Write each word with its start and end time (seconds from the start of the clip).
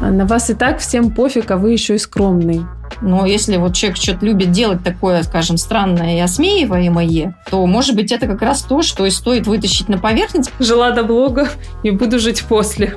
На 0.00 0.26
вас 0.26 0.48
и 0.50 0.54
так 0.54 0.78
всем 0.78 1.10
пофиг, 1.10 1.50
а 1.50 1.56
вы 1.56 1.72
еще 1.72 1.96
и 1.96 1.98
скромный. 1.98 2.62
Но 3.02 3.26
если 3.26 3.56
вот 3.56 3.74
человек 3.74 3.98
что-то 3.98 4.24
любит 4.26 4.50
делать 4.50 4.82
такое, 4.82 5.22
скажем, 5.22 5.56
странное 5.56 6.16
и 6.16 6.20
осмеиваемое, 6.20 7.36
то, 7.50 7.64
может 7.66 7.94
быть, 7.94 8.12
это 8.12 8.26
как 8.26 8.42
раз 8.42 8.62
то, 8.62 8.82
что 8.82 9.06
и 9.06 9.10
стоит 9.10 9.46
вытащить 9.46 9.88
на 9.88 9.98
поверхность. 9.98 10.52
Жила 10.58 10.90
до 10.90 11.04
блога 11.04 11.48
и 11.82 11.90
буду 11.90 12.18
жить 12.18 12.44
после. 12.44 12.94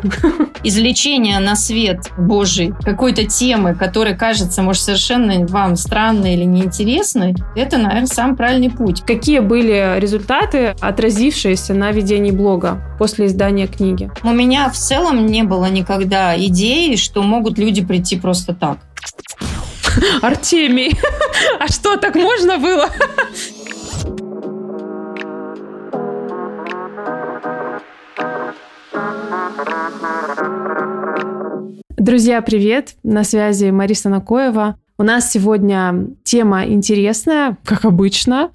Извлечение 0.63 1.39
на 1.39 1.55
свет 1.55 2.11
Божий 2.17 2.73
какой-то 2.83 3.25
темы, 3.25 3.75
которая 3.75 4.15
кажется, 4.15 4.61
может, 4.61 4.83
совершенно 4.83 5.45
вам 5.47 5.75
странной 5.75 6.35
или 6.35 6.43
неинтересной, 6.43 7.35
это, 7.55 7.77
наверное, 7.77 8.07
сам 8.07 8.35
правильный 8.35 8.69
путь. 8.69 9.01
Какие 9.01 9.39
были 9.39 9.99
результаты, 9.99 10.75
отразившиеся 10.79 11.73
на 11.73 11.91
ведении 11.91 12.31
блога 12.31 12.95
после 12.99 13.27
издания 13.27 13.67
книги? 13.67 14.11
У 14.23 14.31
меня 14.31 14.69
в 14.69 14.75
целом 14.75 15.25
не 15.25 15.43
было 15.43 15.69
никогда 15.69 16.37
идеи, 16.37 16.95
что 16.95 17.23
могут 17.23 17.57
люди 17.57 17.83
прийти 17.83 18.19
просто 18.19 18.53
так. 18.53 18.77
Артемий, 20.21 20.97
а 21.59 21.67
что, 21.67 21.97
так 21.97 22.15
можно 22.15 22.57
было? 22.57 22.89
Друзья, 31.97 32.41
привет! 32.41 32.95
На 33.03 33.23
связи 33.23 33.69
Мариса 33.69 34.09
Накоева. 34.09 34.77
У 34.97 35.03
нас 35.03 35.31
сегодня 35.31 36.07
тема 36.23 36.65
интересная, 36.65 37.57
как 37.63 37.85
обычно. 37.85 38.51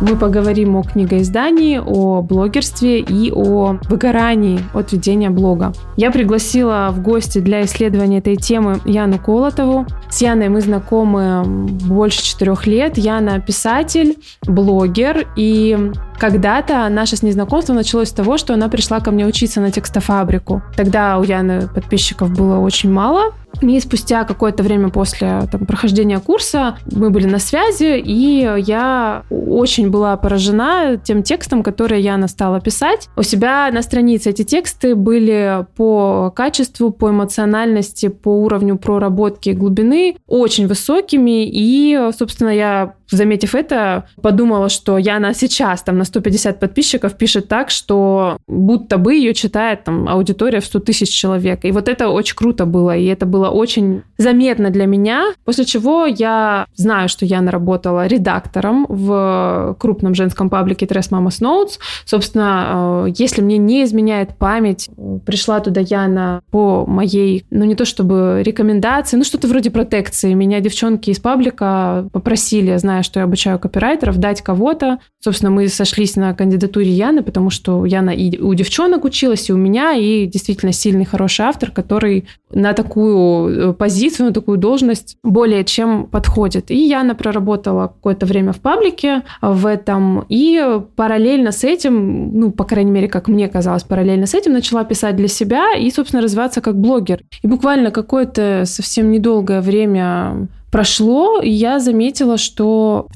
Мы 0.00 0.16
поговорим 0.16 0.76
о 0.76 0.82
книгоиздании, 0.82 1.78
о 1.84 2.22
блогерстве 2.22 3.00
и 3.00 3.30
о 3.30 3.78
выгорании 3.88 4.60
от 4.72 4.92
ведения 4.92 5.28
блога. 5.28 5.72
Я 5.96 6.10
пригласила 6.10 6.88
в 6.90 7.02
гости 7.02 7.38
для 7.38 7.64
исследования 7.64 8.18
этой 8.18 8.36
темы 8.36 8.80
Яну 8.86 9.18
Колотову. 9.18 9.86
С 10.08 10.22
Яной 10.22 10.48
мы 10.48 10.62
знакомы 10.62 11.44
больше 11.44 12.22
четырех 12.22 12.66
лет. 12.66 12.96
Яна 12.96 13.40
писатель, 13.40 14.16
блогер 14.46 15.28
и 15.36 15.92
когда-то 16.18 16.86
наше 16.90 17.16
с 17.16 17.22
ней 17.22 17.32
знакомство 17.32 17.72
началось 17.72 18.08
с 18.08 18.12
того, 18.12 18.36
что 18.36 18.54
она 18.54 18.68
пришла 18.68 19.00
ко 19.00 19.10
мне 19.10 19.26
учиться 19.26 19.60
на 19.60 19.70
текстофабрику. 19.70 20.62
Тогда 20.76 21.18
у 21.18 21.22
Яны 21.22 21.68
подписчиков 21.68 22.30
было 22.30 22.58
очень 22.58 22.92
мало, 22.92 23.32
и 23.60 23.80
спустя 23.80 24.24
какое-то 24.24 24.62
время 24.62 24.88
после 24.90 25.42
там, 25.50 25.66
прохождения 25.66 26.18
курса 26.20 26.78
мы 26.90 27.10
были 27.10 27.26
на 27.26 27.38
связи, 27.38 27.98
и 27.98 28.48
я 28.58 29.24
очень 29.30 29.90
была 29.90 30.16
поражена 30.16 31.00
тем 31.02 31.22
текстом, 31.22 31.62
который 31.62 32.00
Яна 32.00 32.28
стала 32.28 32.60
писать. 32.60 33.08
У 33.16 33.22
себя 33.22 33.70
на 33.72 33.82
странице 33.82 34.30
эти 34.30 34.42
тексты 34.42 34.94
были 34.94 35.66
по 35.76 36.32
качеству, 36.34 36.90
по 36.90 37.10
эмоциональности, 37.10 38.08
по 38.08 38.42
уровню 38.42 38.78
проработки 38.78 39.50
глубины 39.50 40.16
очень 40.26 40.66
высокими, 40.66 41.46
и, 41.46 42.10
собственно, 42.16 42.50
я 42.50 42.94
заметив 43.10 43.54
это, 43.54 44.06
подумала, 44.22 44.68
что 44.68 44.98
Яна 44.98 45.34
сейчас 45.34 45.82
там 45.82 45.98
на 45.98 46.04
150 46.04 46.60
подписчиков 46.60 47.16
пишет 47.16 47.48
так, 47.48 47.70
что 47.70 48.38
будто 48.46 48.98
бы 48.98 49.14
ее 49.14 49.34
читает 49.34 49.84
там 49.84 50.08
аудитория 50.08 50.60
в 50.60 50.64
100 50.64 50.80
тысяч 50.80 51.10
человек. 51.10 51.64
И 51.64 51.72
вот 51.72 51.88
это 51.88 52.08
очень 52.08 52.36
круто 52.36 52.66
было, 52.66 52.96
и 52.96 53.06
это 53.06 53.26
было 53.26 53.48
очень 53.48 54.02
заметно 54.18 54.70
для 54.70 54.86
меня, 54.86 55.32
после 55.44 55.64
чего 55.64 56.06
я 56.06 56.66
знаю, 56.74 57.08
что 57.08 57.26
Яна 57.26 57.50
работала 57.50 58.06
редактором 58.06 58.86
в 58.88 59.76
крупном 59.78 60.14
женском 60.14 60.50
паблике 60.50 60.86
Трес 60.86 61.10
Mama's 61.10 61.40
Notes. 61.40 61.78
Собственно, 62.04 63.06
э, 63.06 63.12
если 63.16 63.42
мне 63.42 63.58
не 63.58 63.84
изменяет 63.84 64.36
память, 64.36 64.90
пришла 65.24 65.60
туда 65.60 65.80
Яна 65.80 66.42
по 66.50 66.86
моей, 66.86 67.44
ну 67.50 67.64
не 67.64 67.74
то 67.74 67.84
чтобы 67.84 68.42
рекомендации, 68.44 69.16
ну 69.16 69.24
что-то 69.24 69.48
вроде 69.48 69.70
протекции. 69.70 70.34
Меня 70.34 70.60
девчонки 70.60 71.10
из 71.10 71.18
паблика 71.18 72.08
попросили, 72.12 72.76
зная 72.76 72.99
зная, 73.00 73.02
что 73.02 73.20
я 73.20 73.24
обучаю 73.24 73.58
копирайтеров, 73.58 74.18
дать 74.18 74.42
кого-то. 74.42 74.98
Собственно, 75.22 75.50
мы 75.50 75.68
сошлись 75.68 76.16
на 76.16 76.34
кандидатуре 76.34 76.90
Яны, 76.90 77.22
потому 77.22 77.50
что 77.50 77.84
Яна 77.84 78.10
и 78.10 78.38
у 78.38 78.54
девчонок 78.54 79.04
училась, 79.04 79.48
и 79.48 79.52
у 79.52 79.56
меня, 79.56 79.94
и 79.94 80.26
действительно 80.26 80.72
сильный, 80.72 81.04
хороший 81.04 81.46
автор, 81.46 81.70
который 81.70 82.24
на 82.52 82.72
такую 82.72 83.70
э, 83.70 83.72
позицию, 83.74 84.26
на 84.26 84.32
такую 84.32 84.58
должность 84.58 85.16
более 85.22 85.64
чем 85.64 86.06
подходит. 86.06 86.70
И 86.70 86.76
Яна 86.76 87.14
проработала 87.14 87.88
какое-то 87.88 88.26
время 88.26 88.52
в 88.52 88.60
паблике 88.60 89.22
в 89.42 89.66
этом, 89.66 90.24
и 90.28 90.80
параллельно 90.96 91.52
с 91.52 91.64
этим, 91.64 92.38
ну, 92.38 92.50
по 92.50 92.64
крайней 92.64 92.90
мере, 92.90 93.08
как 93.08 93.28
мне 93.28 93.48
казалось, 93.48 93.82
параллельно 93.82 94.26
с 94.26 94.34
этим 94.34 94.52
начала 94.52 94.84
писать 94.84 95.16
для 95.16 95.28
себя 95.28 95.74
и, 95.76 95.90
собственно, 95.90 96.22
развиваться 96.22 96.60
как 96.60 96.76
блогер. 96.76 97.20
И 97.42 97.46
буквально 97.46 97.90
какое-то 97.90 98.64
совсем 98.66 99.10
недолгое 99.10 99.60
время 99.60 100.48
прошло, 100.70 101.40
и 101.40 101.50
я 101.50 101.78
заметила, 101.78 102.38
что... 102.38 103.06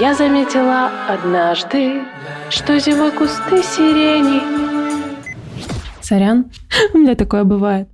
Я 0.00 0.14
заметила 0.14 0.90
однажды, 1.08 2.02
что 2.50 2.78
зимой 2.78 3.10
кусты 3.12 3.62
сирени... 3.62 4.40
Сорян, 6.00 6.50
у 6.94 6.98
меня 6.98 7.14
такое 7.14 7.44
бывает. 7.44 7.88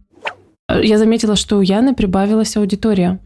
Я 0.68 0.98
заметила, 0.98 1.36
что 1.36 1.58
у 1.58 1.62
Яны 1.62 1.94
прибавилась 1.94 2.56
аудитория. 2.56 3.20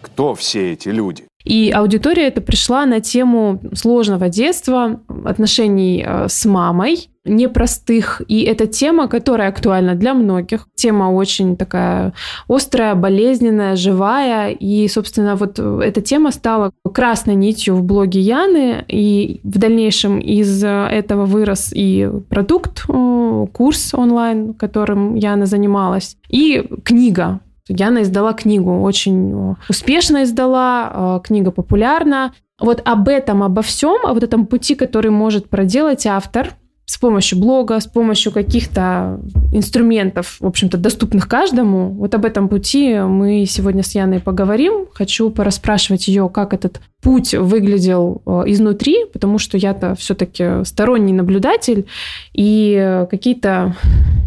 Кто 0.00 0.34
все 0.34 0.72
эти 0.72 0.88
люди? 0.88 1.24
И 1.44 1.70
аудитория 1.70 2.26
эта 2.28 2.40
пришла 2.40 2.84
на 2.86 3.00
тему 3.00 3.60
сложного 3.74 4.28
детства, 4.28 5.00
отношений 5.24 6.04
э, 6.06 6.28
с 6.28 6.44
мамой, 6.44 7.10
непростых. 7.28 8.22
И 8.28 8.42
это 8.42 8.66
тема, 8.66 9.08
которая 9.08 9.48
актуальна 9.48 9.94
для 9.94 10.14
многих. 10.14 10.66
Тема 10.74 11.12
очень 11.12 11.56
такая 11.56 12.12
острая, 12.48 12.94
болезненная, 12.94 13.76
живая. 13.76 14.50
И, 14.50 14.88
собственно, 14.88 15.36
вот 15.36 15.58
эта 15.58 16.00
тема 16.00 16.32
стала 16.32 16.72
красной 16.92 17.34
нитью 17.34 17.76
в 17.76 17.82
блоге 17.82 18.20
Яны. 18.20 18.84
И 18.88 19.40
в 19.44 19.58
дальнейшем 19.58 20.18
из 20.18 20.64
этого 20.64 21.26
вырос 21.26 21.70
и 21.74 22.10
продукт, 22.28 22.84
э, 22.88 23.46
курс 23.52 23.94
онлайн, 23.94 24.54
которым 24.54 25.14
Яна 25.14 25.46
занималась, 25.46 26.16
и 26.28 26.64
книга 26.84 27.40
Яна 27.68 28.02
издала 28.02 28.32
книгу, 28.32 28.80
очень 28.80 29.54
успешно 29.68 30.24
издала, 30.24 31.18
э, 31.20 31.26
книга 31.26 31.50
популярна. 31.50 32.32
Вот 32.60 32.82
об 32.84 33.08
этом, 33.08 33.42
обо 33.42 33.62
всем, 33.62 34.06
о 34.06 34.14
вот 34.14 34.22
этом 34.22 34.46
пути, 34.46 34.74
который 34.74 35.10
может 35.10 35.48
проделать 35.48 36.06
автор 36.06 36.54
с 36.88 36.96
помощью 36.96 37.38
блога, 37.38 37.78
с 37.78 37.86
помощью 37.86 38.32
каких-то 38.32 39.20
инструментов, 39.52 40.38
в 40.40 40.46
общем-то, 40.46 40.78
доступных 40.78 41.28
каждому. 41.28 41.90
Вот 41.90 42.14
об 42.14 42.24
этом 42.24 42.48
пути 42.48 42.94
мы 42.94 43.44
сегодня 43.44 43.82
с 43.82 43.94
Яной 43.94 44.20
поговорим. 44.20 44.86
Хочу 44.94 45.28
пораспрашивать 45.28 46.08
ее, 46.08 46.30
как 46.30 46.54
этот 46.54 46.80
путь 47.02 47.34
выглядел 47.34 48.22
э, 48.26 48.42
изнутри, 48.46 49.04
потому 49.12 49.38
что 49.38 49.56
я-то 49.56 49.94
все-таки 49.94 50.64
сторонний 50.64 51.12
наблюдатель, 51.12 51.86
и 52.32 53.06
какие-то 53.08 53.76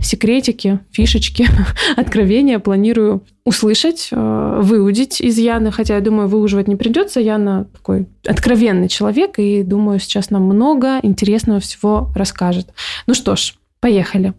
секретики, 0.02 0.80
фишечки, 0.92 1.48
откровения 1.98 2.59
планирую 2.59 3.24
услышать, 3.44 4.09
э, 4.12 4.59
выудить 4.62 5.20
из 5.20 5.38
Яны, 5.38 5.72
хотя 5.72 5.96
я 5.96 6.02
думаю, 6.02 6.30
выуживать 6.30 6.68
не 6.68 6.76
придется. 6.76 7.20
Яна 7.20 7.66
такой 7.66 8.08
откровенный 8.26 8.88
человек, 8.88 9.38
и 9.38 9.64
думаю, 9.64 10.00
сейчас 10.00 10.30
нам 10.30 10.44
много 10.44 11.00
интересного 11.03 11.59
всего 11.59 12.09
расскажет. 12.16 12.70
Ну 13.08 13.14
что 13.14 13.36
ж, 13.36 13.56
поехали. 13.80 14.34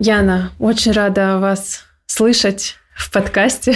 Яна, 0.00 0.50
очень 0.58 0.92
рада 0.92 1.38
вас 1.38 1.84
слышать 2.06 2.76
в 2.94 3.10
подкасте. 3.10 3.74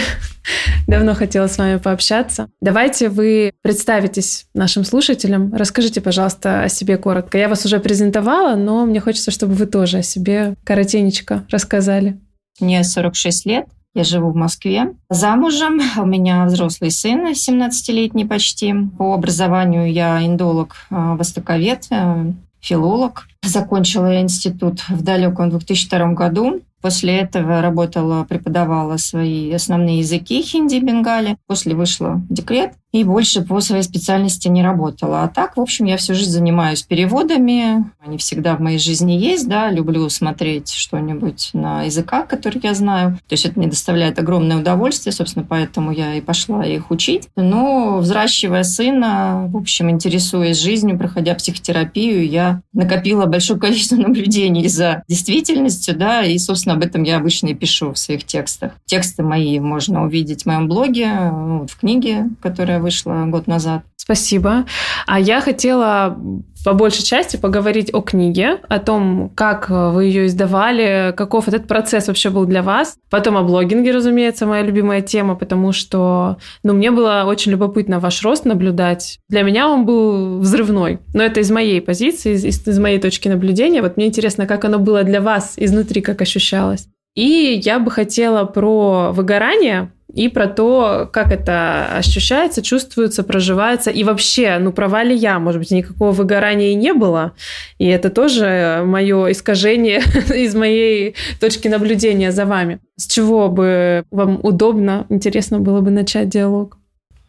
Давно 0.87 1.13
хотела 1.13 1.47
с 1.47 1.57
вами 1.57 1.77
пообщаться. 1.77 2.49
Давайте 2.61 3.09
вы 3.09 3.53
представитесь 3.61 4.47
нашим 4.53 4.83
слушателям. 4.83 5.53
Расскажите, 5.53 6.01
пожалуйста, 6.01 6.63
о 6.63 6.69
себе 6.69 6.97
коротко. 6.97 7.37
Я 7.37 7.49
вас 7.49 7.65
уже 7.65 7.79
презентовала, 7.79 8.55
но 8.55 8.85
мне 8.85 8.99
хочется, 8.99 9.31
чтобы 9.31 9.53
вы 9.53 9.65
тоже 9.65 9.99
о 9.99 10.03
себе 10.03 10.55
коротенечко 10.63 11.45
рассказали. 11.49 12.19
Мне 12.59 12.83
46 12.83 13.45
лет. 13.45 13.65
Я 13.95 14.03
живу 14.03 14.31
в 14.31 14.35
Москве. 14.35 14.93
Замужем. 15.09 15.81
У 15.97 16.05
меня 16.05 16.45
взрослый 16.45 16.91
сын, 16.91 17.31
17-летний 17.31 18.25
почти. 18.25 18.73
По 18.97 19.15
образованию 19.15 19.91
я 19.91 20.25
индолог, 20.25 20.75
э, 20.91 20.95
востоковед, 20.95 21.87
э, 21.89 22.31
филолог. 22.61 23.27
Закончила 23.43 24.11
я 24.11 24.21
институт 24.21 24.81
в 24.89 25.01
далеком 25.01 25.49
2002 25.49 26.13
году. 26.13 26.61
После 26.81 27.17
этого 27.17 27.61
работала, 27.61 28.23
преподавала 28.23 28.97
свои 28.97 29.51
основные 29.51 29.99
языки 29.99 30.41
хинди, 30.41 30.79
бенгали. 30.79 31.37
После 31.47 31.75
вышла 31.75 32.21
декрет 32.29 32.73
и 32.91 33.03
больше 33.03 33.41
по 33.41 33.61
своей 33.61 33.83
специальности 33.83 34.47
не 34.47 34.63
работала. 34.63 35.23
А 35.23 35.27
так, 35.27 35.57
в 35.57 35.61
общем, 35.61 35.85
я 35.85 35.97
всю 35.97 36.15
жизнь 36.15 36.31
занимаюсь 36.31 36.81
переводами. 36.81 37.85
Они 37.99 38.17
всегда 38.17 38.55
в 38.55 38.61
моей 38.61 38.79
жизни 38.79 39.11
есть, 39.11 39.47
да. 39.47 39.69
Люблю 39.69 40.09
смотреть 40.09 40.71
что-нибудь 40.71 41.51
на 41.53 41.83
языках, 41.83 42.27
которые 42.27 42.61
я 42.63 42.73
знаю. 42.73 43.19
То 43.27 43.33
есть 43.33 43.45
это 43.45 43.59
мне 43.59 43.67
доставляет 43.67 44.17
огромное 44.17 44.57
удовольствие, 44.57 45.13
собственно, 45.13 45.45
поэтому 45.47 45.91
я 45.91 46.15
и 46.15 46.21
пошла 46.21 46.65
их 46.65 46.89
учить. 46.89 47.27
Но 47.35 47.99
взращивая 47.99 48.63
сына, 48.63 49.47
в 49.49 49.57
общем, 49.57 49.91
интересуясь 49.91 50.57
жизнью, 50.57 50.97
проходя 50.97 51.35
психотерапию, 51.35 52.27
я 52.27 52.61
накопила 52.73 53.27
большое 53.27 53.59
количество 53.59 53.97
наблюдений 53.97 54.67
за 54.67 55.03
действительностью, 55.07 55.95
да, 55.95 56.23
и, 56.23 56.39
собственно, 56.39 56.68
об 56.73 56.83
этом 56.83 57.03
я 57.03 57.17
обычно 57.17 57.47
и 57.47 57.53
пишу 57.53 57.93
в 57.93 57.97
своих 57.97 58.23
текстах. 58.23 58.73
Тексты 58.85 59.23
мои 59.23 59.59
можно 59.59 60.03
увидеть 60.03 60.43
в 60.43 60.45
моем 60.45 60.67
блоге, 60.67 61.31
вот, 61.31 61.71
в 61.71 61.79
книге, 61.79 62.27
которая 62.41 62.79
вышла 62.79 63.25
год 63.27 63.47
назад. 63.47 63.83
Спасибо. 63.95 64.65
А 65.05 65.19
я 65.19 65.39
хотела 65.39 66.17
по 66.63 66.73
большей 66.73 67.03
части 67.03 67.37
поговорить 67.37 67.93
о 67.93 68.01
книге, 68.01 68.59
о 68.67 68.79
том, 68.79 69.31
как 69.35 69.69
вы 69.69 70.05
ее 70.05 70.27
издавали, 70.27 71.13
каков 71.15 71.47
этот 71.47 71.67
процесс 71.67 72.07
вообще 72.07 72.29
был 72.29 72.45
для 72.45 72.63
вас. 72.63 72.97
Потом 73.09 73.37
о 73.37 73.43
блогинге, 73.43 73.91
разумеется, 73.91 74.45
моя 74.45 74.63
любимая 74.63 75.01
тема, 75.01 75.35
потому 75.35 75.71
что, 75.71 76.37
ну, 76.63 76.73
мне 76.73 76.91
было 76.91 77.23
очень 77.25 77.51
любопытно 77.51 77.99
ваш 77.99 78.23
рост 78.23 78.45
наблюдать. 78.45 79.19
Для 79.29 79.43
меня 79.43 79.67
он 79.69 79.85
был 79.85 80.39
взрывной, 80.39 80.99
но 81.13 81.23
это 81.23 81.39
из 81.39 81.51
моей 81.51 81.81
позиции, 81.81 82.33
из, 82.33 82.67
из 82.67 82.79
моей 82.79 82.99
точки 82.99 83.27
наблюдения. 83.27 83.81
Вот 83.81 83.97
мне 83.97 84.07
интересно, 84.07 84.45
как 84.45 84.65
оно 84.65 84.79
было 84.79 85.03
для 85.03 85.21
вас 85.21 85.53
изнутри, 85.57 86.01
как 86.01 86.21
ощущалось. 86.21 86.87
И 87.15 87.59
я 87.63 87.79
бы 87.79 87.91
хотела 87.91 88.45
про 88.45 89.11
выгорание 89.11 89.91
и 90.13 90.27
про 90.27 90.47
то, 90.47 91.07
как 91.11 91.31
это 91.31 91.85
ощущается, 91.97 92.61
чувствуется, 92.61 93.23
проживается. 93.23 93.91
И 93.91 94.03
вообще, 94.03 94.57
ну, 94.59 94.71
права 94.71 95.03
ли 95.03 95.15
я? 95.15 95.39
Может 95.39 95.59
быть, 95.59 95.71
никакого 95.71 96.11
выгорания 96.11 96.71
и 96.71 96.75
не 96.75 96.93
было. 96.93 97.33
И 97.77 97.85
это 97.85 98.09
тоже 98.09 98.81
мое 98.85 99.31
искажение 99.31 99.99
из 100.33 100.55
моей 100.55 101.15
точки 101.39 101.67
наблюдения 101.67 102.31
за 102.31 102.45
вами. 102.45 102.79
С 102.95 103.05
чего 103.07 103.49
бы 103.49 104.03
вам 104.09 104.39
удобно, 104.41 105.05
интересно 105.09 105.59
было 105.59 105.81
бы 105.81 105.91
начать 105.91 106.29
диалог? 106.29 106.77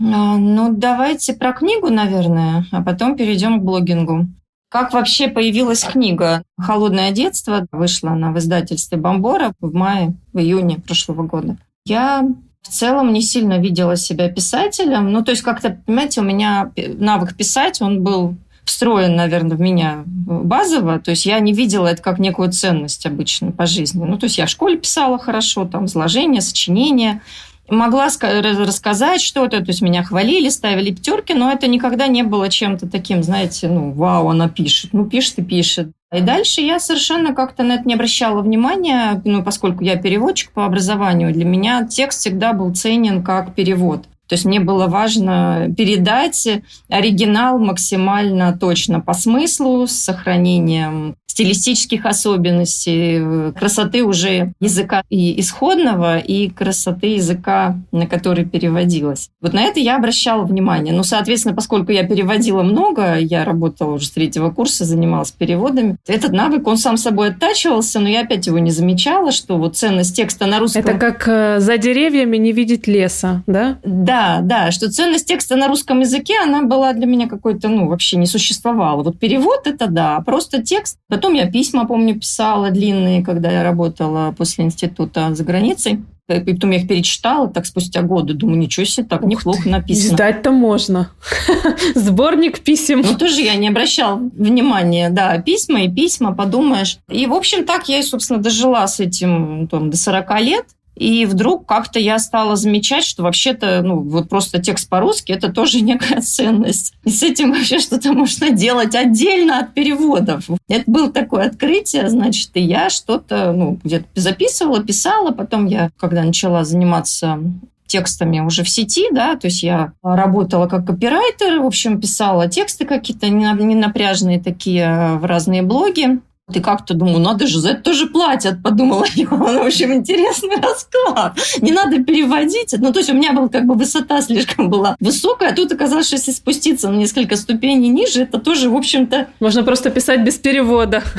А, 0.00 0.38
ну, 0.38 0.72
давайте 0.74 1.34
про 1.34 1.52
книгу, 1.52 1.90
наверное, 1.90 2.64
а 2.72 2.82
потом 2.82 3.16
перейдем 3.16 3.60
к 3.60 3.64
блогингу. 3.64 4.26
Как 4.70 4.94
вообще 4.94 5.28
появилась 5.28 5.84
книга 5.84 6.44
«Холодное 6.58 7.10
детство»? 7.10 7.66
Вышла 7.72 8.12
она 8.12 8.30
в 8.30 8.38
издательстве 8.38 8.96
«Бомбора» 8.96 9.52
в 9.60 9.74
мае, 9.74 10.14
в 10.32 10.38
июне 10.38 10.78
прошлого 10.78 11.24
года. 11.24 11.56
Я 11.84 12.24
в 12.70 12.72
целом 12.72 13.12
не 13.12 13.20
сильно 13.20 13.58
видела 13.58 13.96
себя 13.96 14.28
писателем. 14.28 15.10
Ну, 15.10 15.24
то 15.24 15.32
есть 15.32 15.42
как-то, 15.42 15.78
понимаете, 15.84 16.20
у 16.20 16.24
меня 16.24 16.70
навык 16.76 17.34
писать, 17.34 17.82
он 17.82 18.04
был 18.04 18.36
встроен, 18.64 19.16
наверное, 19.16 19.56
в 19.56 19.60
меня 19.60 20.04
базово. 20.06 21.00
То 21.00 21.10
есть 21.10 21.26
я 21.26 21.40
не 21.40 21.52
видела 21.52 21.88
это 21.88 22.00
как 22.00 22.20
некую 22.20 22.52
ценность 22.52 23.06
обычно 23.06 23.50
по 23.50 23.66
жизни. 23.66 24.04
Ну, 24.04 24.16
то 24.16 24.24
есть 24.24 24.38
я 24.38 24.46
в 24.46 24.50
школе 24.50 24.76
писала 24.76 25.18
хорошо, 25.18 25.64
там, 25.64 25.86
изложения, 25.86 26.40
сочинения. 26.40 27.22
Могла 27.70 28.08
рассказать 28.08 29.20
что-то, 29.20 29.60
то 29.60 29.68
есть 29.68 29.80
меня 29.80 30.02
хвалили, 30.02 30.48
ставили 30.48 30.90
пятерки, 30.90 31.34
но 31.34 31.52
это 31.52 31.68
никогда 31.68 32.08
не 32.08 32.24
было 32.24 32.48
чем-то 32.48 32.88
таким, 32.88 33.22
знаете, 33.22 33.68
ну, 33.68 33.92
вау, 33.92 34.28
она 34.28 34.48
пишет. 34.48 34.92
Ну, 34.92 35.06
пишет 35.06 35.38
и 35.38 35.42
пишет. 35.42 35.92
И 36.12 36.20
дальше 36.20 36.60
я 36.60 36.80
совершенно 36.80 37.32
как-то 37.32 37.62
на 37.62 37.74
это 37.74 37.84
не 37.84 37.94
обращала 37.94 38.42
внимания, 38.42 39.22
ну, 39.24 39.44
поскольку 39.44 39.84
я 39.84 39.96
переводчик 39.96 40.50
по 40.50 40.66
образованию, 40.66 41.32
для 41.32 41.44
меня 41.44 41.86
текст 41.86 42.20
всегда 42.20 42.52
был 42.52 42.74
ценен 42.74 43.22
как 43.22 43.54
перевод. 43.54 44.06
То 44.30 44.34
есть 44.34 44.44
мне 44.44 44.60
было 44.60 44.86
важно 44.86 45.74
передать 45.76 46.48
оригинал 46.88 47.58
максимально 47.58 48.56
точно 48.56 49.00
по 49.00 49.12
смыслу, 49.12 49.88
с 49.88 49.92
сохранением 49.92 51.16
стилистических 51.30 52.06
особенностей, 52.06 53.52
красоты 53.52 54.02
уже 54.02 54.52
языка 54.60 55.02
и 55.10 55.40
исходного, 55.40 56.18
и 56.18 56.48
красоты 56.48 57.14
языка, 57.14 57.76
на 57.92 58.06
который 58.06 58.44
переводилось. 58.44 59.30
Вот 59.40 59.52
на 59.52 59.62
это 59.62 59.80
я 59.80 59.96
обращала 59.96 60.44
внимание. 60.44 60.94
Ну, 60.94 61.02
соответственно, 61.02 61.54
поскольку 61.54 61.92
я 61.92 62.06
переводила 62.06 62.62
много, 62.62 63.18
я 63.18 63.44
работала 63.44 63.94
уже 63.94 64.06
с 64.06 64.10
третьего 64.10 64.50
курса, 64.50 64.84
занималась 64.84 65.30
переводами, 65.30 65.96
этот 66.06 66.32
навык, 66.32 66.66
он 66.66 66.76
сам 66.76 66.96
собой 66.96 67.28
оттачивался, 67.28 68.00
но 68.00 68.08
я 68.08 68.20
опять 68.20 68.46
его 68.46 68.58
не 68.58 68.70
замечала, 68.70 69.32
что 69.32 69.56
вот 69.56 69.76
ценность 69.76 70.16
текста 70.16 70.46
на 70.46 70.58
русском... 70.58 70.82
Это 70.82 70.98
как 70.98 71.28
э, 71.28 71.60
за 71.60 71.78
деревьями 71.78 72.36
не 72.36 72.52
видеть 72.52 72.86
леса, 72.86 73.42
да? 73.46 73.78
Да, 73.84 74.20
да, 74.20 74.40
да, 74.42 74.70
что 74.70 74.90
ценность 74.90 75.26
текста 75.26 75.56
на 75.56 75.68
русском 75.68 76.00
языке, 76.00 76.34
она 76.42 76.62
была 76.62 76.92
для 76.92 77.06
меня 77.06 77.28
какой-то, 77.28 77.68
ну, 77.68 77.88
вообще 77.88 78.16
не 78.16 78.26
существовала. 78.26 79.02
Вот 79.02 79.18
перевод 79.18 79.66
это 79.66 79.86
да, 79.86 80.16
а 80.16 80.22
просто 80.22 80.62
текст. 80.62 80.98
Потом 81.20 81.34
я 81.34 81.50
письма, 81.50 81.84
помню, 81.84 82.18
писала 82.18 82.70
длинные, 82.70 83.22
когда 83.22 83.50
я 83.52 83.62
работала 83.62 84.34
после 84.38 84.64
института 84.64 85.34
за 85.34 85.44
границей. 85.44 86.02
И 86.28 86.54
потом 86.54 86.70
я 86.70 86.78
их 86.78 86.88
перечитала, 86.88 87.46
так 87.46 87.66
спустя 87.66 88.00
годы. 88.00 88.32
Думаю, 88.32 88.58
ничего 88.58 88.86
себе, 88.86 89.06
так 89.06 89.22
Ух 89.22 89.28
неплохо 89.28 89.64
ты, 89.64 89.68
написано. 89.68 90.14
Издать-то 90.14 90.50
можно. 90.50 91.10
Сборник 91.94 92.60
писем. 92.60 93.02
Ну, 93.02 93.18
тоже 93.18 93.42
я 93.42 93.54
не 93.56 93.68
обращала 93.68 94.16
внимания. 94.16 95.10
Да, 95.10 95.36
письма 95.36 95.82
и 95.82 95.90
письма, 95.90 96.32
подумаешь. 96.32 96.96
И, 97.10 97.26
в 97.26 97.34
общем, 97.34 97.66
так 97.66 97.90
я, 97.90 98.02
собственно, 98.02 98.40
дожила 98.40 98.86
с 98.86 98.98
этим 98.98 99.68
там, 99.68 99.90
до 99.90 99.98
40 99.98 100.40
лет. 100.40 100.64
И 101.00 101.24
вдруг 101.24 101.64
как-то 101.64 101.98
я 101.98 102.18
стала 102.18 102.56
замечать, 102.56 103.04
что 103.04 103.22
вообще-то, 103.22 103.80
ну, 103.82 104.00
вот 104.00 104.28
просто 104.28 104.60
текст 104.60 104.86
по-русски– 104.86 105.32
это 105.32 105.50
тоже 105.50 105.80
некая 105.80 106.20
ценность. 106.20 106.92
И 107.04 107.10
с 107.10 107.22
этим 107.22 107.52
вообще 107.52 107.78
что-то 107.78 108.12
можно 108.12 108.50
делать 108.50 108.94
отдельно 108.94 109.60
от 109.60 109.72
переводов. 109.72 110.44
Это 110.68 110.84
было 110.86 111.10
такое 111.10 111.46
открытие, 111.46 112.10
значит, 112.10 112.50
и 112.52 112.60
я 112.60 112.90
что-то, 112.90 113.52
ну, 113.52 113.78
где-то 113.82 114.04
записывала, 114.14 114.84
писала. 114.84 115.30
Потом 115.30 115.64
я, 115.64 115.90
когда 115.96 116.22
начала 116.22 116.64
заниматься 116.64 117.38
текстами 117.86 118.40
уже 118.40 118.62
в 118.62 118.68
сети, 118.68 119.06
да, 119.10 119.36
то 119.36 119.46
есть 119.46 119.62
я 119.62 119.94
работала 120.02 120.66
как 120.66 120.86
копирайтер, 120.86 121.60
в 121.60 121.66
общем, 121.66 121.98
писала 121.98 122.46
тексты 122.46 122.84
какие-то 122.84 123.30
ненапряжные 123.30 124.38
такие 124.38 125.16
в 125.16 125.24
разные 125.24 125.62
блоги. 125.62 126.20
И 126.56 126.60
как-то 126.60 126.94
думаю, 126.94 127.18
надо 127.18 127.46
же, 127.46 127.58
за 127.60 127.70
это 127.70 127.82
тоже 127.82 128.06
платят, 128.06 128.62
подумала 128.62 129.04
я. 129.14 129.26
Ну, 129.50 129.64
в 129.64 129.66
общем, 129.66 129.94
интересный 129.94 130.56
расклад. 130.62 131.38
Не 131.60 131.72
надо 131.72 132.02
переводить. 132.02 132.74
Ну, 132.78 132.92
то 132.92 132.98
есть 132.98 133.10
у 133.10 133.14
меня 133.14 133.32
была 133.32 133.48
как 133.48 133.66
бы 133.66 133.74
высота 133.74 134.20
слишком 134.22 134.70
была 134.70 134.96
высокая, 135.00 135.50
а 135.50 135.54
тут 135.54 135.72
оказалось, 135.72 136.06
что 136.06 136.16
если 136.16 136.32
спуститься 136.32 136.90
на 136.90 136.96
несколько 136.96 137.36
ступеней 137.36 137.88
ниже, 137.88 138.22
это 138.22 138.38
тоже, 138.38 138.70
в 138.70 138.76
общем-то... 138.76 139.28
Можно 139.40 139.62
просто 139.62 139.90
писать 139.90 140.22
без 140.22 140.36
перевода. 140.38 141.02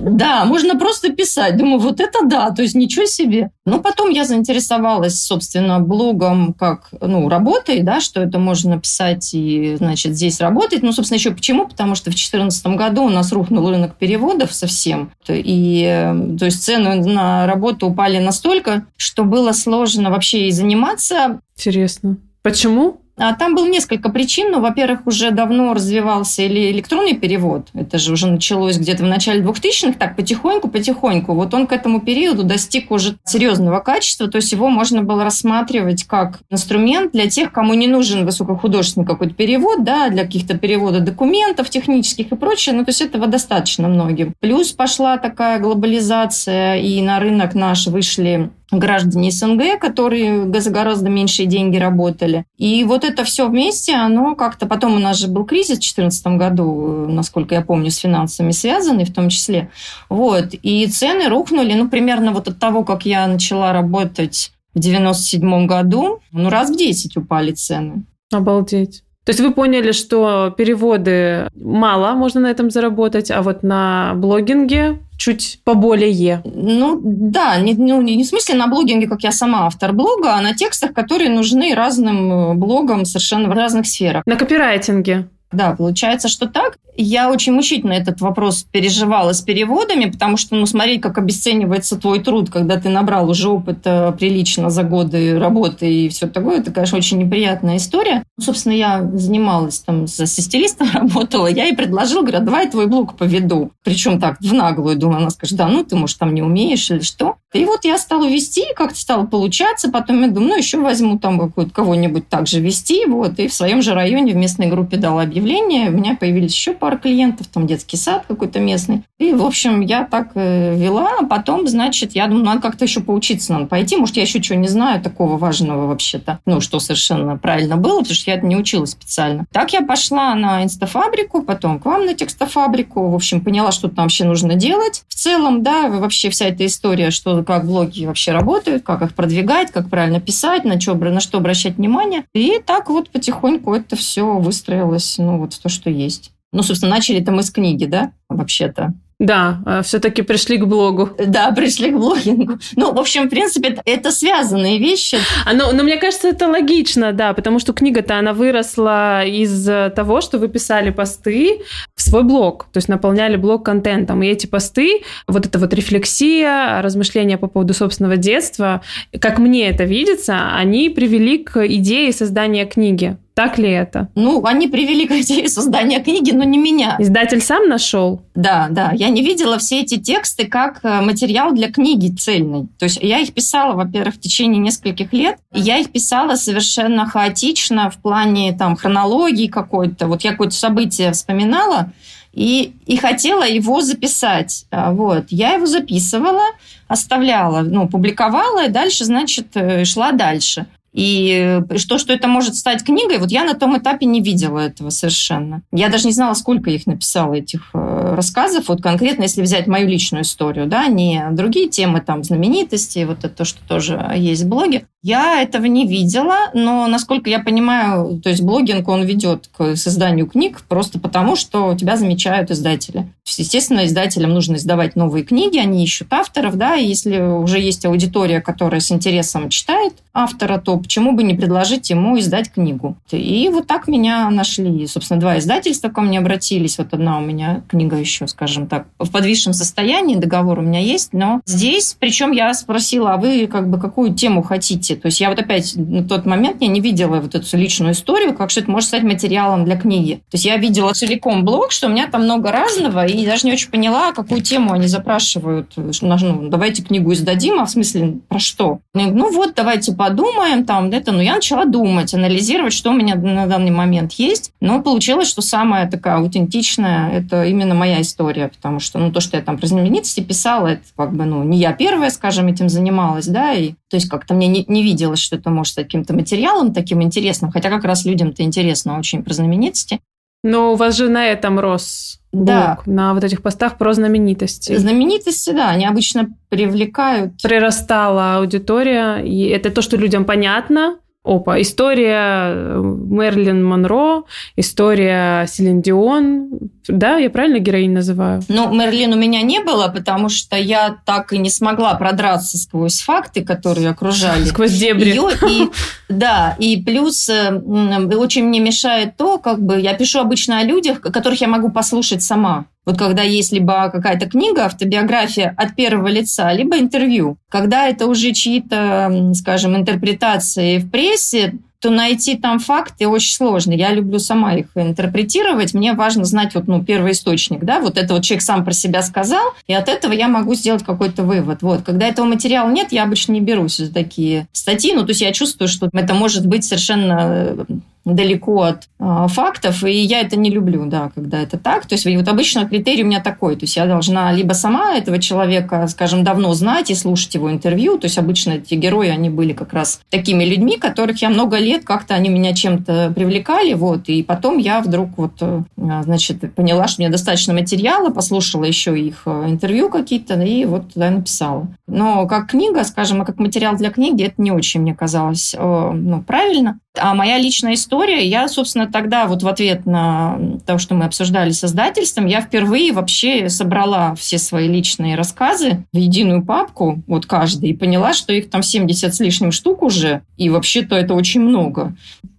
Да, 0.00 0.44
можно 0.44 0.78
просто 0.78 1.10
писать. 1.10 1.56
Думаю, 1.56 1.78
вот 1.78 2.00
это 2.00 2.20
да, 2.24 2.50
то 2.50 2.62
есть 2.62 2.74
ничего 2.74 3.04
себе. 3.06 3.50
Но 3.66 3.80
потом 3.80 4.10
я 4.10 4.24
заинтересовалась, 4.24 5.20
собственно, 5.22 5.80
блогом 5.80 6.54
как, 6.54 6.88
ну, 7.00 7.28
работой, 7.28 7.82
да, 7.82 8.00
что 8.00 8.22
это 8.22 8.38
можно 8.38 8.80
писать 8.80 9.34
и, 9.34 9.76
значит, 9.76 10.14
здесь 10.14 10.40
работать. 10.40 10.82
Ну, 10.82 10.92
собственно, 10.92 11.18
еще 11.18 11.32
почему? 11.32 11.66
Потому 11.66 11.94
что 11.94 12.04
в 12.10 12.14
2014 12.14 12.66
году 12.68 13.02
у 13.04 13.08
нас 13.10 13.32
рухнул 13.32 13.68
рынок 13.68 13.96
переводов 13.96 14.52
совсем 14.54 14.77
всем. 14.78 15.10
И 15.28 16.14
то 16.38 16.44
есть 16.44 16.62
цены 16.62 16.94
на 16.96 17.46
работу 17.46 17.88
упали 17.88 18.18
настолько, 18.18 18.86
что 18.96 19.24
было 19.24 19.52
сложно 19.52 20.10
вообще 20.10 20.48
и 20.48 20.52
заниматься. 20.52 21.40
Интересно. 21.56 22.16
Почему? 22.42 23.00
А 23.18 23.34
там 23.34 23.54
было 23.54 23.66
несколько 23.66 24.08
причин. 24.10 24.52
Ну, 24.52 24.60
во-первых, 24.60 25.06
уже 25.06 25.30
давно 25.30 25.74
развивался 25.74 26.42
или 26.42 26.70
электронный 26.70 27.14
перевод. 27.14 27.68
Это 27.74 27.98
же 27.98 28.12
уже 28.12 28.26
началось 28.26 28.78
где-то 28.78 29.04
в 29.04 29.06
начале 29.06 29.42
2000-х, 29.42 29.98
так 29.98 30.16
потихоньку-потихоньку. 30.16 31.34
Вот 31.34 31.54
он 31.54 31.66
к 31.66 31.72
этому 31.72 32.00
периоду 32.00 32.44
достиг 32.44 32.90
уже 32.90 33.16
серьезного 33.24 33.80
качества. 33.80 34.28
То 34.28 34.36
есть 34.36 34.52
его 34.52 34.68
можно 34.68 35.02
было 35.02 35.24
рассматривать 35.24 36.04
как 36.04 36.40
инструмент 36.50 37.12
для 37.12 37.28
тех, 37.28 37.52
кому 37.52 37.74
не 37.74 37.88
нужен 37.88 38.24
высокохудожественный 38.24 39.06
какой-то 39.06 39.34
перевод, 39.34 39.84
да, 39.84 40.08
для 40.08 40.24
каких-то 40.24 40.56
перевода 40.56 41.00
документов 41.00 41.70
технических 41.70 42.32
и 42.32 42.36
прочее. 42.36 42.74
Ну, 42.74 42.84
то 42.84 42.90
есть 42.90 43.00
этого 43.00 43.26
достаточно 43.26 43.88
многим. 43.88 44.34
Плюс 44.40 44.72
пошла 44.72 45.18
такая 45.18 45.58
глобализация, 45.58 46.76
и 46.76 47.00
на 47.02 47.18
рынок 47.18 47.54
наш 47.54 47.86
вышли 47.86 48.50
граждане 48.70 49.30
СНГ, 49.30 49.78
которые 49.80 50.52
за 50.60 50.70
гораздо 50.70 51.08
меньшие 51.08 51.46
деньги 51.46 51.76
работали. 51.76 52.44
И 52.56 52.84
вот 52.84 53.04
это 53.04 53.24
все 53.24 53.48
вместе, 53.48 53.94
оно 53.94 54.34
как-то... 54.34 54.66
Потом 54.66 54.96
у 54.96 54.98
нас 54.98 55.18
же 55.18 55.28
был 55.28 55.44
кризис 55.44 55.78
в 55.78 55.80
2014 55.80 56.26
году, 56.38 57.06
насколько 57.08 57.54
я 57.54 57.62
помню, 57.62 57.90
с 57.90 57.96
финансами 57.96 58.50
связанный 58.50 59.04
в 59.04 59.14
том 59.14 59.28
числе. 59.28 59.70
Вот. 60.08 60.54
И 60.62 60.86
цены 60.86 61.28
рухнули, 61.28 61.74
ну, 61.74 61.88
примерно 61.88 62.32
вот 62.32 62.48
от 62.48 62.58
того, 62.58 62.84
как 62.84 63.06
я 63.06 63.26
начала 63.26 63.72
работать 63.72 64.52
в 64.74 64.80
97 64.80 65.66
году, 65.66 66.20
ну, 66.32 66.50
раз 66.50 66.70
в 66.70 66.76
10 66.76 67.16
упали 67.16 67.52
цены. 67.52 68.04
Обалдеть. 68.32 69.02
То 69.28 69.32
есть 69.32 69.40
вы 69.40 69.52
поняли, 69.52 69.92
что 69.92 70.54
переводы 70.56 71.50
мало, 71.54 72.14
можно 72.14 72.40
на 72.40 72.46
этом 72.46 72.70
заработать, 72.70 73.30
а 73.30 73.42
вот 73.42 73.62
на 73.62 74.14
блогинге 74.14 75.00
чуть 75.18 75.60
поболее. 75.64 76.40
Ну, 76.46 76.98
да, 77.04 77.58
не, 77.58 77.74
ну, 77.74 78.00
не 78.00 78.24
в 78.24 78.26
смысле 78.26 78.54
на 78.54 78.68
блогинге, 78.68 79.06
как 79.06 79.22
я 79.24 79.30
сама 79.30 79.66
автор 79.66 79.92
блога, 79.92 80.32
а 80.32 80.40
на 80.40 80.54
текстах, 80.54 80.94
которые 80.94 81.28
нужны 81.28 81.74
разным 81.74 82.32
э, 82.32 82.54
блогам 82.54 83.04
совершенно 83.04 83.50
в 83.50 83.52
разных 83.52 83.86
сферах. 83.86 84.22
На 84.24 84.36
копирайтинге. 84.36 85.28
Да, 85.50 85.74
получается, 85.74 86.28
что 86.28 86.46
так. 86.46 86.78
Я 87.00 87.30
очень 87.30 87.52
мучительно 87.52 87.92
этот 87.92 88.20
вопрос 88.20 88.64
переживала 88.64 89.32
с 89.32 89.40
переводами, 89.40 90.10
потому 90.10 90.36
что, 90.36 90.56
ну, 90.56 90.66
смотреть, 90.66 91.00
как 91.00 91.16
обесценивается 91.16 91.96
твой 91.96 92.18
труд, 92.18 92.50
когда 92.50 92.76
ты 92.76 92.88
набрал 92.88 93.30
уже 93.30 93.48
опыта 93.48 94.14
прилично 94.18 94.68
за 94.68 94.82
годы 94.82 95.38
работы 95.38 95.90
и 95.90 96.08
все 96.08 96.26
такое, 96.26 96.58
это, 96.58 96.72
конечно, 96.72 96.98
очень 96.98 97.18
неприятная 97.18 97.76
история. 97.76 98.24
Собственно, 98.38 98.72
я 98.72 99.08
занималась 99.14 99.78
там, 99.78 100.08
с 100.08 100.26
стилистом 100.26 100.88
работала, 100.92 101.46
я 101.46 101.64
ей 101.66 101.76
предложила, 101.76 102.22
говорю, 102.22 102.38
«А 102.38 102.42
давай 102.42 102.68
твой 102.68 102.88
блог 102.88 103.16
поведу. 103.16 103.70
Причем 103.84 104.20
так, 104.20 104.40
в 104.40 104.52
наглую, 104.52 104.96
думаю, 104.96 105.18
она 105.18 105.30
скажет, 105.30 105.56
да, 105.56 105.68
ну, 105.68 105.84
ты, 105.84 105.94
может, 105.94 106.18
там 106.18 106.34
не 106.34 106.42
умеешь 106.42 106.90
или 106.90 107.00
что. 107.00 107.36
И 107.54 107.64
вот 107.64 107.84
я 107.84 107.96
стала 107.96 108.28
вести, 108.28 108.64
как-то 108.74 108.98
стало 108.98 109.24
получаться, 109.24 109.90
потом 109.90 110.20
я 110.22 110.28
думаю, 110.28 110.50
ну, 110.50 110.56
еще 110.56 110.78
возьму 110.78 111.18
там 111.18 111.38
какую-то 111.38 111.72
кого-нибудь 111.72 112.28
также 112.28 112.60
вести, 112.60 113.06
вот, 113.06 113.38
и 113.38 113.48
в 113.48 113.54
своем 113.54 113.80
же 113.80 113.94
районе 113.94 114.34
в 114.34 114.36
местной 114.36 114.66
группе 114.66 114.98
дала 114.98 115.22
объявление, 115.22 115.88
у 115.88 115.92
меня 115.92 116.14
появились 116.14 116.52
еще 116.52 116.72
пара 116.72 116.96
клиентов, 116.96 117.46
там 117.46 117.66
детский 117.66 117.96
сад 117.96 118.24
какой-то 118.28 118.60
местный. 118.60 119.04
И, 119.18 119.32
в 119.32 119.44
общем, 119.44 119.80
я 119.80 120.04
так 120.04 120.32
э, 120.34 120.76
вела, 120.76 121.10
а 121.20 121.24
потом, 121.24 121.66
значит, 121.66 122.12
я 122.12 122.26
думаю, 122.26 122.44
надо 122.44 122.60
как-то 122.60 122.84
еще 122.84 123.00
поучиться, 123.00 123.52
надо 123.52 123.66
пойти. 123.66 123.96
Может, 123.96 124.16
я 124.16 124.22
еще 124.22 124.40
чего 124.40 124.58
не 124.58 124.68
знаю 124.68 125.02
такого 125.02 125.36
важного 125.36 125.86
вообще-то. 125.86 126.38
Ну, 126.46 126.60
что 126.60 126.78
совершенно 126.78 127.36
правильно 127.36 127.76
было, 127.76 128.00
потому 128.00 128.14
что 128.14 128.30
я 128.30 128.36
это 128.36 128.46
не 128.46 128.56
училась 128.56 128.90
специально. 128.90 129.46
Так 129.52 129.72
я 129.72 129.82
пошла 129.82 130.34
на 130.34 130.62
инстафабрику, 130.62 131.42
потом 131.42 131.80
к 131.80 131.86
вам 131.86 132.06
на 132.06 132.14
текстофабрику. 132.14 133.08
В 133.08 133.14
общем, 133.14 133.40
поняла, 133.40 133.72
что 133.72 133.88
там 133.88 134.04
вообще 134.04 134.24
нужно 134.24 134.54
делать. 134.54 135.02
В 135.08 135.14
целом, 135.14 135.62
да, 135.62 135.88
вообще 135.88 136.30
вся 136.30 136.46
эта 136.46 136.64
история, 136.64 137.10
что 137.10 137.37
как 137.44 137.66
блоги 137.66 138.04
вообще 138.04 138.32
работают, 138.32 138.82
как 138.82 139.02
их 139.02 139.14
продвигать, 139.14 139.70
как 139.72 139.88
правильно 139.88 140.20
писать, 140.20 140.64
на, 140.64 140.80
что, 140.80 140.94
на 140.94 141.20
что 141.20 141.38
обращать 141.38 141.76
внимание. 141.76 142.24
И 142.34 142.60
так 142.64 142.88
вот 142.88 143.10
потихоньку 143.10 143.74
это 143.74 143.96
все 143.96 144.38
выстроилось, 144.38 145.16
ну, 145.18 145.38
вот 145.38 145.54
в 145.54 145.58
то, 145.58 145.68
что 145.68 145.90
есть. 145.90 146.32
Ну, 146.52 146.62
собственно, 146.62 146.94
начали-то 146.94 147.32
мы 147.32 147.42
с 147.42 147.50
книги, 147.50 147.84
да, 147.84 148.12
вообще-то. 148.28 148.94
Да, 149.18 149.60
а 149.66 149.82
все-таки 149.82 150.22
пришли 150.22 150.58
к 150.58 150.64
блогу. 150.64 151.10
Да, 151.18 151.50
пришли 151.50 151.90
к 151.90 151.96
блогингу. 151.96 152.58
Ну, 152.76 152.92
в 152.92 153.00
общем, 153.00 153.26
в 153.26 153.28
принципе, 153.30 153.80
это 153.84 154.12
связанные 154.12 154.78
вещи. 154.78 155.18
А, 155.44 155.54
но, 155.54 155.72
но 155.72 155.82
мне 155.82 155.96
кажется, 155.96 156.28
это 156.28 156.46
логично, 156.46 157.12
да, 157.12 157.32
потому 157.32 157.58
что 157.58 157.72
книга-то, 157.72 158.16
она 158.16 158.32
выросла 158.32 159.24
из 159.24 159.68
того, 159.96 160.20
что 160.20 160.38
вы 160.38 160.46
писали 160.46 160.90
посты 160.90 161.62
в 161.96 162.02
свой 162.02 162.22
блог, 162.22 162.66
то 162.72 162.78
есть 162.78 162.88
наполняли 162.88 163.34
блог 163.34 163.64
контентом. 163.64 164.22
И 164.22 164.28
эти 164.28 164.46
посты, 164.46 165.02
вот 165.26 165.46
эта 165.46 165.58
вот 165.58 165.74
рефлексия, 165.74 166.80
размышления 166.80 167.38
по 167.38 167.48
поводу 167.48 167.74
собственного 167.74 168.16
детства, 168.16 168.82
как 169.20 169.38
мне 169.38 169.68
это 169.68 169.82
видится, 169.82 170.54
они 170.54 170.90
привели 170.90 171.38
к 171.38 171.66
идее 171.66 172.12
создания 172.12 172.66
книги. 172.66 173.16
Так 173.38 173.56
ли 173.56 173.70
это? 173.70 174.08
Ну, 174.16 174.44
они 174.44 174.66
привели 174.66 175.06
к 175.06 175.12
идее 175.12 175.48
создания 175.48 176.02
книги, 176.02 176.32
но 176.32 176.42
не 176.42 176.58
меня. 176.58 176.96
Издатель 176.98 177.40
сам 177.40 177.68
нашел? 177.68 178.20
Да, 178.34 178.66
да. 178.68 178.90
Я 178.92 179.10
не 179.10 179.22
видела 179.22 179.58
все 179.58 179.82
эти 179.82 179.96
тексты 179.96 180.48
как 180.48 180.80
э, 180.82 181.02
материал 181.02 181.52
для 181.52 181.70
книги 181.70 182.12
цельной. 182.12 182.66
То 182.80 182.86
есть 182.86 182.98
я 183.00 183.20
их 183.20 183.32
писала, 183.32 183.74
во-первых, 183.74 184.16
в 184.16 184.20
течение 184.20 184.60
нескольких 184.60 185.12
лет. 185.12 185.36
И 185.54 185.60
я 185.60 185.78
их 185.78 185.92
писала 185.92 186.34
совершенно 186.34 187.06
хаотично 187.06 187.90
в 187.90 187.98
плане 187.98 188.56
там 188.58 188.74
хронологии 188.74 189.46
какой-то. 189.46 190.08
Вот 190.08 190.22
я 190.22 190.32
какое-то 190.32 190.56
событие 190.56 191.12
вспоминала, 191.12 191.92
и, 192.32 192.74
и 192.86 192.96
хотела 192.96 193.46
его 193.46 193.80
записать. 193.82 194.66
А, 194.72 194.90
вот. 194.90 195.26
Я 195.30 195.54
его 195.54 195.66
записывала, 195.66 196.44
оставляла, 196.88 197.60
ну, 197.60 197.88
публиковала, 197.88 198.66
и 198.66 198.68
дальше, 198.68 199.04
значит, 199.04 199.56
э, 199.56 199.84
шла 199.84 200.10
дальше. 200.10 200.66
И 200.92 201.60
что, 201.76 201.98
что 201.98 202.12
это 202.12 202.28
может 202.28 202.56
стать 202.56 202.84
книгой, 202.84 203.18
вот 203.18 203.30
я 203.30 203.44
на 203.44 203.54
том 203.54 203.76
этапе 203.78 204.06
не 204.06 204.20
видела 204.20 204.58
этого 204.58 204.90
совершенно. 204.90 205.62
Я 205.72 205.88
даже 205.88 206.06
не 206.06 206.12
знала, 206.12 206.34
сколько 206.34 206.70
их 206.70 206.86
написала, 206.86 207.34
этих 207.34 207.70
э, 207.74 208.14
рассказов. 208.14 208.68
Вот 208.68 208.82
конкретно, 208.82 209.22
если 209.22 209.42
взять 209.42 209.66
мою 209.66 209.86
личную 209.86 210.22
историю, 210.22 210.66
да, 210.66 210.86
не 210.88 211.24
другие 211.32 211.68
темы, 211.68 212.00
там, 212.00 212.24
знаменитости, 212.24 213.04
вот 213.04 213.18
это 213.18 213.28
то, 213.28 213.44
что 213.44 213.60
тоже 213.66 214.12
есть 214.16 214.42
в 214.42 214.48
блоге. 214.48 214.86
Я 215.02 215.40
этого 215.42 215.66
не 215.66 215.86
видела, 215.86 216.50
но, 216.54 216.88
насколько 216.88 217.30
я 217.30 217.38
понимаю, 217.38 218.20
то 218.20 218.30
есть 218.30 218.42
блогинг, 218.42 218.88
он 218.88 219.04
ведет 219.04 219.48
к 219.56 219.76
созданию 219.76 220.26
книг 220.26 220.62
просто 220.68 220.98
потому, 220.98 221.36
что 221.36 221.74
тебя 221.76 221.96
замечают 221.96 222.50
издатели. 222.50 223.06
Естественно, 223.24 223.86
издателям 223.86 224.34
нужно 224.34 224.56
издавать 224.56 224.96
новые 224.96 225.22
книги, 225.22 225.58
они 225.58 225.84
ищут 225.84 226.12
авторов, 226.12 226.56
да, 226.56 226.74
и 226.76 226.86
если 226.86 227.20
уже 227.20 227.60
есть 227.60 227.84
аудитория, 227.84 228.40
которая 228.40 228.80
с 228.80 228.90
интересом 228.90 229.50
читает 229.50 229.92
автора, 230.12 230.58
то 230.58 230.77
почему 230.78 231.12
бы 231.12 231.22
не 231.22 231.34
предложить 231.34 231.90
ему 231.90 232.18
издать 232.18 232.52
книгу? 232.52 232.96
И 233.10 233.48
вот 233.52 233.66
так 233.66 233.88
меня 233.88 234.30
нашли. 234.30 234.86
Собственно, 234.86 235.20
два 235.20 235.38
издательства 235.38 235.88
ко 235.88 236.00
мне 236.00 236.18
обратились. 236.18 236.78
Вот 236.78 236.92
одна 236.92 237.18
у 237.18 237.20
меня 237.20 237.62
книга 237.68 237.96
еще, 237.96 238.26
скажем 238.26 238.66
так, 238.66 238.86
в 238.98 239.10
подвисшем 239.10 239.52
состоянии, 239.52 240.16
договор 240.16 240.58
у 240.58 240.62
меня 240.62 240.80
есть, 240.80 241.12
но 241.12 241.40
здесь, 241.46 241.96
причем 241.98 242.32
я 242.32 242.52
спросила, 242.54 243.14
а 243.14 243.16
вы 243.16 243.46
как 243.46 243.68
бы 243.68 243.78
какую 243.78 244.14
тему 244.14 244.42
хотите? 244.42 244.96
То 244.96 245.06
есть 245.06 245.20
я 245.20 245.28
вот 245.30 245.38
опять 245.38 245.74
на 245.76 246.04
тот 246.04 246.26
момент 246.26 246.60
я 246.60 246.68
не 246.68 246.80
видела 246.80 247.20
вот 247.20 247.34
эту 247.34 247.56
личную 247.56 247.92
историю, 247.92 248.34
как 248.34 248.50
что 248.50 248.60
это 248.60 248.70
может 248.70 248.88
стать 248.88 249.02
материалом 249.02 249.64
для 249.64 249.76
книги. 249.76 250.14
То 250.30 250.34
есть 250.34 250.44
я 250.44 250.56
видела 250.56 250.92
целиком 250.92 251.44
блог, 251.44 251.72
что 251.72 251.86
у 251.86 251.90
меня 251.90 252.08
там 252.08 252.24
много 252.24 252.50
разного, 252.50 253.06
и 253.06 253.26
даже 253.26 253.46
не 253.46 253.52
очень 253.52 253.70
поняла, 253.70 254.12
какую 254.12 254.42
тему 254.42 254.72
они 254.72 254.86
запрашивают. 254.86 255.72
Ну, 255.76 256.48
давайте 256.48 256.82
книгу 256.82 257.12
издадим, 257.12 257.60
а 257.60 257.64
в 257.64 257.70
смысле 257.70 258.18
про 258.28 258.38
что? 258.38 258.80
Ну 258.94 259.32
вот, 259.32 259.54
давайте 259.54 259.92
подумаем, 259.92 260.64
там, 260.68 260.90
это, 260.90 261.12
ну, 261.12 261.22
я 261.22 261.36
начала 261.36 261.64
думать, 261.64 262.12
анализировать, 262.12 262.74
что 262.74 262.90
у 262.90 262.92
меня 262.92 263.14
на 263.14 263.46
данный 263.46 263.70
момент 263.70 264.12
есть. 264.12 264.52
Но 264.60 264.82
получилось, 264.82 265.26
что 265.26 265.40
самая 265.40 265.90
такая 265.90 266.16
аутентичная, 266.16 267.10
это 267.10 267.44
именно 267.44 267.74
моя 267.74 268.02
история, 268.02 268.48
потому 268.48 268.78
что, 268.78 268.98
ну, 268.98 269.10
то, 269.10 269.20
что 269.20 269.38
я 269.38 269.42
там 269.42 269.56
про 269.56 269.66
знаменитости 269.66 270.20
писала, 270.20 270.66
это 270.66 270.82
как 270.94 271.14
бы, 271.14 271.24
ну, 271.24 271.42
не 271.42 271.56
я 271.56 271.72
первая, 271.72 272.10
скажем, 272.10 272.48
этим 272.48 272.68
занималась, 272.68 273.26
да, 273.26 273.54
и 273.54 273.70
то 273.88 273.96
есть 273.96 274.10
как-то 274.10 274.34
мне 274.34 274.46
не, 274.46 274.66
не 274.68 274.82
виделось, 274.82 275.20
что 275.20 275.36
это 275.36 275.48
может 275.48 275.74
каким-то 275.74 276.12
материалом 276.12 276.74
таким 276.74 277.02
интересным, 277.02 277.50
хотя 277.50 277.70
как 277.70 277.84
раз 277.84 278.04
людям-то 278.04 278.42
интересно 278.42 278.98
очень 278.98 279.22
про 279.22 279.32
знаменитости. 279.32 280.00
Но 280.44 280.72
у 280.72 280.76
вас 280.76 280.96
же 280.96 281.08
на 281.08 281.26
этом 281.26 281.58
рос 281.58 282.20
блог, 282.32 282.46
да. 282.46 282.78
на 282.86 283.14
вот 283.14 283.24
этих 283.24 283.42
постах 283.42 283.78
про 283.78 283.92
знаменитости. 283.92 284.76
Знаменитости, 284.76 285.50
да, 285.50 285.70
они 285.70 285.86
обычно 285.86 286.30
привлекают. 286.48 287.40
Прирастала 287.42 288.36
аудитория, 288.36 289.18
и 289.18 289.46
это 289.46 289.70
то, 289.70 289.82
что 289.82 289.96
людям 289.96 290.24
понятно, 290.24 290.98
Опа, 291.24 291.60
история 291.60 292.52
э, 292.54 292.80
Мерлин 292.80 293.64
Монро, 293.64 294.22
история 294.56 295.46
Селин 295.46 295.82
Дион. 295.82 296.48
Да, 296.86 297.16
я 297.16 297.28
правильно 297.28 297.58
героинь 297.58 297.92
называю? 297.92 298.42
Ну, 298.48 298.72
Мерлин 298.72 299.12
у 299.12 299.16
меня 299.16 299.42
не 299.42 299.60
было, 299.60 299.88
потому 299.88 300.28
что 300.28 300.56
я 300.56 300.96
так 301.04 301.32
и 301.32 301.38
не 301.38 301.50
смогла 301.50 301.94
продраться 301.94 302.56
сквозь 302.56 303.00
факты, 303.00 303.44
которые 303.44 303.90
окружали. 303.90 304.44
Сквозь 304.46 304.72
дебри. 304.72 305.08
Ее. 305.10 305.28
И, 305.48 305.68
да, 306.08 306.56
и 306.58 306.82
плюс 306.82 307.28
э, 307.28 307.52
очень 307.52 308.44
мне 308.44 308.60
мешает 308.60 309.16
то, 309.16 309.38
как 309.38 309.60
бы 309.60 309.80
я 309.80 309.94
пишу 309.94 310.20
обычно 310.20 310.60
о 310.60 310.62
людях, 310.62 311.00
которых 311.00 311.40
я 311.40 311.48
могу 311.48 311.70
послушать 311.70 312.22
сама. 312.22 312.66
Вот 312.88 312.96
когда 312.96 313.22
есть 313.22 313.52
либо 313.52 313.90
какая-то 313.90 314.30
книга, 314.30 314.64
автобиография 314.64 315.52
от 315.58 315.76
первого 315.76 316.08
лица, 316.08 316.50
либо 316.54 316.78
интервью. 316.78 317.36
Когда 317.50 317.86
это 317.86 318.06
уже 318.06 318.32
чьи-то, 318.32 319.32
скажем, 319.34 319.76
интерпретации 319.76 320.78
в 320.78 320.90
прессе, 320.90 321.52
то 321.80 321.90
найти 321.90 322.34
там 322.38 322.58
факты 322.58 323.06
очень 323.06 323.34
сложно. 323.34 323.72
Я 323.72 323.92
люблю 323.92 324.18
сама 324.18 324.54
их 324.54 324.68
интерпретировать. 324.74 325.74
Мне 325.74 325.92
важно 325.92 326.24
знать 326.24 326.54
вот, 326.54 326.66
ну, 326.66 326.82
первый 326.82 327.12
источник. 327.12 327.62
Да? 327.62 327.80
Вот 327.80 327.98
это 327.98 328.14
вот 328.14 328.24
человек 328.24 328.42
сам 328.42 328.64
про 328.64 328.72
себя 328.72 329.02
сказал, 329.02 329.52
и 329.66 329.74
от 329.74 329.90
этого 329.90 330.14
я 330.14 330.28
могу 330.28 330.54
сделать 330.54 330.82
какой-то 330.82 331.24
вывод. 331.24 331.60
Вот. 331.60 331.82
Когда 331.82 332.08
этого 332.08 332.24
материала 332.24 332.70
нет, 332.70 332.90
я 332.90 333.04
обычно 333.04 333.32
не 333.32 333.42
берусь 333.42 333.76
за 333.76 333.92
такие 333.92 334.48
статьи. 334.52 334.94
Ну, 334.94 335.02
то 335.02 335.10
есть 335.10 335.20
я 335.20 335.32
чувствую, 335.32 335.68
что 335.68 335.90
это 335.92 336.14
может 336.14 336.46
быть 336.46 336.64
совершенно 336.64 337.66
далеко 338.14 338.62
от 338.62 338.88
э, 338.98 339.26
фактов, 339.28 339.84
и 339.84 339.92
я 339.92 340.20
это 340.20 340.36
не 340.36 340.50
люблю, 340.50 340.86
да, 340.86 341.10
когда 341.14 341.40
это 341.40 341.58
так. 341.58 341.86
То 341.86 341.94
есть 341.94 342.06
вот 342.06 342.28
обычно 342.28 342.66
критерий 342.66 343.04
у 343.04 343.06
меня 343.06 343.20
такой, 343.20 343.56
то 343.56 343.64
есть 343.64 343.76
я 343.76 343.86
должна 343.86 344.32
либо 344.32 344.52
сама 344.52 344.94
этого 344.94 345.18
человека, 345.18 345.86
скажем, 345.88 346.24
давно 346.24 346.54
знать 346.54 346.90
и 346.90 346.94
слушать 346.94 347.34
его 347.34 347.50
интервью, 347.50 347.98
то 347.98 348.06
есть 348.06 348.18
обычно 348.18 348.52
эти 348.52 348.74
герои, 348.74 349.08
они 349.08 349.30
были 349.30 349.52
как 349.52 349.72
раз 349.72 350.00
такими 350.10 350.44
людьми, 350.44 350.76
которых 350.76 351.20
я 351.22 351.30
много 351.30 351.58
лет 351.58 351.84
как-то 351.84 352.14
они 352.14 352.28
меня 352.28 352.54
чем-то 352.54 353.12
привлекали, 353.14 353.74
вот, 353.74 354.08
и 354.08 354.22
потом 354.22 354.58
я 354.58 354.80
вдруг 354.80 355.10
вот, 355.16 355.34
э, 355.40 355.62
значит, 355.76 356.54
поняла, 356.54 356.88
что 356.88 357.00
у 357.00 357.04
меня 357.04 357.12
достаточно 357.12 357.52
материала, 357.54 358.10
послушала 358.10 358.64
еще 358.64 358.98
их 358.98 359.22
э, 359.26 359.44
интервью 359.48 359.90
какие-то, 359.90 360.40
и 360.40 360.64
вот 360.64 360.94
туда 360.94 361.10
написала. 361.10 361.68
Но 361.86 362.26
как 362.26 362.50
книга, 362.50 362.84
скажем, 362.84 363.22
и 363.22 363.26
как 363.26 363.38
материал 363.38 363.76
для 363.76 363.90
книги, 363.90 364.24
это 364.24 364.40
не 364.40 364.52
очень 364.52 364.80
мне 364.80 364.94
казалось 364.94 365.54
ну, 365.58 366.22
правильно. 366.22 366.78
А 367.00 367.14
моя 367.14 367.38
личная 367.38 367.74
история, 367.74 368.26
я, 368.26 368.48
собственно, 368.48 368.86
тогда 368.86 369.26
вот 369.26 369.42
в 369.42 369.48
ответ 369.48 369.86
на 369.86 370.38
то, 370.66 370.78
что 370.78 370.94
мы 370.94 371.04
обсуждали 371.04 371.50
с 371.50 371.64
издательством, 371.64 372.26
я 372.26 372.40
впервые 372.40 372.92
вообще 372.92 373.48
собрала 373.48 374.14
все 374.14 374.38
свои 374.38 374.68
личные 374.68 375.16
рассказы 375.16 375.84
в 375.92 375.96
единую 375.96 376.44
папку, 376.44 377.02
вот 377.06 377.26
каждый, 377.26 377.70
и 377.70 377.74
поняла, 377.74 378.12
что 378.12 378.32
их 378.32 378.50
там 378.50 378.62
70 378.62 379.14
с 379.14 379.20
лишним 379.20 379.52
штук 379.52 379.82
уже, 379.82 380.22
и 380.36 380.50
вообще-то 380.50 380.96
это 380.96 381.14
очень 381.14 381.40
много. 381.40 381.94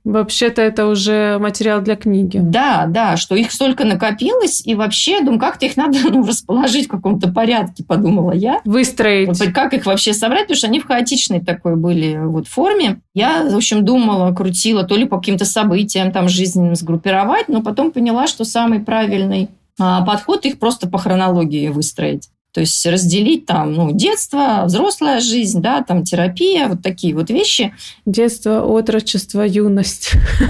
Вообще-то 0.10 0.62
это 0.62 0.88
уже 0.88 1.38
материал 1.40 1.82
для 1.82 1.96
книги. 1.96 2.40
Да, 2.42 2.86
да, 2.88 3.16
что 3.16 3.36
их 3.36 3.52
столько 3.52 3.86
накопилось, 3.86 4.62
и 4.66 4.74
вообще, 4.74 5.22
думаю, 5.22 5.40
как-то 5.40 5.66
их 5.68 5.78
надо 5.78 6.00
ну, 6.12 6.26
расположить 6.26 6.88
в 6.88 6.90
каком-то 6.90 7.32
порядке, 7.32 7.84
подумала 7.84 8.32
я. 8.32 8.60
Выстроить. 8.66 9.28
Вот, 9.28 9.54
как 9.54 9.74
их 9.74 9.86
вообще 9.86 10.14
собрать, 10.14 10.44
потому 10.44 10.58
что 10.58 10.68
они 10.68 10.80
в 10.80 10.88
хаотичной 10.88 11.42
такой 11.42 11.76
были 11.76 12.20
вот 12.24 12.48
форме. 12.48 13.02
Я, 13.14 13.44
в 13.44 13.56
общем, 13.56 13.86
думала, 13.86 14.34
крутила 14.34 14.84
то 14.84 14.96
ли 14.96 15.06
по 15.06 15.20
каким-то 15.20 15.46
событиям 15.46 16.12
там 16.12 16.28
жизненным 16.28 16.76
сгруппировать, 16.76 17.48
но 17.48 17.62
потом 17.62 17.92
поняла, 17.92 18.26
что 18.26 18.46
самый 18.46 18.80
правильный 18.80 19.50
а, 19.80 20.04
подход 20.04 20.46
их 20.46 20.58
просто 20.60 20.90
по 20.90 20.98
хронологии 20.98 21.70
выстроить. 21.70 22.30
То 22.52 22.62
есть 22.62 22.84
разделить 22.86 23.46
там, 23.46 23.74
ну, 23.74 23.92
детство, 23.92 24.64
взрослая 24.66 25.20
жизнь, 25.20 25.62
да, 25.62 25.84
там 25.84 26.04
терапия, 26.04 26.68
вот 26.68 26.82
такие 26.82 27.14
вот 27.14 27.30
вещи. 27.30 27.76
Детство, 28.06 28.64
отрочество, 28.64 29.42
юность. 29.42 30.14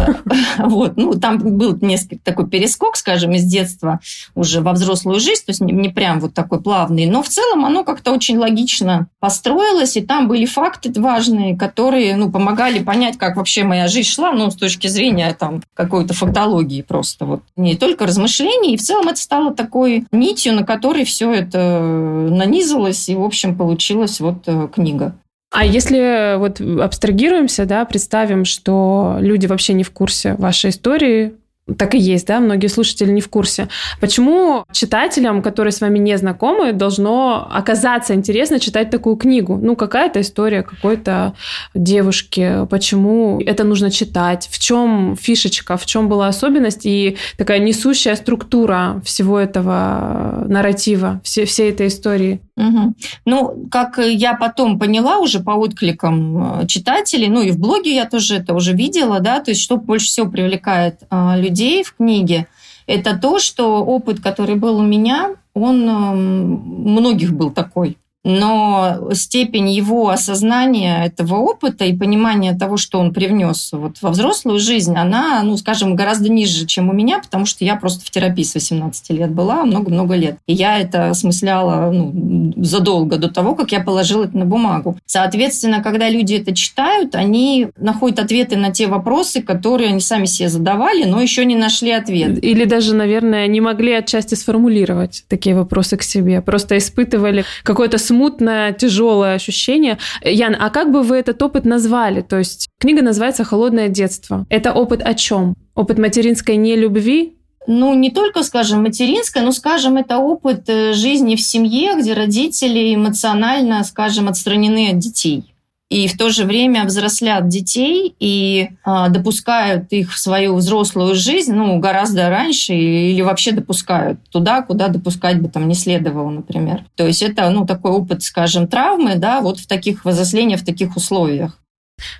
Вот, 0.59 0.97
ну, 0.97 1.13
там 1.13 1.37
был 1.57 1.77
несколько 1.81 2.23
такой 2.23 2.47
перескок, 2.47 2.95
скажем, 2.95 3.31
из 3.33 3.43
детства 3.43 3.99
уже 4.35 4.61
во 4.61 4.73
взрослую 4.73 5.19
жизнь, 5.19 5.43
то 5.45 5.51
есть 5.51 5.61
не, 5.61 5.89
прям 5.89 6.19
вот 6.19 6.33
такой 6.33 6.61
плавный, 6.61 7.05
но 7.05 7.23
в 7.23 7.29
целом 7.29 7.65
оно 7.65 7.83
как-то 7.83 8.11
очень 8.11 8.37
логично 8.37 9.07
построилось, 9.19 9.97
и 9.97 10.01
там 10.01 10.27
были 10.27 10.45
факты 10.45 10.91
важные, 10.95 11.57
которые, 11.57 12.15
ну, 12.15 12.31
помогали 12.31 12.79
понять, 12.79 13.17
как 13.17 13.37
вообще 13.37 13.63
моя 13.63 13.87
жизнь 13.87 14.09
шла, 14.09 14.31
ну, 14.31 14.51
с 14.51 14.55
точки 14.55 14.87
зрения 14.87 15.33
там 15.37 15.61
какой-то 15.73 16.13
фактологии 16.13 16.81
просто, 16.81 17.25
вот. 17.25 17.41
Не 17.55 17.75
только 17.75 18.05
размышлений, 18.05 18.73
и 18.73 18.77
в 18.77 18.81
целом 18.81 19.07
это 19.07 19.19
стало 19.19 19.53
такой 19.53 20.05
нитью, 20.11 20.53
на 20.53 20.63
которой 20.63 21.05
все 21.05 21.31
это 21.31 21.88
нанизалось, 21.89 23.09
и, 23.09 23.15
в 23.15 23.23
общем, 23.23 23.57
получилась 23.57 24.19
вот 24.19 24.47
э, 24.47 24.67
книга. 24.73 25.15
А 25.51 25.65
если 25.65 26.37
вот 26.37 26.61
абстрагируемся, 26.61 27.65
да, 27.65 27.83
представим, 27.85 28.45
что 28.45 29.17
люди 29.19 29.47
вообще 29.47 29.73
не 29.73 29.83
в 29.83 29.91
курсе 29.91 30.35
вашей 30.35 30.69
истории, 30.69 31.33
так 31.77 31.95
и 31.95 31.97
есть, 31.97 32.27
да, 32.27 32.39
многие 32.39 32.67
слушатели 32.67 33.11
не 33.11 33.21
в 33.21 33.29
курсе. 33.29 33.67
Почему 33.99 34.65
читателям, 34.71 35.41
которые 35.41 35.71
с 35.71 35.81
вами 35.81 35.99
не 35.99 36.17
знакомы, 36.17 36.73
должно 36.73 37.47
оказаться 37.51 38.13
интересно 38.13 38.59
читать 38.59 38.89
такую 38.89 39.15
книгу? 39.15 39.57
Ну, 39.61 39.75
какая-то 39.75 40.21
история 40.21 40.63
какой-то 40.63 41.33
девушки, 41.73 42.67
почему 42.69 43.41
это 43.45 43.63
нужно 43.63 43.91
читать, 43.91 44.47
в 44.51 44.59
чем 44.59 45.15
фишечка, 45.19 45.77
в 45.77 45.85
чем 45.85 46.09
была 46.09 46.27
особенность 46.27 46.85
и 46.85 47.17
такая 47.37 47.59
несущая 47.59 48.15
структура 48.15 49.01
всего 49.03 49.39
этого 49.39 50.45
нарратива, 50.47 51.21
всей, 51.23 51.45
всей 51.45 51.71
этой 51.71 51.87
истории? 51.87 52.41
Угу. 52.55 52.93
Ну, 53.25 53.67
как 53.71 53.97
я 53.97 54.33
потом 54.33 54.79
поняла 54.79 55.19
уже 55.19 55.39
по 55.39 55.51
откликам 55.51 56.61
э, 56.61 56.67
читателей, 56.67 57.27
ну 57.27 57.41
и 57.41 57.51
в 57.51 57.59
блоге 57.59 57.95
я 57.95 58.05
тоже 58.05 58.35
это 58.35 58.53
уже 58.53 58.73
видела, 58.73 59.19
да, 59.19 59.39
то 59.39 59.51
есть 59.51 59.61
что 59.61 59.77
больше 59.77 60.07
всего 60.07 60.29
привлекает 60.29 60.99
а, 61.09 61.37
людей 61.59 61.83
в 61.83 61.93
книге, 61.95 62.47
это 62.87 63.17
то, 63.17 63.39
что 63.39 63.83
опыт, 63.83 64.21
который 64.21 64.55
был 64.55 64.77
у 64.77 64.83
меня, 64.83 65.35
он 65.53 65.85
многих 65.85 67.33
был 67.33 67.51
такой 67.51 67.97
но 68.23 69.09
степень 69.13 69.69
его 69.69 70.09
осознания 70.09 71.05
этого 71.05 71.35
опыта 71.35 71.85
и 71.85 71.95
понимания 71.95 72.53
того, 72.53 72.77
что 72.77 72.99
он 72.99 73.13
привнес 73.13 73.69
вот 73.71 73.97
во 74.01 74.09
взрослую 74.09 74.59
жизнь, 74.59 74.95
она, 74.95 75.41
ну, 75.43 75.55
скажем, 75.57 75.95
гораздо 75.95 76.29
ниже, 76.29 76.65
чем 76.65 76.89
у 76.89 76.93
меня, 76.93 77.19
потому 77.19 77.45
что 77.45 77.63
я 77.63 77.75
просто 77.75 78.05
в 78.05 78.09
терапии 78.09 78.43
с 78.43 78.55
18 78.55 79.09
лет 79.11 79.31
была, 79.31 79.63
много-много 79.63 80.15
лет. 80.15 80.37
И 80.47 80.53
я 80.53 80.79
это 80.79 81.09
осмысляла 81.09 81.91
ну, 81.91 82.53
задолго 82.57 83.17
до 83.17 83.29
того, 83.29 83.55
как 83.55 83.71
я 83.71 83.79
положила 83.79 84.25
это 84.25 84.37
на 84.37 84.45
бумагу. 84.45 84.97
Соответственно, 85.05 85.81
когда 85.81 86.09
люди 86.09 86.35
это 86.35 86.53
читают, 86.53 87.15
они 87.15 87.69
находят 87.77 88.19
ответы 88.19 88.57
на 88.57 88.71
те 88.71 88.87
вопросы, 88.87 89.41
которые 89.41 89.89
они 89.89 90.01
сами 90.01 90.25
себе 90.25 90.49
задавали, 90.49 91.05
но 91.05 91.21
еще 91.21 91.45
не 91.45 91.55
нашли 91.55 91.91
ответ. 91.91 92.43
Или 92.43 92.65
даже, 92.65 92.93
наверное, 92.95 93.47
не 93.47 93.61
могли 93.61 93.93
отчасти 93.93 94.35
сформулировать 94.35 95.23
такие 95.27 95.55
вопросы 95.55 95.95
к 95.95 96.03
себе. 96.03 96.41
Просто 96.41 96.77
испытывали 96.77 97.45
какое-то 97.63 97.97
смутное, 98.09 98.73
тяжелое 98.73 99.35
ощущение. 99.35 99.99
Ян, 100.23 100.55
а 100.59 100.69
как 100.71 100.91
бы 100.91 101.03
вы 101.03 101.17
этот 101.17 101.41
опыт 101.43 101.63
назвали? 101.65 102.21
То 102.21 102.39
есть 102.39 102.67
книга 102.79 103.03
называется 103.03 103.43
«Холодное 103.43 103.87
детство». 103.87 104.45
Это 104.49 104.73
опыт 104.73 105.01
о 105.03 105.13
чем? 105.13 105.53
Опыт 105.75 105.99
материнской 105.99 106.55
нелюбви? 106.57 107.35
Ну, 107.67 107.93
не 107.93 108.09
только, 108.09 108.41
скажем, 108.41 108.81
материнская, 108.81 109.43
но, 109.43 109.51
скажем, 109.51 109.97
это 109.97 110.17
опыт 110.17 110.63
э, 110.69 110.93
жизни 110.93 111.35
в 111.35 111.41
семье, 111.41 111.93
где 111.99 112.13
родители 112.13 112.95
эмоционально, 112.95 113.83
скажем, 113.83 114.27
отстранены 114.27 114.89
от 114.89 114.97
детей 114.97 115.53
и 115.89 116.07
в 116.07 116.17
то 116.17 116.29
же 116.29 116.45
время 116.45 116.85
взрослят 116.85 117.47
детей 117.47 118.15
и 118.19 118.69
а, 118.83 119.09
допускают 119.09 119.91
их 119.91 120.13
в 120.13 120.19
свою 120.19 120.55
взрослую 120.55 121.15
жизнь 121.15 121.53
ну, 121.53 121.79
гораздо 121.79 122.29
раньше 122.29 122.73
или 122.73 123.21
вообще 123.21 123.51
допускают 123.51 124.19
туда, 124.29 124.61
куда 124.61 124.87
допускать 124.87 125.41
бы 125.41 125.49
там 125.49 125.67
не 125.67 125.73
следовало, 125.73 126.29
например. 126.29 126.83
То 126.95 127.07
есть 127.07 127.23
это 127.23 127.49
ну, 127.49 127.65
такой 127.65 127.91
опыт, 127.91 128.21
скажем, 128.21 128.67
травмы, 128.67 129.15
да, 129.15 129.41
вот 129.41 129.59
в 129.59 129.67
таких 129.67 130.05
взросления 130.05 130.57
в 130.57 130.65
таких 130.65 130.95
условиях. 130.95 131.57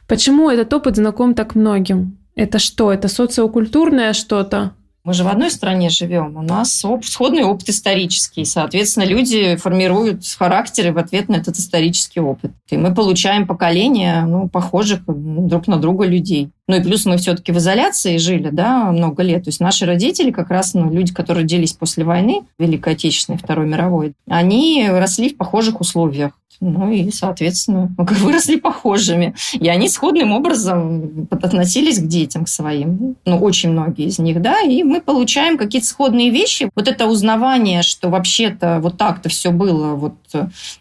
Почему 0.07 0.49
этот 0.49 0.73
опыт 0.73 0.95
знаком 0.95 1.35
так 1.35 1.53
многим? 1.53 2.17
Это 2.35 2.57
что? 2.57 2.91
Это 2.91 3.07
социокультурное 3.07 4.13
что-то? 4.13 4.73
Мы 5.09 5.15
же 5.15 5.23
в 5.23 5.27
одной 5.27 5.49
стране 5.49 5.89
живем, 5.89 6.37
у 6.37 6.43
нас 6.43 6.85
сходный 7.01 7.41
опыт 7.41 7.67
исторический. 7.69 8.45
Соответственно, 8.45 9.05
люди 9.05 9.55
формируют 9.55 10.23
характеры 10.37 10.93
в 10.93 10.99
ответ 10.99 11.29
на 11.29 11.37
этот 11.37 11.57
исторический 11.57 12.19
опыт. 12.19 12.51
И 12.69 12.77
мы 12.77 12.93
получаем 12.93 13.47
поколения 13.47 14.23
ну, 14.27 14.47
похожих 14.47 14.99
друг 15.07 15.65
на 15.65 15.77
друга 15.77 16.05
людей. 16.05 16.51
Ну 16.69 16.75
и 16.75 16.83
плюс 16.83 17.07
мы 17.07 17.17
все-таки 17.17 17.51
в 17.51 17.57
изоляции 17.57 18.17
жили, 18.17 18.49
да, 18.51 18.91
много 18.91 19.23
лет. 19.23 19.45
То 19.45 19.47
есть 19.47 19.59
наши 19.59 19.87
родители, 19.87 20.29
как 20.29 20.51
раз 20.51 20.75
ну, 20.75 20.93
люди, 20.93 21.11
которые 21.11 21.41
родились 21.41 21.73
после 21.73 22.03
войны, 22.03 22.43
Великой 22.59 22.93
Отечественной, 22.93 23.39
Второй 23.39 23.65
мировой, 23.65 24.13
они 24.27 24.87
росли 24.87 25.29
в 25.29 25.37
похожих 25.37 25.81
условиях. 25.81 26.33
Ну 26.61 26.91
и, 26.91 27.09
соответственно, 27.09 27.89
выросли 27.97 28.57
похожими. 28.57 29.33
И 29.53 29.67
они 29.67 29.89
сходным 29.89 30.31
образом 30.31 31.27
относились 31.31 31.99
к 31.99 32.07
детям, 32.07 32.45
к 32.45 32.49
своим. 32.49 33.15
Ну, 33.25 33.37
очень 33.37 33.71
многие 33.71 34.05
из 34.07 34.19
них, 34.19 34.41
да. 34.41 34.61
И 34.61 34.83
мы 34.83 35.01
получаем 35.01 35.57
какие-то 35.57 35.87
сходные 35.87 36.29
вещи. 36.29 36.69
Вот 36.75 36.87
это 36.87 37.07
узнавание, 37.07 37.81
что 37.81 38.09
вообще-то 38.09 38.79
вот 38.81 38.97
так-то 38.97 39.29
все 39.29 39.51
было, 39.51 39.95
вот, 39.95 40.13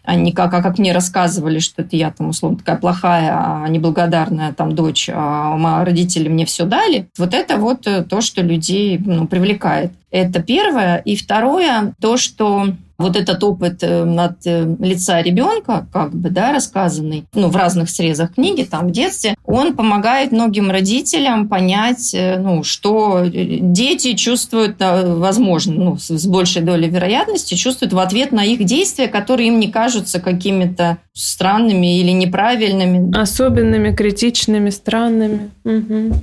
а 0.03 0.15
не 0.15 0.31
как, 0.31 0.53
а 0.53 0.61
как 0.61 0.77
мне 0.77 0.93
рассказывали, 0.93 1.59
что 1.59 1.81
это 1.81 1.95
я 1.95 2.11
там, 2.11 2.29
условно, 2.29 2.57
такая 2.57 2.77
плохая, 2.77 3.31
а 3.35 3.67
неблагодарная 3.67 4.53
там 4.53 4.75
дочь, 4.75 5.09
а 5.13 5.83
родители 5.83 6.27
мне 6.27 6.45
все 6.45 6.65
дали, 6.65 7.09
вот 7.17 7.33
это 7.33 7.57
вот 7.57 7.87
э, 7.87 8.03
то, 8.03 8.21
что 8.21 8.41
людей 8.41 8.97
ну, 8.97 9.27
привлекает. 9.27 9.91
Это 10.11 10.41
первое. 10.41 10.97
И 10.97 11.15
второе, 11.15 11.93
то, 11.99 12.17
что 12.17 12.67
вот 12.99 13.15
этот 13.15 13.43
опыт 13.43 13.81
э, 13.81 14.03
от 14.03 14.45
э, 14.45 14.75
лица 14.79 15.21
ребенка, 15.21 15.87
как 15.91 16.13
бы, 16.13 16.29
да, 16.29 16.53
рассказанный, 16.53 17.25
ну, 17.33 17.47
в 17.47 17.55
разных 17.55 17.89
срезах 17.89 18.35
книги, 18.35 18.63
там, 18.63 18.89
в 18.89 18.91
детстве, 18.91 19.35
он 19.45 19.75
помогает 19.75 20.31
многим 20.31 20.69
родителям 20.69 21.47
понять, 21.47 22.13
ну, 22.13 22.63
что 22.63 23.23
дети 23.25 24.13
чувствуют, 24.13 24.75
возможно, 24.79 25.73
ну, 25.73 25.97
с 25.97 26.27
большей 26.27 26.61
долей 26.61 26.89
вероятности, 26.89 27.55
чувствуют 27.55 27.93
в 27.93 27.99
ответ 27.99 28.31
на 28.31 28.43
их 28.43 28.63
действия, 28.65 29.07
которые 29.07 29.47
им 29.47 29.59
не 29.59 29.69
кажутся 29.71 30.19
какими-то 30.19 30.97
странными 31.13 31.99
или 31.99 32.11
неправильными. 32.11 33.17
Особенными, 33.17 33.95
критичными, 33.95 34.69
странными. 34.69 35.51
Угу. 35.63 36.15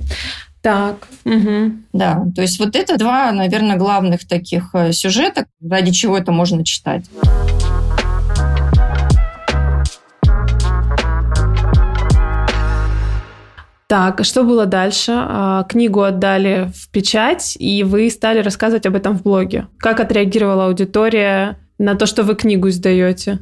Так. 0.67 1.07
Угу. 1.23 1.71
Да, 1.93 2.25
то 2.35 2.41
есть 2.41 2.59
вот 2.59 2.75
это 2.75 2.97
два, 2.97 3.31
наверное, 3.31 3.77
главных 3.77 4.27
таких 4.27 4.71
э, 4.73 4.91
сюжета, 4.91 5.45
ради 5.61 5.91
чего 5.93 6.17
это 6.17 6.33
можно 6.33 6.65
читать. 6.65 7.05
Так, 13.87 14.25
что 14.25 14.43
было 14.43 14.65
дальше? 14.65 15.13
А, 15.15 15.63
книгу 15.63 16.01
отдали 16.01 16.69
в 16.75 16.91
печать, 16.91 17.55
и 17.57 17.83
вы 17.83 18.09
стали 18.09 18.39
рассказывать 18.39 18.85
об 18.85 18.95
этом 18.97 19.17
в 19.17 19.23
блоге. 19.23 19.67
Как 19.79 20.01
отреагировала 20.01 20.65
аудитория 20.65 21.57
на 21.77 21.95
то, 21.95 22.05
что 22.05 22.23
вы 22.23 22.35
книгу 22.35 22.67
издаете? 22.67 23.39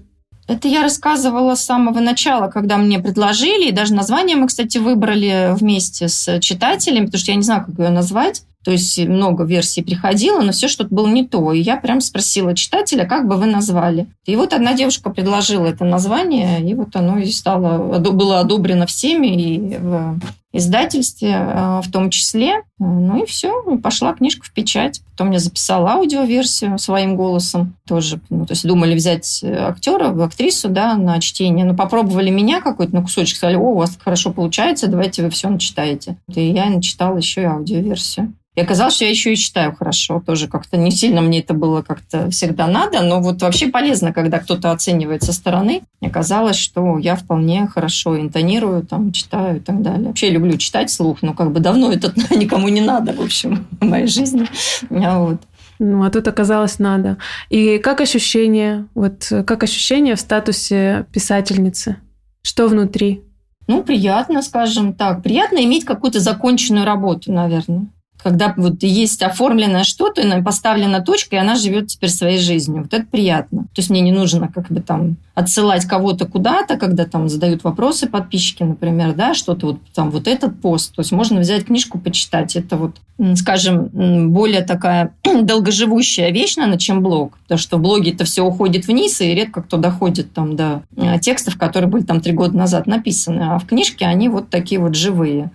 Это 0.48 0.68
я 0.68 0.84
рассказывала 0.84 1.56
с 1.56 1.66
самого 1.66 2.00
начала, 2.00 2.50
когда 2.50 2.78
мне 2.78 3.00
предложили, 3.00 3.70
и 3.70 3.72
даже 3.72 3.96
название 3.96 4.36
мы, 4.36 4.48
кстати, 4.48 4.78
выбрали 4.78 5.56
вместе 5.56 6.08
с 6.08 6.40
читателями, 6.40 7.06
потому 7.06 7.20
что 7.20 7.32
я 7.32 7.38
не 7.38 7.44
знаю, 7.44 7.66
как 7.66 7.80
ее 7.80 7.90
назвать. 7.90 8.44
То 8.66 8.72
есть 8.72 8.98
много 8.98 9.44
версий 9.44 9.84
приходило, 9.84 10.42
но 10.42 10.52
все 10.52 10.68
что-то 10.68 10.94
было 10.94 11.08
не 11.08 11.24
то. 11.24 11.54
И 11.54 11.62
я 11.62 11.78
прям 11.78 12.02
спросила 12.02 12.56
читателя, 12.56 13.06
как 13.06 13.28
бы 13.28 13.36
вы 13.36 13.46
назвали. 13.46 14.08
И 14.26 14.36
вот 14.36 14.54
одна 14.54 14.74
девушка 14.74 15.12
предложила 15.12 15.68
это 15.68 15.86
название, 15.86 16.68
и 16.68 16.74
вот 16.74 16.96
оно 16.96 17.20
и 17.20 17.32
стало, 17.32 18.00
было 18.00 18.40
одобрено 18.40 18.88
всеми, 18.88 19.28
и 19.28 19.78
в 19.78 20.20
издательстве 20.52 21.30
э, 21.32 21.82
в 21.84 21.92
том 21.92 22.10
числе. 22.10 22.64
Ну 22.80 23.22
и 23.22 23.28
все, 23.28 23.62
пошла 23.84 24.14
книжка 24.14 24.48
в 24.48 24.52
печать. 24.52 25.02
Потом 25.12 25.30
я 25.30 25.38
записала 25.38 25.94
аудиоверсию 25.94 26.80
своим 26.80 27.16
голосом 27.16 27.76
тоже. 27.88 28.20
Ну, 28.32 28.48
то 28.48 28.54
есть 28.54 28.66
думали 28.66 28.96
взять 28.96 29.44
актера, 29.44 30.10
актрису 30.24 30.70
да, 30.70 30.96
на 30.96 31.20
чтение. 31.20 31.66
Но 31.66 31.76
попробовали 31.76 32.32
меня 32.32 32.62
какой-то 32.62 32.96
на 32.96 33.04
кусочек, 33.04 33.38
сказали, 33.38 33.58
о, 33.58 33.74
у 33.74 33.78
вас 33.78 33.96
хорошо 34.04 34.32
получается, 34.32 34.88
давайте 34.88 35.22
вы 35.22 35.30
все 35.30 35.50
начитаете. 35.50 36.18
И 36.34 36.42
я 36.42 36.66
начитала 36.66 37.18
еще 37.18 37.42
и 37.42 37.46
аудиоверсию. 37.46 38.34
И 38.56 38.62
оказалось, 38.62 38.96
что 38.96 39.04
я 39.04 39.12
еще 39.12 39.34
и 39.34 39.38
читаю 39.38 39.76
хорошо. 39.76 40.22
Тоже 40.26 40.48
как-то 40.48 40.78
не 40.78 40.92
сильно 40.92 41.22
мне 41.22 41.40
это 41.40 41.54
было 41.54 41.82
как-то 41.82 42.30
всегда 42.30 42.68
надо, 42.68 43.02
но 43.02 43.20
вот 43.20 43.42
вообще 43.42 43.68
полезно, 43.68 44.14
когда 44.14 44.40
кто-то 44.40 44.72
оценивает 44.72 45.24
со 45.24 45.34
стороны. 45.34 45.82
И 46.02 46.08
оказалось, 46.08 46.56
что 46.56 46.98
я 46.98 47.16
вполне 47.16 47.68
хорошо 47.68 48.20
интонирую, 48.20 48.86
там, 48.86 49.12
читаю 49.12 49.58
и 49.58 49.60
так 49.60 49.82
далее. 49.82 50.08
Вообще 50.08 50.30
люблю 50.30 50.58
читать 50.58 50.90
слух, 50.90 51.22
но 51.22 51.34
как 51.34 51.52
бы 51.52 51.60
давно 51.60 51.92
это 51.92 52.14
никому 52.36 52.70
не 52.70 52.82
надо, 52.82 53.14
в 53.14 53.22
общем, 53.22 53.68
в 53.82 53.86
моей 53.86 54.08
жизни. 54.08 54.48
А 54.90 55.20
вот. 55.20 55.42
Ну, 55.78 56.06
а 56.06 56.10
тут 56.10 56.26
оказалось 56.30 56.80
надо. 56.80 57.18
И 57.50 57.80
как 57.80 58.00
ощущение, 58.00 58.88
вот 58.96 59.30
как 59.46 59.64
ощущение 59.64 60.16
в 60.16 60.22
статусе 60.22 61.06
писательницы? 61.12 61.98
Что 62.42 62.70
внутри? 62.70 63.22
Ну, 63.68 63.84
приятно, 63.84 64.42
скажем 64.42 64.94
так. 64.94 65.24
Приятно 65.24 65.58
иметь 65.66 65.84
какую-то 65.84 66.22
законченную 66.22 66.86
работу, 66.86 67.34
наверное 67.34 67.88
когда 68.26 68.56
вот 68.58 68.82
есть 68.82 69.22
оформленное 69.22 69.84
что-то, 69.84 70.22
и 70.22 70.42
поставлена 70.42 71.02
точка, 71.02 71.36
и 71.36 71.40
она 71.40 71.54
живет 71.54 71.90
теперь 71.90 72.10
своей 72.10 72.40
жизнью. 72.40 72.82
Вот 72.82 72.94
это 72.96 73.06
приятно. 73.06 73.66
То 73.66 73.78
есть 73.78 73.92
мне 73.92 74.02
не 74.02 74.12
нужно 74.12 74.48
как 74.48 74.72
бы 74.72 74.82
там 74.82 75.18
отсылать 75.36 75.86
кого-то 75.86 76.26
куда-то, 76.26 76.78
когда 76.78 77.06
там 77.06 77.30
задают 77.30 77.64
вопросы 77.64 78.08
подписчики, 78.08 78.64
например, 78.64 79.14
да, 79.14 79.36
что-то 79.36 79.68
вот 79.68 79.80
там 79.94 80.10
вот 80.10 80.28
этот 80.28 80.60
пост. 80.60 80.96
То 80.96 81.02
есть 81.02 81.12
можно 81.12 81.40
взять 81.40 81.66
книжку, 81.66 82.00
почитать. 82.00 82.56
Это 82.56 82.78
вот, 82.78 82.96
скажем, 83.36 83.90
более 84.32 84.62
такая 84.62 85.14
долгоживущая 85.44 86.32
вещь, 86.32 86.56
наверное, 86.56 86.80
чем 86.80 87.04
блог. 87.04 87.38
Потому 87.44 87.60
что 87.60 87.78
в 87.78 87.82
блоге 87.82 88.14
это 88.14 88.26
все 88.26 88.42
уходит 88.42 88.88
вниз, 88.88 89.22
и 89.22 89.36
редко 89.36 89.62
кто 89.62 89.78
доходит 89.78 90.34
там 90.34 90.56
до 90.56 90.82
э, 90.98 91.20
текстов, 91.20 91.60
которые 91.60 91.92
были 91.92 92.02
там 92.02 92.22
три 92.22 92.34
года 92.34 92.58
назад 92.58 92.88
написаны. 92.88 93.42
А 93.52 93.60
в 93.60 93.68
книжке 93.68 94.06
они 94.08 94.30
вот 94.30 94.50
такие 94.50 94.82
вот 94.82 94.96
живые. 94.96 95.52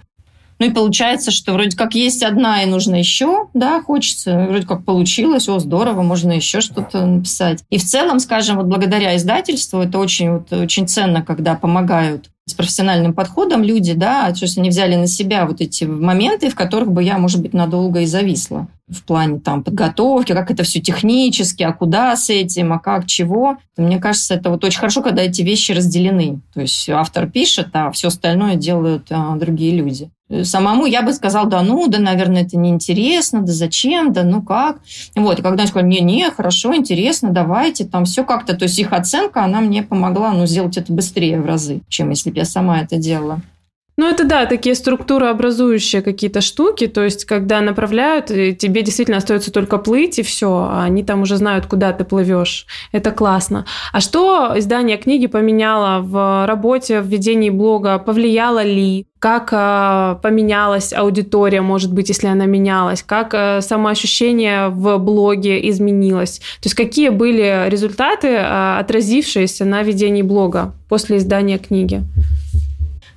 Ну 0.60 0.66
и 0.66 0.70
получается, 0.70 1.30
что 1.30 1.54
вроде 1.54 1.76
как 1.76 1.94
есть 1.94 2.22
одна 2.22 2.62
и 2.62 2.66
нужно 2.66 2.96
еще, 2.96 3.48
да, 3.54 3.80
хочется, 3.82 4.46
вроде 4.46 4.66
как 4.66 4.84
получилось, 4.84 5.48
о, 5.48 5.58
здорово, 5.58 6.02
можно 6.02 6.32
еще 6.32 6.60
что-то 6.60 7.06
написать. 7.06 7.64
И 7.70 7.78
в 7.78 7.84
целом, 7.84 8.20
скажем, 8.20 8.58
вот 8.58 8.66
благодаря 8.66 9.16
издательству 9.16 9.80
это 9.80 9.98
очень, 9.98 10.30
вот, 10.32 10.52
очень 10.52 10.86
ценно, 10.86 11.22
когда 11.22 11.54
помогают 11.54 12.28
с 12.46 12.52
профессиональным 12.52 13.14
подходом 13.14 13.62
люди, 13.62 13.94
да, 13.94 14.30
то 14.32 14.42
есть 14.42 14.58
они 14.58 14.68
взяли 14.68 14.96
на 14.96 15.06
себя 15.06 15.46
вот 15.46 15.62
эти 15.62 15.84
моменты, 15.84 16.50
в 16.50 16.54
которых 16.54 16.92
бы 16.92 17.02
я, 17.02 17.16
может 17.16 17.40
быть, 17.40 17.54
надолго 17.54 18.00
и 18.00 18.06
зависла 18.06 18.68
в 18.90 19.04
плане 19.04 19.40
там 19.40 19.62
подготовки, 19.62 20.32
как 20.32 20.50
это 20.50 20.62
все 20.64 20.80
технически, 20.80 21.62
а 21.62 21.72
куда 21.72 22.16
с 22.16 22.28
этим, 22.30 22.72
а 22.72 22.78
как, 22.78 23.06
чего. 23.06 23.56
Мне 23.76 23.98
кажется, 23.98 24.34
это 24.34 24.50
вот 24.50 24.64
очень 24.64 24.78
хорошо, 24.78 25.02
когда 25.02 25.22
эти 25.22 25.42
вещи 25.42 25.72
разделены. 25.72 26.40
То 26.54 26.60
есть 26.60 26.88
автор 26.88 27.28
пишет, 27.28 27.68
а 27.72 27.90
все 27.90 28.08
остальное 28.08 28.56
делают 28.56 29.06
а, 29.10 29.36
другие 29.36 29.74
люди. 29.76 30.10
Самому 30.42 30.86
я 30.86 31.02
бы 31.02 31.12
сказал, 31.12 31.46
да 31.46 31.60
ну, 31.62 31.88
да, 31.88 31.98
наверное, 31.98 32.42
это 32.42 32.56
неинтересно, 32.56 33.42
да 33.42 33.52
зачем, 33.52 34.12
да 34.12 34.22
ну 34.22 34.42
как. 34.42 34.78
Вот, 35.16 35.40
и 35.40 35.42
когда 35.42 35.62
они 35.62 35.68
сказали, 35.68 35.90
не-не, 35.90 36.30
хорошо, 36.30 36.74
интересно, 36.74 37.30
давайте, 37.30 37.84
там 37.84 38.04
все 38.04 38.24
как-то, 38.24 38.54
то 38.54 38.64
есть 38.64 38.78
их 38.78 38.92
оценка, 38.92 39.42
она 39.42 39.60
мне 39.60 39.82
помогла, 39.82 40.32
ну, 40.32 40.46
сделать 40.46 40.76
это 40.76 40.92
быстрее 40.92 41.40
в 41.40 41.46
разы, 41.46 41.80
чем 41.88 42.10
если 42.10 42.30
бы 42.30 42.36
я 42.36 42.44
сама 42.44 42.80
это 42.80 42.96
делала. 42.96 43.40
Ну, 43.96 44.08
это 44.08 44.24
да, 44.24 44.46
такие 44.46 44.74
структурообразующие 44.74 46.00
какие-то 46.00 46.40
штуки, 46.40 46.86
то 46.86 47.04
есть, 47.04 47.24
когда 47.24 47.60
направляют, 47.60 48.26
тебе 48.26 48.82
действительно 48.82 49.18
остается 49.18 49.52
только 49.52 49.76
плыть, 49.78 50.18
и 50.18 50.22
все, 50.22 50.68
а 50.70 50.84
они 50.84 51.02
там 51.02 51.22
уже 51.22 51.36
знают, 51.36 51.66
куда 51.66 51.92
ты 51.92 52.04
плывешь. 52.04 52.66
Это 52.92 53.10
классно. 53.10 53.66
А 53.92 54.00
что 54.00 54.52
издание 54.56 54.96
книги 54.96 55.26
поменяло 55.26 56.00
в 56.00 56.46
работе, 56.46 57.00
в 57.00 57.06
ведении 57.06 57.50
блога? 57.50 57.98
Повлияло 57.98 58.62
ли? 58.62 59.06
Как 59.18 59.50
э, 59.52 60.16
поменялась 60.22 60.94
аудитория, 60.94 61.60
может 61.60 61.92
быть, 61.92 62.08
если 62.08 62.28
она 62.28 62.46
менялась? 62.46 63.02
Как 63.02 63.34
э, 63.34 63.60
самоощущение 63.60 64.68
в 64.68 64.96
блоге 64.96 65.68
изменилось? 65.68 66.38
То 66.38 66.66
есть, 66.68 66.74
какие 66.74 67.10
были 67.10 67.68
результаты, 67.68 68.28
э, 68.28 68.78
отразившиеся 68.78 69.66
на 69.66 69.82
ведении 69.82 70.22
блога 70.22 70.72
после 70.88 71.18
издания 71.18 71.58
книги? 71.58 72.02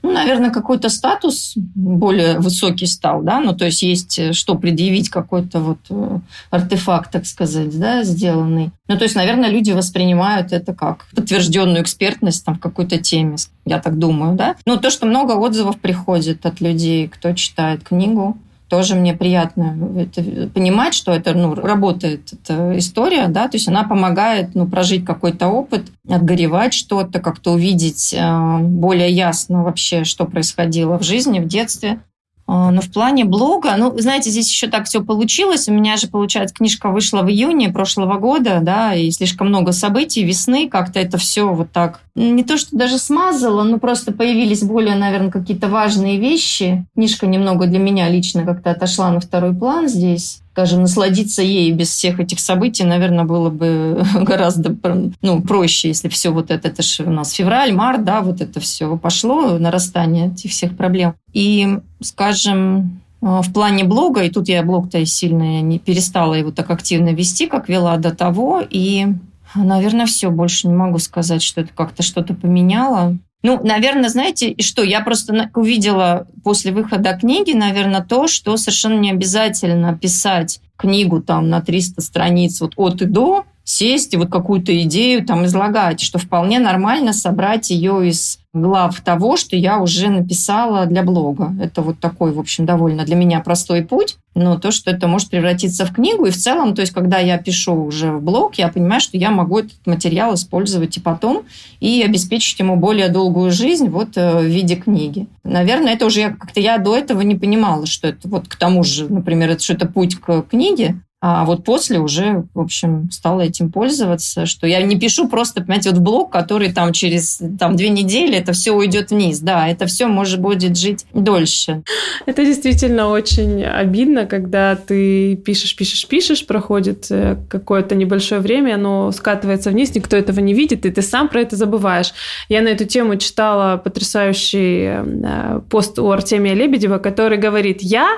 Ну, 0.03 0.11
наверное, 0.11 0.51
какой-то 0.51 0.89
статус 0.89 1.53
более 1.55 2.37
высокий 2.37 2.85
стал, 2.85 3.23
да, 3.23 3.39
ну, 3.39 3.55
то 3.55 3.65
есть 3.65 3.81
есть 3.83 4.19
э, 4.19 4.33
что 4.33 4.55
предъявить, 4.55 5.09
какой-то 5.09 5.61
вот 5.61 5.79
э, 5.89 6.19
артефакт, 6.51 7.11
так 7.11 7.25
сказать, 7.25 7.79
да, 7.79 8.03
сделанный. 8.03 8.71
Ну, 8.89 8.97
то 8.97 9.05
есть, 9.05 9.15
наверное, 9.15 9.49
люди 9.49 9.71
воспринимают 9.71 10.51
это 10.51 10.73
как 10.73 11.05
подтвержденную 11.15 11.81
экспертность 11.81 12.43
там 12.45 12.55
в 12.55 12.59
какой-то 12.59 12.97
теме, 12.97 13.37
я 13.65 13.79
так 13.79 13.97
думаю, 13.97 14.35
да. 14.35 14.57
Ну, 14.65 14.75
то, 14.75 14.89
что 14.89 15.05
много 15.05 15.31
отзывов 15.31 15.79
приходит 15.79 16.45
от 16.45 16.59
людей, 16.59 17.07
кто 17.07 17.31
читает 17.33 17.83
книгу, 17.83 18.37
тоже 18.67 18.95
мне 18.95 19.13
приятно 19.13 19.77
это, 19.97 20.49
понимать, 20.49 20.93
что 20.93 21.11
это 21.11 21.33
ну, 21.33 21.53
работает 21.53 22.33
эта 22.33 22.77
история, 22.77 23.27
да, 23.27 23.47
то 23.47 23.57
есть 23.57 23.67
она 23.67 23.83
помогает 23.83 24.55
ну, 24.55 24.67
прожить 24.67 25.05
какой-то 25.05 25.47
опыт, 25.47 25.91
отгоревать 26.09 26.73
что-то, 26.73 27.19
как-то 27.19 27.51
увидеть 27.51 28.13
э, 28.13 28.57
более 28.59 29.11
ясно 29.11 29.63
вообще, 29.63 30.03
что 30.03 30.25
происходило 30.25 30.97
в 30.97 31.03
жизни, 31.03 31.39
в 31.39 31.47
детстве. 31.47 31.99
А, 32.45 32.71
но 32.71 32.81
в 32.81 32.91
плане 32.91 33.25
блога, 33.25 33.75
ну, 33.77 33.97
знаете, 33.97 34.29
здесь 34.29 34.49
еще 34.49 34.67
так 34.67 34.85
все 34.85 35.03
получилось. 35.03 35.67
У 35.67 35.73
меня 35.73 35.97
же, 35.97 36.07
получается, 36.07 36.55
книжка 36.55 36.89
вышла 36.89 37.21
в 37.21 37.29
июне 37.29 37.69
прошлого 37.69 38.17
года, 38.17 38.59
да, 38.61 38.93
и 38.95 39.09
слишком 39.11 39.47
много 39.47 39.71
событий 39.71 40.23
весны, 40.23 40.69
как-то 40.69 40.99
это 40.99 41.17
все 41.17 41.53
вот 41.53 41.71
так 41.71 42.01
не 42.15 42.43
то, 42.43 42.57
что 42.57 42.75
даже 42.75 42.99
смазала, 42.99 43.63
но 43.63 43.79
просто 43.79 44.11
появились 44.11 44.61
более, 44.61 44.95
наверное, 44.95 45.31
какие-то 45.31 45.67
важные 45.67 46.19
вещи. 46.19 46.85
Книжка 46.95 47.25
немного 47.25 47.65
для 47.65 47.79
меня 47.79 48.07
лично 48.09 48.43
как-то 48.43 48.71
отошла 48.71 49.09
на 49.09 49.19
второй 49.19 49.55
план 49.55 49.87
здесь 49.87 50.41
скажем, 50.53 50.81
насладиться 50.81 51.41
ей 51.41 51.71
без 51.71 51.89
всех 51.89 52.19
этих 52.19 52.39
событий, 52.39 52.83
наверное, 52.83 53.25
было 53.25 53.49
бы 53.49 54.05
гораздо 54.21 54.75
ну, 55.23 55.41
проще, 55.41 55.87
если 55.87 56.09
все 56.09 56.29
вот 56.29 56.51
это, 56.51 56.67
это 56.67 56.83
же 56.83 57.03
у 57.05 57.09
нас 57.09 57.31
февраль, 57.31 57.73
март, 57.73 58.03
да, 58.03 58.21
вот 58.21 58.39
это 58.39 58.59
все 58.59 58.95
пошло, 58.97 59.57
нарастание 59.57 60.27
этих 60.27 60.51
всех 60.51 60.77
проблем. 60.77 61.15
И, 61.33 61.79
скажем, 62.01 63.01
э, 63.23 63.41
в 63.41 63.51
плане 63.51 63.83
блога, 63.83 64.21
и 64.21 64.29
тут 64.29 64.47
я 64.47 64.61
блог-то 64.61 65.03
сильно 65.07 65.59
не 65.61 65.79
перестала 65.79 66.35
его 66.35 66.51
так 66.51 66.69
активно 66.69 67.09
вести, 67.09 67.47
как 67.47 67.67
вела 67.67 67.97
до 67.97 68.13
того, 68.13 68.61
и 68.69 69.07
Наверное, 69.55 70.07
все. 70.07 70.31
Больше 70.31 70.67
не 70.67 70.73
могу 70.73 70.97
сказать, 70.97 71.43
что 71.43 71.61
это 71.61 71.71
как-то 71.75 72.01
что-то 72.01 72.33
поменяло. 72.33 73.15
Ну, 73.43 73.59
наверное, 73.61 74.09
знаете, 74.09 74.55
что? 74.61 74.83
Я 74.83 75.01
просто 75.01 75.51
увидела 75.53 76.27
после 76.43 76.71
выхода 76.71 77.13
книги, 77.13 77.51
наверное, 77.51 78.01
то, 78.01 78.27
что 78.27 78.55
совершенно 78.55 78.97
не 78.99 79.11
обязательно 79.11 79.97
писать 79.97 80.61
книгу 80.77 81.21
там 81.21 81.49
на 81.49 81.61
300 81.61 82.01
страниц 82.01 82.61
вот 82.61 82.73
от 82.77 83.01
и 83.01 83.05
до, 83.05 83.45
сесть 83.65 84.13
и 84.13 84.17
вот 84.17 84.29
какую-то 84.29 84.81
идею 84.83 85.25
там 85.25 85.45
излагать, 85.45 85.99
что 85.99 86.19
вполне 86.19 86.59
нормально 86.59 87.11
собрать 87.11 87.69
ее 87.69 88.07
из 88.07 88.39
глав 88.53 89.01
того, 89.01 89.35
что 89.35 89.55
я 89.55 89.79
уже 89.79 90.09
написала 90.09 90.85
для 90.85 91.01
блога. 91.03 91.53
Это 91.59 91.81
вот 91.81 91.99
такой, 91.99 92.31
в 92.31 92.39
общем, 92.39 92.65
довольно 92.65 93.03
для 93.03 93.15
меня 93.15 93.39
простой 93.39 93.83
путь, 93.83 94.17
но 94.35 94.57
то, 94.57 94.71
что 94.71 94.91
это 94.91 95.07
может 95.07 95.29
превратиться 95.29 95.85
в 95.85 95.93
книгу, 95.93 96.25
и 96.25 96.31
в 96.31 96.37
целом, 96.37 96.75
то 96.75 96.81
есть, 96.81 96.93
когда 96.93 97.17
я 97.17 97.37
пишу 97.37 97.73
уже 97.73 98.11
в 98.11 98.21
блог, 98.21 98.55
я 98.55 98.67
понимаю, 98.67 99.01
что 99.01 99.17
я 99.17 99.31
могу 99.31 99.59
этот 99.59 99.85
материал 99.85 100.35
использовать 100.35 100.97
и 100.97 100.99
потом, 100.99 101.43
и 101.79 102.03
обеспечить 102.03 102.59
ему 102.59 102.75
более 102.75 103.09
долгую 103.09 103.51
жизнь 103.51 103.89
вот 103.89 104.17
э, 104.17 104.39
в 104.39 104.45
виде 104.45 104.75
книги. 104.75 105.27
Наверное, 105.43 105.93
это 105.93 106.05
уже 106.05 106.29
как-то 106.31 106.59
я 106.59 106.77
до 106.77 106.95
этого 106.95 107.21
не 107.21 107.35
понимала, 107.35 107.85
что 107.87 108.07
это 108.07 108.27
вот 108.27 108.47
к 108.47 108.55
тому 108.55 108.83
же, 108.83 109.11
например, 109.11 109.49
это, 109.51 109.63
что 109.63 109.73
это 109.73 109.87
путь 109.87 110.15
к 110.15 110.43
книге, 110.43 110.99
а 111.25 111.45
вот 111.45 111.63
после 111.63 111.99
уже, 111.99 112.43
в 112.53 112.59
общем, 112.59 113.09
стала 113.09 113.39
этим 113.39 113.71
пользоваться, 113.71 114.45
что 114.45 114.67
я 114.67 114.81
не 114.81 114.99
пишу 114.99 115.29
просто, 115.29 115.61
понимаете, 115.61 115.91
вот 115.91 115.99
блог, 115.99 116.33
который 116.33 116.73
там 116.73 116.91
через 116.91 117.41
там, 117.57 117.77
две 117.77 117.87
недели 117.87 118.35
это 118.35 118.51
все 118.51 118.73
уйдет 118.73 119.11
вниз. 119.11 119.39
Да, 119.39 119.69
это 119.69 119.85
все 119.85 120.07
может 120.07 120.41
будет 120.41 120.77
жить 120.77 121.05
дольше. 121.13 121.83
Это 122.25 122.43
действительно 122.43 123.07
очень 123.07 123.63
обидно, 123.63 124.25
когда 124.25 124.75
ты 124.75 125.37
пишешь, 125.37 125.77
пишешь, 125.77 126.05
пишешь, 126.09 126.45
проходит 126.45 127.07
э, 127.09 127.37
какое-то 127.47 127.95
небольшое 127.95 128.41
время, 128.41 128.75
оно 128.75 129.13
скатывается 129.13 129.69
вниз, 129.69 129.95
никто 129.95 130.17
этого 130.17 130.41
не 130.41 130.53
видит, 130.53 130.85
и 130.85 130.91
ты 130.91 131.01
сам 131.01 131.29
про 131.29 131.39
это 131.39 131.55
забываешь. 131.55 132.13
Я 132.49 132.61
на 132.61 132.67
эту 132.67 132.83
тему 132.83 133.15
читала 133.15 133.77
потрясающий 133.77 135.05
э, 135.05 135.61
пост 135.69 135.97
у 135.99 136.11
Артемия 136.11 136.53
Лебедева, 136.53 136.97
который 136.97 137.37
говорит, 137.37 137.81
я 137.81 138.09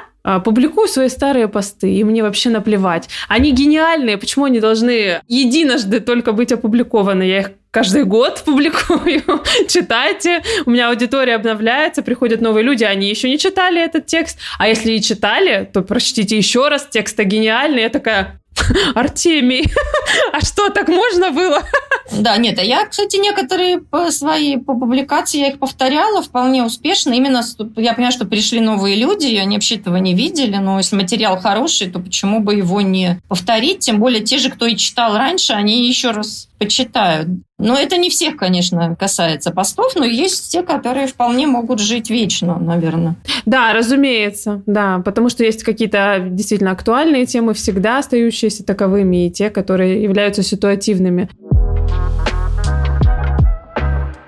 публикую 0.44 0.88
свои 0.88 1.10
старые 1.10 1.48
посты, 1.48 1.94
и 1.94 2.04
мне 2.04 2.24
вообще 2.24 2.50
наплевать. 2.50 3.10
Они 3.28 3.52
гениальные, 3.52 4.18
почему 4.18 4.46
они 4.46 4.60
должны 4.60 5.22
единожды 5.28 6.00
только 6.00 6.32
быть 6.32 6.52
опубликованы? 6.52 7.24
Я 7.24 7.40
их 7.40 7.52
каждый 7.76 8.06
год 8.06 8.42
публикую. 8.46 9.22
Читайте. 9.68 10.42
У 10.66 10.72
меня 10.72 10.90
аудитория 10.90 11.36
обновляется, 11.36 12.04
приходят 12.04 12.40
новые 12.40 12.64
люди, 12.64 12.86
они 12.86 13.10
еще 13.10 13.30
не 13.30 13.38
читали 13.38 13.84
этот 13.84 14.06
текст. 14.06 14.40
А 14.58 14.70
если 14.70 14.94
и 14.94 15.02
читали, 15.02 15.70
то 15.72 15.82
прочтите 15.82 16.38
еще 16.38 16.70
раз. 16.70 16.88
Тексты 16.90 17.26
гениальные. 17.26 17.84
Я 17.84 17.90
такая, 17.90 18.40
Артемий, 18.96 19.72
а 20.34 20.42
что, 20.42 20.70
так 20.70 20.88
можно 20.88 21.32
было? 21.32 21.64
Да, 22.12 22.38
нет, 22.38 22.60
а 22.60 22.64
я, 22.64 22.86
кстати, 22.86 23.18
некоторые 23.18 23.82
свои 24.12 24.58
публикации, 24.58 25.40
я 25.40 25.48
их 25.48 25.60
повторяла 25.60 26.22
вполне 26.22 26.64
успешно. 26.64 27.14
Именно 27.14 27.42
я 27.78 27.94
понимаю, 27.94 28.14
что 28.14 28.26
пришли 28.26 28.60
новые 28.60 28.96
люди, 28.96 29.26
и 29.26 29.38
они 29.38 29.56
вообще 29.56 29.76
этого 29.76 29.98
не 29.98 30.14
видели, 30.14 30.56
но 30.58 30.78
если 30.78 30.96
материал 30.96 31.40
хороший, 31.40 31.90
то 31.90 32.00
почему 32.00 32.42
бы 32.42 32.54
его 32.54 32.82
не 32.82 33.20
повторить? 33.28 33.80
Тем 33.80 34.00
более 34.00 34.22
те 34.22 34.38
же, 34.38 34.52
кто 34.52 34.68
и 34.68 34.78
читал 34.78 35.18
раньше, 35.18 35.54
они 35.54 35.88
еще 35.88 36.12
раз 36.12 36.48
почитают. 36.60 37.30
Но 37.58 37.78
это 37.78 37.98
не 37.98 38.10
всех, 38.10 38.38
конечно, 38.38 38.96
касается 38.96 39.52
постов, 39.52 39.96
но 39.96 40.06
есть 40.06 40.52
те, 40.52 40.62
которые 40.62 41.08
вполне 41.08 41.48
могут 41.48 41.80
жить 41.80 42.10
вечно, 42.10 42.58
наверное. 42.60 43.16
Да, 43.46 43.74
разумеется, 43.74 44.62
да, 44.66 45.02
потому 45.06 45.30
что 45.30 45.44
есть 45.44 45.64
какие-то 45.64 46.26
действительно 46.30 46.72
актуальные 46.72 47.26
темы, 47.26 47.54
всегда 47.54 48.00
остающиеся 48.00 48.66
таковыми, 48.66 49.28
и 49.28 49.32
те, 49.32 49.50
которые 49.50 50.04
являются 50.04 50.44
ситуативными. 50.44 51.30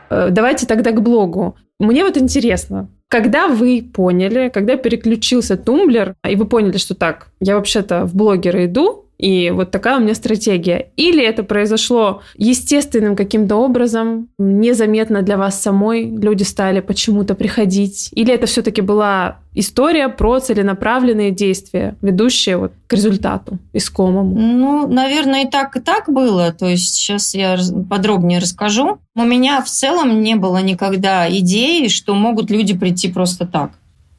Э, 0.10 0.30
давайте 0.32 0.66
тогда 0.66 0.92
к 0.92 1.02
блогу. 1.02 1.56
Мне 1.80 2.04
вот 2.04 2.18
интересно, 2.18 2.90
когда 3.08 3.48
вы 3.48 3.82
поняли, 3.94 4.50
когда 4.54 4.78
переключился 4.78 5.58
тумблер, 5.58 6.16
и 6.28 6.36
вы 6.36 6.46
поняли, 6.46 6.78
что 6.78 6.96
так, 6.96 7.28
я 7.40 7.56
вообще-то 7.56 8.06
в 8.06 8.16
блогеры 8.16 8.66
иду, 8.66 9.07
и 9.18 9.50
вот 9.50 9.72
такая 9.72 9.98
у 9.98 10.02
меня 10.02 10.14
стратегия. 10.14 10.92
Или 10.96 11.24
это 11.24 11.44
произошло 11.44 12.22
естественным 12.36 13.16
каким-то 13.16 13.56
образом, 13.56 14.30
незаметно 14.38 15.22
для 15.22 15.38
вас 15.38 15.62
самой, 15.62 16.10
люди 16.10 16.44
стали 16.44 16.82
почему-то 16.82 17.34
приходить. 17.36 18.10
Или 18.14 18.34
это 18.34 18.46
все-таки 18.46 18.82
была 18.82 19.40
история 19.56 20.08
про 20.08 20.40
целенаправленные 20.40 21.32
действия, 21.32 21.96
ведущие 22.02 22.58
вот 22.58 22.74
к 22.86 22.94
результату 22.94 23.58
искомому? 23.74 24.36
Ну, 24.36 24.88
наверное, 24.88 25.46
и 25.46 25.50
так, 25.50 25.76
и 25.76 25.80
так 25.80 26.10
было. 26.10 26.54
То 26.54 26.68
есть 26.68 26.94
сейчас 26.94 27.34
я 27.34 27.58
подробнее 27.90 28.40
расскажу. 28.40 29.00
У 29.16 29.24
меня 29.24 29.62
в 29.62 29.68
целом 29.68 30.22
не 30.22 30.36
было 30.36 30.62
никогда 30.62 31.28
идеи, 31.30 31.88
что 31.88 32.14
могут 32.14 32.52
люди 32.52 32.78
прийти 32.78 33.12
просто 33.12 33.48
так. 33.48 33.72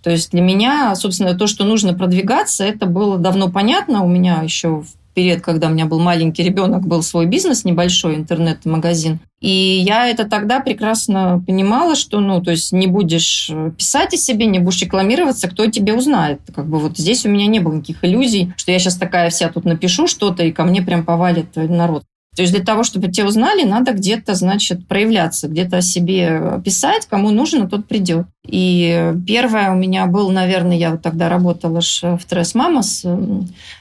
То 0.03 0.11
есть 0.11 0.31
для 0.31 0.41
меня, 0.41 0.95
собственно, 0.95 1.35
то, 1.35 1.47
что 1.47 1.65
нужно 1.65 1.95
продвигаться, 1.95 2.65
это 2.65 2.87
было 2.87 3.19
давно 3.19 3.51
понятно. 3.51 4.05
У 4.05 4.09
меня 4.09 4.41
еще 4.43 4.83
в 4.83 4.87
период, 5.15 5.41
когда 5.41 5.67
у 5.67 5.71
меня 5.71 5.87
был 5.87 5.99
маленький 5.99 6.45
ребенок, 6.45 6.87
был 6.87 7.03
свой 7.03 7.27
бизнес 7.27 7.65
небольшой, 7.65 8.15
интернет-магазин. 8.15 9.19
И 9.41 9.51
я 9.85 10.07
это 10.09 10.25
тогда 10.29 10.61
прекрасно 10.61 11.43
понимала, 11.45 11.97
что, 11.97 12.21
ну, 12.21 12.41
то 12.41 12.53
есть 12.53 12.73
не 12.73 12.87
будешь 12.87 13.51
писать 13.77 14.15
о 14.15 14.17
себе, 14.17 14.47
не 14.47 14.61
будешь 14.61 14.81
рекламироваться, 14.81 15.49
кто 15.49 15.67
тебе 15.67 15.95
узнает. 15.95 16.41
Как 16.55 16.67
бы 16.69 16.79
вот 16.79 16.99
здесь 16.99 17.27
у 17.27 17.29
меня 17.29 17.47
не 17.49 17.59
было 17.59 17.75
никаких 17.75 18.05
иллюзий, 18.05 18.53
что 18.57 18.71
я 18.71 18.79
сейчас 18.79 18.97
такая 18.97 19.31
вся 19.31 19.49
тут 19.49 19.65
напишу 19.65 20.07
что-то, 20.07 20.45
и 20.45 20.53
ко 20.53 20.63
мне 20.63 20.83
прям 20.83 21.05
повалит 21.05 21.57
народ. 21.57 22.05
То 22.37 22.43
есть 22.43 22.55
для 22.55 22.65
того, 22.65 22.85
чтобы 22.85 23.09
те 23.09 23.25
узнали, 23.25 23.65
надо 23.65 23.93
где-то, 23.93 24.35
значит, 24.35 24.87
проявляться, 24.87 25.49
где-то 25.49 25.79
о 25.79 25.83
себе 25.83 26.61
писать, 26.65 27.07
кому 27.07 27.31
нужно, 27.31 27.69
тот 27.69 27.89
придет. 27.89 28.27
И 28.49 29.15
первое 29.27 29.71
у 29.71 29.75
меня 29.77 30.07
был, 30.07 30.31
наверное, 30.31 30.77
я 30.77 30.93
вот 30.93 31.03
тогда 31.03 31.29
работала 31.29 31.81
в 31.81 32.25
Тресс 32.25 32.55
Мама 32.55 32.83
с 32.83 33.05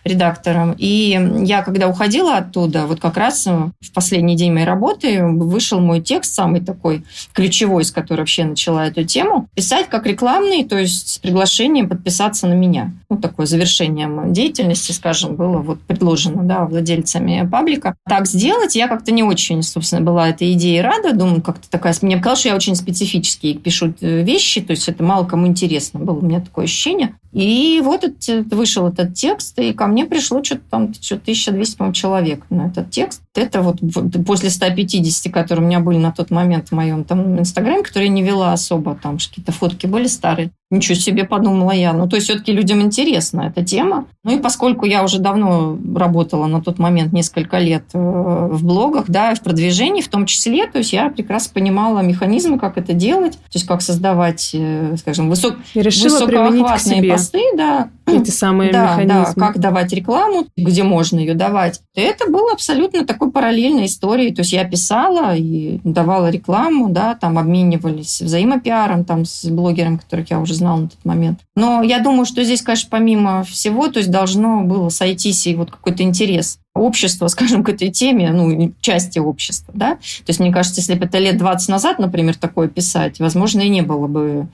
редактором, 0.03 0.75
и 0.77 1.17
я, 1.43 1.61
когда 1.61 1.87
уходила 1.87 2.37
оттуда, 2.37 2.85
вот 2.85 2.99
как 2.99 3.17
раз 3.17 3.47
э, 3.47 3.69
в 3.79 3.91
последний 3.93 4.35
день 4.35 4.51
моей 4.51 4.65
работы 4.65 5.23
вышел 5.23 5.79
мой 5.79 6.01
текст, 6.01 6.33
самый 6.33 6.61
такой 6.61 7.03
ключевой, 7.33 7.85
с 7.85 7.91
которого 7.91 8.21
вообще 8.21 8.43
начала 8.43 8.87
эту 8.87 9.03
тему, 9.03 9.47
писать 9.55 9.87
как 9.87 10.05
рекламный, 10.05 10.65
то 10.65 10.77
есть 10.77 11.07
с 11.07 11.17
приглашением 11.17 11.87
подписаться 11.87 12.47
на 12.47 12.53
меня. 12.53 12.91
Ну, 13.09 13.17
такое 13.17 13.45
завершением 13.45 14.33
деятельности, 14.33 14.91
скажем, 14.91 15.35
было 15.35 15.59
вот 15.59 15.79
предложено, 15.81 16.43
да, 16.43 16.65
владельцами 16.65 17.47
паблика. 17.49 17.95
Так 18.07 18.27
сделать 18.27 18.75
я 18.75 18.89
как-то 18.89 19.11
не 19.11 19.23
очень, 19.23 19.63
собственно, 19.63 20.01
была 20.01 20.29
этой 20.29 20.51
идеей 20.53 20.81
рада, 20.81 21.13
думаю, 21.13 21.41
как-то 21.41 21.69
такая... 21.69 21.95
Мне 22.01 22.17
показалось, 22.17 22.39
что 22.39 22.49
я 22.49 22.55
очень 22.55 22.75
специфически 22.75 23.53
пишу 23.53 23.93
э, 24.01 24.23
вещи, 24.23 24.56
вещи, 24.57 24.67
то 24.67 24.71
есть 24.71 24.87
это 24.87 25.03
мало 25.03 25.25
кому 25.25 25.47
интересно 25.47 25.99
было, 25.99 26.17
у 26.17 26.25
меня 26.25 26.41
такое 26.41 26.65
ощущение. 26.65 27.15
И 27.33 27.81
вот 27.83 28.03
этот, 28.03 28.51
вышел 28.53 28.87
этот 28.87 29.13
текст, 29.13 29.59
и 29.59 29.73
ко 29.73 29.87
мне 29.87 30.05
пришло 30.05 30.43
что-то 30.43 30.63
там 30.69 30.93
что 30.93 31.15
1200 31.15 31.77
по 31.77 31.93
человек 31.93 32.43
на 32.49 32.67
этот 32.67 32.89
текст. 32.89 33.21
Это 33.35 33.61
вот 33.61 33.79
после 34.25 34.49
150, 34.49 35.31
которые 35.31 35.63
у 35.65 35.67
меня 35.67 35.79
были 35.79 35.97
на 35.97 36.11
тот 36.11 36.31
момент 36.31 36.69
в 36.69 36.71
моем 36.71 37.03
там 37.03 37.39
инстаграме, 37.39 37.83
которые 37.83 38.07
я 38.07 38.13
не 38.13 38.23
вела 38.23 38.53
особо, 38.53 38.95
там 38.95 39.17
какие-то 39.17 39.51
фотки 39.51 39.85
были 39.85 40.07
старые. 40.07 40.51
Ничего 40.69 40.95
себе, 40.95 41.23
подумала 41.23 41.71
я. 41.71 41.93
Ну, 41.93 42.09
то 42.09 42.17
есть 42.17 42.27
все-таки 42.27 42.51
людям 42.51 42.81
интересна 42.81 43.53
эта 43.55 43.63
тема. 43.63 44.05
Ну 44.25 44.37
и 44.37 44.39
поскольку 44.39 44.85
я 44.85 45.01
уже 45.01 45.19
давно 45.19 45.77
работала 45.95 46.45
на 46.47 46.61
тот 46.61 46.77
момент 46.77 47.13
несколько 47.13 47.57
лет 47.57 47.85
э, 47.93 47.97
в 47.97 48.65
блогах, 48.65 49.05
да, 49.07 49.33
в 49.33 49.41
продвижении 49.41 50.01
в 50.01 50.09
том 50.09 50.25
числе, 50.25 50.67
то 50.67 50.79
есть 50.79 50.91
я 50.91 51.09
прекрасно 51.09 51.53
понимала 51.53 52.01
механизмы, 52.01 52.59
как 52.59 52.77
это 52.77 52.91
делать, 52.91 53.33
то 53.33 53.53
есть 53.53 53.65
как 53.65 53.81
создавать, 53.81 54.51
э, 54.53 54.97
скажем, 54.97 55.29
высок, 55.29 55.55
высокоохватные 55.73 57.11
посты, 57.11 57.43
да. 57.55 57.89
Эти 58.05 58.29
самые 58.29 58.71
да, 58.71 58.91
механизмы. 58.91 59.33
Да, 59.35 59.47
как 59.47 59.59
давать 59.59 59.93
рекламу, 59.93 60.47
где 60.55 60.83
можно 60.83 61.19
ее 61.19 61.33
давать. 61.33 61.81
Это 61.93 62.29
было 62.29 62.53
абсолютно 62.53 63.05
такой 63.05 63.31
параллельной 63.31 63.85
историей. 63.85 64.33
То 64.33 64.41
есть 64.41 64.53
я 64.53 64.63
писала 64.63 65.35
и 65.35 65.79
давала 65.83 66.29
рекламу, 66.29 66.89
да, 66.89 67.15
там 67.15 67.37
обменивались 67.37 68.21
взаимопиаром 68.21 69.03
там 69.03 69.25
с 69.25 69.45
блогером, 69.45 69.99
которых 69.99 70.31
я 70.31 70.39
уже 70.39 70.56
знала 70.57 70.81
на 70.81 70.89
тот 70.89 71.05
момент. 71.05 71.39
Но 71.55 71.81
я 71.81 71.99
думаю, 71.99 72.25
что 72.25 72.43
здесь, 72.43 72.61
конечно, 72.61 72.89
помимо 72.91 73.43
всего, 73.43 73.87
то 73.87 73.99
есть 73.99 74.11
должно 74.11 74.61
было 74.61 74.89
сойтись 74.89 75.47
и 75.47 75.55
вот 75.55 75.71
какой-то 75.71 76.03
интерес 76.03 76.59
общества, 76.73 77.27
скажем, 77.29 77.63
к 77.63 77.69
этой 77.69 77.89
теме, 77.89 78.31
ну, 78.31 78.73
части 78.81 79.19
общества, 79.19 79.73
да. 79.75 79.95
То 79.95 80.29
есть, 80.29 80.39
мне 80.39 80.51
кажется, 80.51 80.81
если 80.81 80.95
бы 80.95 81.05
это 81.05 81.17
лет 81.17 81.37
20 81.37 81.69
назад, 81.69 81.99
например, 81.99 82.35
такое 82.35 82.67
писать, 82.67 83.19
возможно, 83.19 83.61
и 83.61 83.69
не 83.69 83.81
было 83.81 84.07
бы 84.07 84.47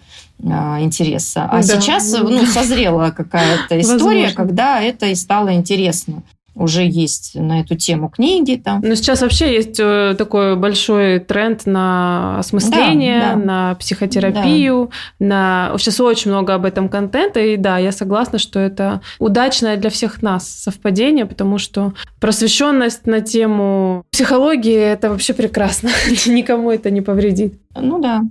а, 0.45 0.81
интереса. 0.81 1.45
А 1.45 1.57
да. 1.57 1.81
сейчас, 1.81 2.11
ну, 2.11 2.45
созрела 2.45 3.11
какая-то 3.11 3.79
история, 3.81 4.25
возможно. 4.27 4.35
когда 4.35 4.81
это 4.81 5.07
и 5.07 5.15
стало 5.15 5.53
интересно 5.53 6.23
уже 6.55 6.85
есть 6.85 7.35
на 7.35 7.61
эту 7.61 7.75
тему 7.75 8.09
книги 8.09 8.55
там. 8.63 8.81
Но 8.81 8.95
сейчас 8.95 9.21
вообще 9.21 9.53
есть 9.53 9.79
э, 9.79 10.15
такой 10.17 10.55
большой 10.55 11.19
тренд 11.19 11.65
на 11.65 12.39
осмысление, 12.39 13.19
да, 13.19 13.33
да. 13.33 13.35
на 13.35 13.75
психотерапию, 13.75 14.91
да. 15.19 15.25
на 15.25 15.77
сейчас 15.77 15.99
очень 15.99 16.31
много 16.31 16.53
об 16.53 16.65
этом 16.65 16.89
контента, 16.89 17.39
и 17.39 17.57
да, 17.57 17.77
я 17.77 17.91
согласна, 17.91 18.39
что 18.39 18.59
это 18.59 19.01
удачное 19.19 19.77
для 19.77 19.89
всех 19.89 20.21
нас 20.21 20.47
совпадение, 20.47 21.25
потому 21.25 21.57
что 21.57 21.93
просвещенность 22.19 23.07
на 23.07 23.21
тему 23.21 24.03
психологии 24.11 24.75
это 24.75 25.09
вообще 25.09 25.33
прекрасно, 25.33 25.89
никому 26.27 26.71
это 26.71 26.91
не 26.91 27.01
повредит. 27.01 27.59
Ну 27.75 27.99
да. 27.99 28.21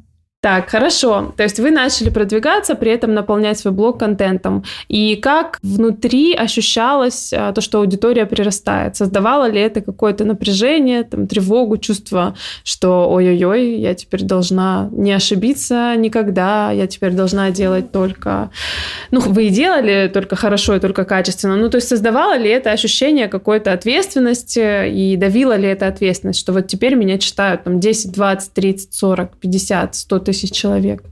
Так, 0.42 0.70
хорошо. 0.70 1.32
То 1.36 1.44
есть 1.44 1.60
вы 1.60 1.70
начали 1.70 2.10
продвигаться, 2.10 2.74
при 2.74 2.90
этом 2.90 3.14
наполнять 3.14 3.60
свой 3.60 3.72
блог 3.72 4.00
контентом. 4.00 4.64
И 4.88 5.14
как 5.14 5.60
внутри 5.62 6.34
ощущалось 6.34 7.32
а, 7.32 7.52
то, 7.52 7.60
что 7.60 7.78
аудитория 7.78 8.26
прирастает? 8.26 8.96
Создавало 8.96 9.48
ли 9.48 9.60
это 9.60 9.82
какое-то 9.82 10.24
напряжение, 10.24 11.04
там, 11.04 11.28
тревогу, 11.28 11.76
чувство, 11.76 12.34
что 12.64 13.08
ой-ой-ой, 13.08 13.78
я 13.78 13.94
теперь 13.94 14.24
должна 14.24 14.88
не 14.90 15.12
ошибиться 15.12 15.94
никогда, 15.96 16.72
я 16.72 16.88
теперь 16.88 17.12
должна 17.12 17.52
делать 17.52 17.92
только... 17.92 18.50
Ну, 19.12 19.20
вы 19.20 19.46
и 19.46 19.50
делали 19.50 20.10
только 20.12 20.34
хорошо 20.34 20.74
и 20.74 20.80
только 20.80 21.04
качественно. 21.04 21.54
Ну, 21.54 21.70
то 21.70 21.76
есть 21.76 21.86
создавало 21.86 22.36
ли 22.36 22.50
это 22.50 22.72
ощущение 22.72 23.28
какой-то 23.28 23.72
ответственности 23.72 24.88
и 24.88 25.16
давило 25.16 25.56
ли 25.56 25.68
это 25.68 25.86
ответственность, 25.86 26.40
что 26.40 26.52
вот 26.52 26.66
теперь 26.66 26.96
меня 26.96 27.18
читают 27.18 27.62
там 27.62 27.78
10, 27.78 28.10
20, 28.10 28.52
30, 28.52 28.92
40, 28.92 29.36
50, 29.36 29.94
100 29.94 30.18
тысяч 30.18 30.31
тысяч 30.32 30.52
человек. 30.52 31.04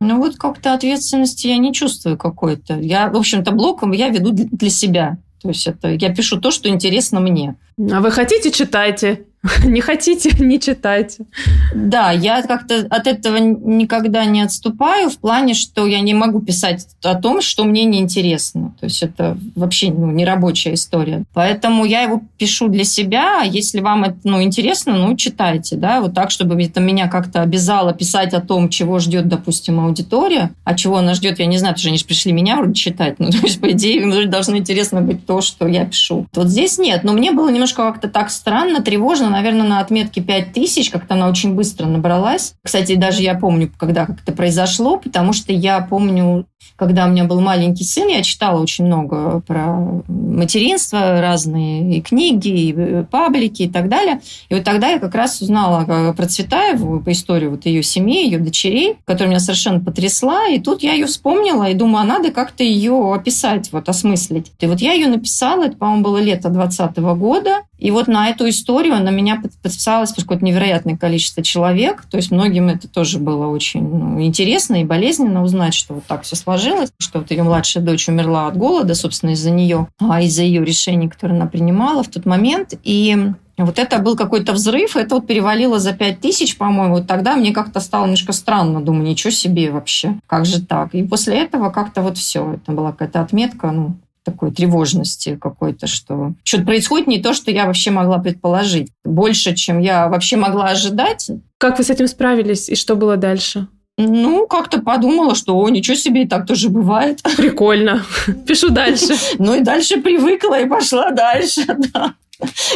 Ну 0.00 0.18
вот 0.18 0.36
как-то 0.36 0.74
ответственности 0.74 1.46
я 1.46 1.56
не 1.56 1.72
чувствую 1.72 2.18
какой-то. 2.18 2.78
Я, 2.78 3.08
в 3.08 3.16
общем-то, 3.16 3.50
блоком 3.52 3.92
я 3.92 4.08
веду 4.08 4.30
для 4.32 4.70
себя. 4.70 5.18
То 5.42 5.48
есть 5.48 5.66
это 5.66 5.88
я 5.88 6.14
пишу 6.14 6.40
то, 6.40 6.50
что 6.50 6.68
интересно 6.68 7.20
мне. 7.20 7.56
А 7.78 8.00
вы 8.00 8.10
хотите, 8.10 8.50
читайте. 8.50 9.24
Не 9.64 9.80
хотите, 9.80 10.30
не 10.44 10.60
читайте. 10.60 11.26
Да, 11.74 12.10
я 12.10 12.42
как-то 12.42 12.86
от 12.90 13.06
этого 13.06 13.36
никогда 13.36 14.24
не 14.24 14.42
отступаю 14.42 15.10
в 15.10 15.18
плане, 15.18 15.54
что 15.54 15.86
я 15.86 16.00
не 16.00 16.14
могу 16.14 16.40
писать 16.40 16.86
о 17.02 17.14
том, 17.14 17.40
что 17.40 17.64
мне 17.64 17.84
неинтересно. 17.84 18.74
То 18.80 18.86
есть 18.86 19.02
это 19.02 19.36
вообще 19.54 19.90
ну, 19.90 20.10
не 20.10 20.24
рабочая 20.24 20.74
история. 20.74 21.24
Поэтому 21.34 21.84
я 21.84 22.02
его 22.02 22.22
пишу 22.38 22.68
для 22.68 22.84
себя. 22.84 23.42
А 23.42 23.44
если 23.44 23.80
вам 23.80 24.04
это 24.04 24.18
ну, 24.24 24.42
интересно, 24.42 24.94
ну, 24.94 25.16
читайте. 25.16 25.76
Да? 25.76 26.00
Вот 26.00 26.14
так, 26.14 26.30
чтобы 26.30 26.60
это 26.62 26.80
меня 26.80 27.08
как-то 27.08 27.42
обязало 27.42 27.92
писать 27.92 28.34
о 28.34 28.40
том, 28.40 28.68
чего 28.68 28.98
ждет, 28.98 29.28
допустим, 29.28 29.80
аудитория, 29.80 30.50
а 30.64 30.74
чего 30.74 30.98
она 30.98 31.14
ждет, 31.14 31.38
я 31.38 31.46
не 31.46 31.58
знаю, 31.58 31.74
потому 31.74 31.82
что 31.82 31.88
они 31.90 31.98
же 31.98 32.04
пришли 32.04 32.32
меня 32.32 32.56
вроде 32.56 32.74
читать. 32.74 33.16
Ну, 33.18 33.30
то 33.30 33.38
есть, 33.38 33.60
по 33.60 33.70
идее, 33.70 34.02
им 34.02 34.30
должно 34.30 34.56
интересно 34.56 35.00
быть 35.02 35.26
то, 35.26 35.40
что 35.40 35.66
я 35.66 35.84
пишу. 35.84 36.26
Вот 36.34 36.48
здесь 36.48 36.78
нет. 36.78 37.04
Но 37.04 37.12
мне 37.12 37.32
было 37.32 37.48
немножко 37.50 37.82
как-то 37.82 38.08
так 38.08 38.30
странно, 38.30 38.80
тревожно, 38.80 39.35
наверное, 39.36 39.66
на 39.66 39.80
отметке 39.80 40.22
5000, 40.22 40.90
как-то 40.90 41.14
она 41.14 41.28
очень 41.28 41.54
быстро 41.54 41.86
набралась. 41.86 42.54
Кстати, 42.62 42.94
даже 42.94 43.20
я 43.22 43.34
помню, 43.34 43.70
когда 43.76 44.06
как 44.06 44.22
это 44.22 44.32
произошло, 44.32 44.96
потому 44.98 45.34
что 45.34 45.52
я 45.52 45.80
помню, 45.80 46.46
когда 46.76 47.06
у 47.06 47.10
меня 47.10 47.24
был 47.24 47.40
маленький 47.40 47.84
сын, 47.84 48.08
я 48.08 48.22
читала 48.22 48.60
очень 48.60 48.86
много 48.86 49.40
про 49.40 50.02
материнство, 50.08 51.20
разные 51.20 51.98
и 51.98 52.00
книги, 52.00 52.48
и 52.48 52.74
э, 52.74 53.04
паблики 53.10 53.62
и 53.62 53.68
так 53.68 53.88
далее. 53.88 54.20
И 54.48 54.54
вот 54.54 54.64
тогда 54.64 54.88
я 54.88 54.98
как 54.98 55.14
раз 55.14 55.42
узнала 55.42 56.12
про 56.12 56.26
Цветаеву, 56.26 57.00
по 57.00 57.12
истории 57.12 57.48
вот 57.48 57.66
ее 57.66 57.82
семьи, 57.82 58.24
ее 58.24 58.38
дочерей, 58.38 58.96
которая 59.04 59.30
меня 59.30 59.40
совершенно 59.40 59.80
потрясла. 59.80 60.48
И 60.48 60.58
тут 60.58 60.82
я 60.82 60.94
ее 60.94 61.06
вспомнила 61.06 61.68
и 61.68 61.74
думаю, 61.74 62.02
а 62.02 62.06
надо 62.06 62.30
как-то 62.30 62.64
ее 62.64 63.14
описать, 63.14 63.70
вот 63.72 63.88
осмыслить. 63.88 64.52
И 64.60 64.66
вот 64.66 64.80
я 64.80 64.94
ее 64.94 65.08
написала, 65.08 65.64
это, 65.64 65.76
по-моему, 65.76 66.04
было 66.04 66.18
лето 66.18 66.48
2020 66.48 66.96
года. 67.18 67.62
И 67.78 67.90
вот 67.90 68.08
на 68.08 68.28
эту 68.28 68.48
историю 68.48 69.02
на 69.02 69.10
меня 69.10 69.36
подписалось 69.36 70.12
какое-то 70.12 70.44
невероятное 70.44 70.96
количество 70.96 71.42
человек. 71.42 72.04
То 72.10 72.16
есть 72.16 72.30
многим 72.30 72.68
это 72.68 72.88
тоже 72.88 73.18
было 73.18 73.46
очень 73.46 73.82
ну, 73.82 74.22
интересно 74.22 74.80
и 74.80 74.84
болезненно 74.84 75.42
узнать, 75.42 75.74
что 75.74 75.94
вот 75.94 76.04
так 76.04 76.22
все 76.22 76.36
сложилось, 76.36 76.90
что 76.98 77.18
вот 77.18 77.30
ее 77.30 77.42
младшая 77.42 77.84
дочь 77.84 78.08
умерла 78.08 78.46
от 78.46 78.56
голода, 78.56 78.94
собственно, 78.94 79.30
из-за 79.30 79.50
нее, 79.50 79.88
а 80.00 80.22
из-за 80.22 80.42
ее 80.42 80.64
решений, 80.64 81.08
которые 81.08 81.36
она 81.36 81.46
принимала 81.46 82.02
в 82.02 82.08
тот 82.08 82.24
момент. 82.24 82.74
И 82.82 83.32
вот 83.58 83.78
это 83.78 83.98
был 83.98 84.16
какой-то 84.16 84.52
взрыв, 84.52 84.96
это 84.96 85.14
вот 85.14 85.26
перевалило 85.26 85.78
за 85.78 85.92
5 85.92 86.20
тысяч, 86.20 86.58
по-моему. 86.58 86.96
Вот 86.96 87.06
тогда 87.06 87.36
мне 87.36 87.52
как-то 87.52 87.80
стало 87.80 88.04
немножко 88.04 88.32
странно. 88.32 88.82
Думаю, 88.82 89.04
ничего 89.04 89.30
себе 89.30 89.70
вообще, 89.70 90.18
как 90.26 90.44
же 90.44 90.60
так? 90.64 90.94
И 90.94 91.02
после 91.02 91.38
этого 91.38 91.70
как-то 91.70 92.02
вот 92.02 92.18
все. 92.18 92.54
Это 92.54 92.72
была 92.72 92.92
какая-то 92.92 93.20
отметка, 93.20 93.70
ну, 93.70 93.96
такой 94.26 94.50
тревожности 94.50 95.38
какой-то, 95.40 95.86
что 95.86 96.34
что-то 96.42 96.64
происходит 96.64 97.06
не 97.06 97.22
то, 97.22 97.32
что 97.32 97.50
я 97.50 97.66
вообще 97.66 97.92
могла 97.92 98.18
предположить. 98.18 98.90
Больше, 99.04 99.54
чем 99.54 99.78
я 99.78 100.08
вообще 100.08 100.36
могла 100.36 100.66
ожидать. 100.70 101.30
Как 101.58 101.78
вы 101.78 101.84
с 101.84 101.90
этим 101.90 102.08
справились 102.08 102.68
и 102.68 102.74
что 102.74 102.96
было 102.96 103.16
дальше? 103.16 103.68
Ну, 103.98 104.46
как-то 104.46 104.80
подумала, 104.82 105.34
что, 105.34 105.56
о, 105.56 105.68
ничего 105.70 105.96
себе, 105.96 106.24
и 106.24 106.28
так 106.28 106.46
тоже 106.46 106.68
бывает. 106.68 107.22
Прикольно. 107.36 108.04
Пишу 108.46 108.68
дальше. 108.70 109.14
Ну 109.38 109.54
и 109.54 109.60
дальше 109.60 110.00
привыкла 110.02 110.60
и 110.60 110.68
пошла 110.68 111.12
дальше, 111.12 111.64
да. 111.92 112.14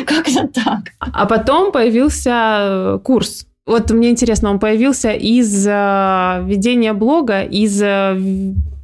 Как-то 0.06 0.48
так. 0.48 0.92
А 0.98 1.26
потом 1.26 1.72
появился 1.72 2.98
курс. 3.04 3.46
Вот 3.66 3.90
мне 3.90 4.08
интересно, 4.08 4.50
он 4.50 4.58
появился 4.58 5.12
из 5.12 5.66
э, 5.66 6.42
ведения 6.46 6.94
блога, 6.94 7.42
из 7.42 7.80